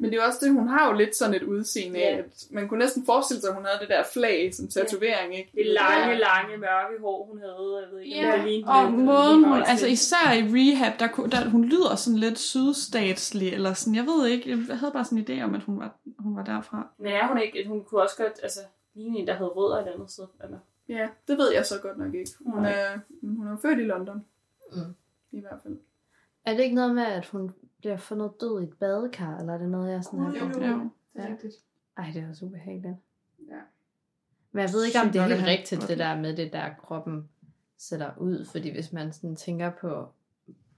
Men 0.04 0.10
det 0.12 0.18
er 0.18 0.22
jo 0.22 0.26
også 0.26 0.38
det, 0.42 0.52
hun 0.52 0.68
har 0.68 0.90
jo 0.90 0.92
lidt 0.98 1.16
sådan 1.16 1.34
et 1.34 1.42
udseende 1.42 2.02
af, 2.02 2.12
Ja. 2.12 2.18
at 2.18 2.46
man 2.50 2.68
kunne 2.68 2.78
næsten 2.78 3.06
forestille 3.06 3.40
sig, 3.40 3.48
at 3.50 3.56
hun 3.56 3.64
havde 3.64 3.80
det 3.80 3.88
der 3.88 4.02
flag 4.12 4.54
som 4.54 4.68
tatovering, 4.68 5.36
ikke? 5.38 5.50
Det 5.54 5.66
lange, 5.66 6.14
lange, 6.18 6.56
mørke 6.56 7.00
hår, 7.00 7.26
hun 7.30 7.38
havde. 7.38 7.80
Jeg 7.82 7.92
ved 7.92 8.00
ikke, 8.00 8.16
Ja, 8.20 8.36
det 8.36 8.44
lignede 8.44 8.72
Og 8.72 8.92
måden 8.92 9.44
hun, 9.44 9.62
altså 9.66 9.86
især 9.86 10.32
i 10.32 10.42
Rehab, 10.42 11.00
der, 11.00 11.06
kunne- 11.06 11.30
der, 11.30 11.48
hun 11.48 11.64
lyder 11.64 11.94
sådan 11.94 12.18
lidt 12.18 12.38
sydstatslig, 12.38 13.52
eller 13.52 13.72
sådan, 13.72 13.94
jeg 13.94 14.04
ved 14.06 14.26
ikke, 14.26 14.50
jeg 14.68 14.78
havde 14.78 14.92
bare 14.92 15.04
sådan 15.04 15.18
en 15.18 15.24
idé 15.40 15.44
om, 15.44 15.54
at 15.54 15.62
hun 15.62 15.78
var, 15.78 15.94
hun 16.18 16.36
var 16.36 16.44
derfra. 16.44 16.88
Men 16.98 17.12
er 17.12 17.26
hun 17.28 17.38
ikke, 17.38 17.64
hun 17.68 17.84
kunne 17.84 18.02
også 18.02 18.16
godt, 18.16 18.32
altså, 18.42 18.60
ligne 18.94 19.18
en, 19.18 19.26
der 19.26 19.34
havde 19.34 19.48
rødder 19.50 19.78
et 19.82 19.94
andet 19.94 20.10
sted. 20.10 20.24
Eller? 20.44 20.58
Ja, 20.88 21.08
det 21.28 21.38
ved 21.38 21.52
jeg 21.54 21.66
så 21.66 21.78
godt 21.82 21.98
nok 21.98 22.14
ikke. 22.14 22.30
Hun 22.46 22.62
Nej. 22.62 22.72
er, 22.72 22.98
hun 23.22 23.46
er 23.46 23.56
født 23.62 23.78
i 23.78 23.82
London. 23.82 24.24
Mm. 24.72 24.94
I 25.32 25.40
hvert 25.40 25.60
fald. 25.62 25.76
Er 26.46 26.52
det 26.56 26.62
ikke 26.62 26.74
noget 26.74 26.94
med, 26.94 27.02
at 27.04 27.26
hun 27.26 27.54
bliver 27.84 27.96
fundet 27.96 28.32
død 28.40 28.60
i 28.60 28.64
et 28.64 28.78
badekar, 28.78 29.38
eller 29.38 29.54
er 29.54 29.58
det 29.58 29.68
noget, 29.68 29.92
jeg 29.92 30.04
sådan 30.04 30.18
har 30.18 30.32
Jo, 30.32 30.38
jo. 30.38 30.66
Jo. 30.66 30.90
Det 31.14 31.24
er 31.24 31.28
rigtigt. 31.28 31.54
Ej, 31.96 32.10
det 32.14 32.22
er 32.22 32.28
også 32.28 32.44
ubehageligt. 32.44 32.96
Ja. 33.48 33.60
Men 34.52 34.62
jeg 34.62 34.70
ved 34.72 34.84
ikke, 34.84 34.98
om 34.98 35.04
Sygt 35.06 35.12
det 35.14 35.18
er 35.20 35.22
nok, 35.22 35.30
helt 35.30 35.40
at 35.42 35.48
han- 35.48 35.58
rigtigt, 35.58 35.88
det 35.88 35.98
der 35.98 36.20
med 36.20 36.36
det 36.36 36.52
der, 36.52 36.74
kroppen 36.82 37.28
sætter 37.78 38.10
ud. 38.18 38.44
Fordi 38.44 38.70
hvis 38.70 38.92
man 38.92 39.12
sådan 39.12 39.36
tænker 39.36 39.70
på 39.80 40.08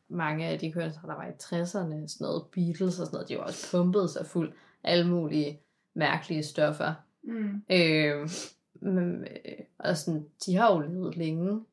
mange 0.08 0.46
af 0.46 0.58
de 0.58 0.72
kunstnere, 0.72 1.06
der 1.08 1.14
var 1.14 1.26
i 1.26 1.30
60'erne, 1.30 1.64
sådan 2.08 2.08
noget 2.20 2.44
Beatles 2.52 3.00
og 3.00 3.06
sådan 3.06 3.10
noget, 3.16 3.28
de 3.28 3.36
var 3.36 3.42
også 3.42 3.70
pumpet 3.78 4.10
sig 4.10 4.26
fuld 4.26 4.52
af 4.84 4.92
alle 4.92 5.08
mulige 5.10 5.60
mærkelige 5.94 6.42
stoffer. 6.42 6.94
Mm. 7.22 7.62
Øh, 7.70 8.28
men, 8.74 9.24
øh, 9.24 9.64
og 9.78 9.96
sådan, 9.96 10.26
de 10.46 10.56
har 10.56 10.74
jo 10.74 10.80
levet 10.80 11.16
længe. 11.16 11.64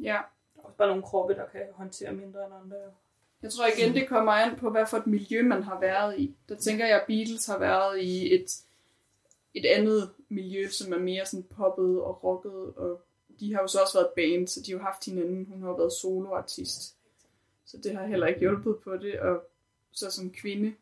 Ja. 0.00 0.04
Der 0.54 0.60
er 0.60 0.64
også 0.64 0.76
bare 0.76 0.88
nogle 0.88 1.02
kroppe, 1.02 1.34
der 1.34 1.46
kan 1.52 1.60
håndtere 1.74 2.12
mindre 2.12 2.44
end 2.46 2.54
andre. 2.64 2.76
jo. 2.76 2.90
Jeg 3.42 3.52
tror 3.52 3.66
igen, 3.66 3.94
det 3.94 4.08
kommer 4.08 4.32
an 4.32 4.56
på, 4.56 4.70
hvad 4.70 4.86
for 4.86 4.96
et 4.96 5.06
miljø 5.06 5.42
man 5.42 5.62
har 5.62 5.80
været 5.80 6.18
i. 6.18 6.36
Der 6.48 6.56
tænker 6.56 6.86
jeg, 6.86 7.00
at 7.00 7.06
Beatles 7.06 7.46
har 7.46 7.58
været 7.58 8.00
i 8.00 8.34
et, 8.34 8.62
et 9.54 9.66
andet 9.66 10.10
miljø, 10.28 10.68
som 10.68 10.92
er 10.92 10.98
mere 10.98 11.26
sådan 11.26 11.42
poppet 11.42 12.00
og 12.00 12.24
rocket, 12.24 12.74
og 12.76 13.02
de 13.40 13.54
har 13.54 13.60
jo 13.60 13.66
så 13.66 13.78
også 13.80 13.98
været 13.98 14.12
band, 14.16 14.48
så 14.48 14.60
de 14.60 14.70
har 14.72 14.78
jo 14.78 14.84
haft 14.84 15.04
hinanden. 15.04 15.46
Hun 15.46 15.62
har 15.62 15.68
jo 15.68 15.74
været 15.74 15.92
soloartist. 15.92 16.96
Så 17.64 17.78
det 17.78 17.94
har 17.94 18.06
heller 18.06 18.26
ikke 18.26 18.40
hjulpet 18.40 18.76
på 18.84 18.96
det, 18.96 19.20
og 19.20 19.48
så 19.92 20.10
som 20.10 20.32
kvinde, 20.32 20.74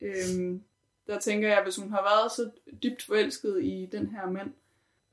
øhm, 0.00 0.62
der 1.06 1.20
tænker 1.20 1.48
jeg, 1.48 1.62
hvis 1.62 1.76
hun 1.76 1.90
har 1.90 2.02
været 2.02 2.32
så 2.32 2.50
dybt 2.82 3.02
forelsket 3.02 3.64
i 3.64 3.88
den 3.92 4.06
her 4.06 4.30
mand, 4.30 4.52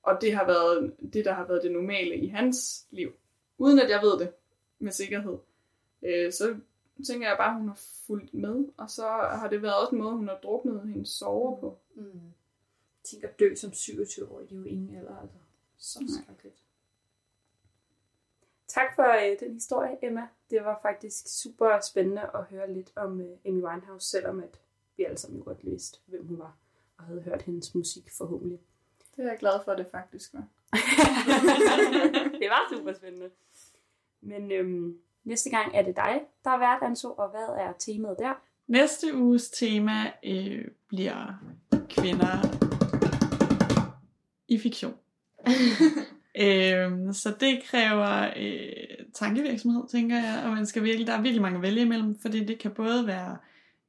og 0.04 0.18
det 0.22 0.34
har 0.34 0.46
været 0.46 0.94
det, 1.13 1.26
der 1.26 1.34
har 1.34 1.48
været 1.48 1.63
det 1.63 1.72
normale 1.72 2.15
i 2.15 2.28
hans 2.28 2.86
liv, 2.92 3.13
uden 3.58 3.80
at 3.80 3.89
jeg 3.89 4.02
ved 4.02 4.20
det 4.20 4.32
med 4.80 4.92
sikkerhed, 4.92 5.38
øh, 6.04 6.32
så 6.32 6.56
tænker 7.06 7.28
jeg 7.28 7.38
bare, 7.38 7.50
at 7.50 7.60
hun 7.60 7.68
har 7.68 7.80
fulgt 8.08 8.34
med, 8.34 8.66
og 8.78 8.90
så 8.90 9.08
har 9.08 9.48
det 9.50 9.62
været 9.62 9.76
også 9.76 9.96
en 9.96 10.02
måde, 10.02 10.16
hun 10.16 10.28
har 10.28 10.40
druknet 10.44 10.82
hendes 10.88 11.10
sover 11.10 11.60
på. 11.60 11.78
Mm. 11.96 12.04
Jeg 12.04 13.04
tænker 13.04 13.28
at 13.28 13.40
dø 13.40 13.56
som 13.56 13.72
27-årig, 13.72 14.50
det 14.50 14.56
er 14.56 14.60
jo 14.60 14.66
ingen 14.66 14.96
alder, 14.96 15.18
altså. 15.18 15.38
Så 15.78 16.22
skrækkeligt. 16.24 16.64
Tak 18.68 18.96
for 18.96 19.32
øh, 19.32 19.40
den 19.40 19.54
historie, 19.54 20.06
Emma. 20.06 20.28
Det 20.50 20.64
var 20.64 20.80
faktisk 20.82 21.42
super 21.42 21.80
spændende 21.80 22.22
at 22.36 22.44
høre 22.44 22.74
lidt 22.74 22.92
om 22.96 23.22
øh, 23.22 23.38
Amy 23.46 23.64
Winehouse, 23.64 24.10
selvom 24.10 24.40
at 24.40 24.60
vi 24.98 25.04
alle 25.04 25.18
sammen 25.18 25.38
jo 25.38 25.44
godt 25.44 25.66
vidste, 25.66 26.00
hvem 26.06 26.28
hun 26.28 26.40
var, 26.40 26.58
og 26.98 27.04
havde 27.04 27.22
hørt 27.22 27.42
hendes 27.42 27.76
musik 27.76 28.12
forhåbentlig. 28.18 28.60
Det 29.16 29.26
er 29.26 29.30
jeg 29.30 29.40
glad 29.40 29.60
for, 29.66 29.72
at 29.72 29.78
det 29.78 29.88
faktisk 29.92 30.34
var. 30.34 30.48
det 32.42 32.50
var 32.50 32.76
super 32.76 32.94
spændende. 32.94 33.30
Men 34.22 34.52
øhm, 34.52 35.02
næste 35.30 35.50
gang 35.50 35.72
er 35.76 35.82
det 35.82 35.96
dig, 35.96 36.22
der 36.44 36.50
er 36.50 36.58
vært, 36.58 36.89
Anso, 36.89 37.08
og 37.12 37.30
hvad 37.30 37.65
er 37.65 37.74
temaet 37.80 38.15
der? 38.20 38.34
Næste 38.68 39.15
uges 39.15 39.50
tema 39.50 40.12
øh, 40.26 40.65
bliver 40.88 41.34
kvinder 41.89 42.36
i 44.48 44.60
fiktion. 44.60 44.94
øhm, 46.46 47.13
så 47.13 47.36
det 47.39 47.63
kræver 47.65 48.34
øh, 48.38 49.06
tankevirksomhed, 49.13 49.88
tænker 49.88 50.15
jeg, 50.15 50.44
og 50.46 50.52
man 50.52 50.65
skal 50.65 50.84
virkelig, 50.84 51.08
der 51.08 51.13
er 51.13 51.22
virkelig 51.22 51.42
mange 51.42 51.58
at 51.58 51.62
vælge 51.62 51.82
imellem, 51.82 52.20
fordi 52.20 52.46
det 52.46 52.60
kan 52.60 52.72
både 52.72 53.08
være 53.08 53.38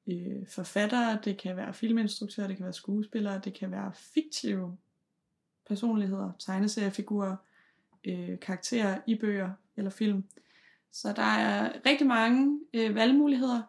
øh, 0.07 0.47
forfattere, 0.49 1.19
det 1.25 1.39
kan 1.39 1.57
være 1.57 1.75
filminstruktører, 1.75 2.47
det 2.47 2.57
kan 2.57 2.65
være 2.65 2.73
skuespillere, 2.73 3.41
det 3.45 3.55
kan 3.55 3.71
være 3.71 3.93
fiktive 4.15 4.77
personligheder, 5.69 6.33
tegneseriefigurer, 6.39 7.37
øh, 8.05 8.41
karakterer 8.41 8.99
i 9.07 9.15
bøger 9.15 9.51
eller 9.77 9.91
film. 9.91 10.25
Så 10.93 11.13
der 11.17 11.23
er 11.23 11.73
rigtig 11.87 12.07
mange 12.07 12.59
øh, 12.75 12.95
valgmuligheder, 12.95 13.63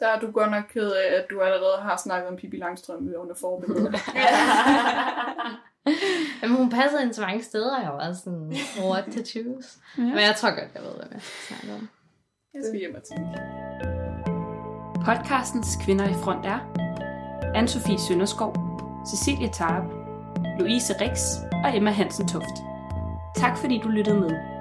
Der 0.00 0.08
er 0.08 0.20
du 0.20 0.30
godt 0.30 0.50
nok 0.50 0.64
ked 0.72 0.90
af, 0.90 1.14
at 1.18 1.26
du 1.30 1.40
allerede 1.40 1.78
har 1.82 1.96
snakket 1.96 2.28
om 2.28 2.36
Pippi 2.36 2.56
Langstrøm 2.56 3.12
under 3.16 3.34
forbilleder. 3.34 3.90
Jamen, 6.42 6.56
hun 6.56 6.70
passer 6.70 7.00
ind 7.00 7.14
til 7.14 7.22
mange 7.22 7.42
steder, 7.42 7.80
jeg 7.80 7.92
var 7.92 8.12
sådan, 8.12 8.56
what 8.80 9.04
to 9.04 9.24
choose. 9.24 9.68
Ja. 9.98 10.02
Men 10.02 10.18
jeg 10.18 10.34
tror 10.36 10.50
godt, 10.50 10.70
jeg 10.74 10.82
ved, 10.82 10.90
hvad 10.90 11.06
jeg 11.12 11.20
snakker 11.22 11.74
om. 11.74 11.88
Jeg 12.54 12.62
skal 12.64 12.78
hjem 12.78 12.94
og 12.94 13.02
tænke. 13.02 13.38
Podcastens 15.04 15.68
Kvinder 15.84 16.08
i 16.08 16.14
Front 16.24 16.46
er 16.46 16.58
Anne-Sophie 17.58 18.08
Sønderskov, 18.08 18.54
Cecilie 19.10 19.48
Tarp, 19.52 19.84
Louise 20.58 20.94
Rix 21.00 21.18
og 21.64 21.76
Emma 21.76 21.90
Hansen 21.90 22.28
Toft. 22.28 22.56
Tak 23.36 23.58
fordi 23.58 23.80
du 23.84 23.88
lyttede 23.88 24.20
med. 24.20 24.55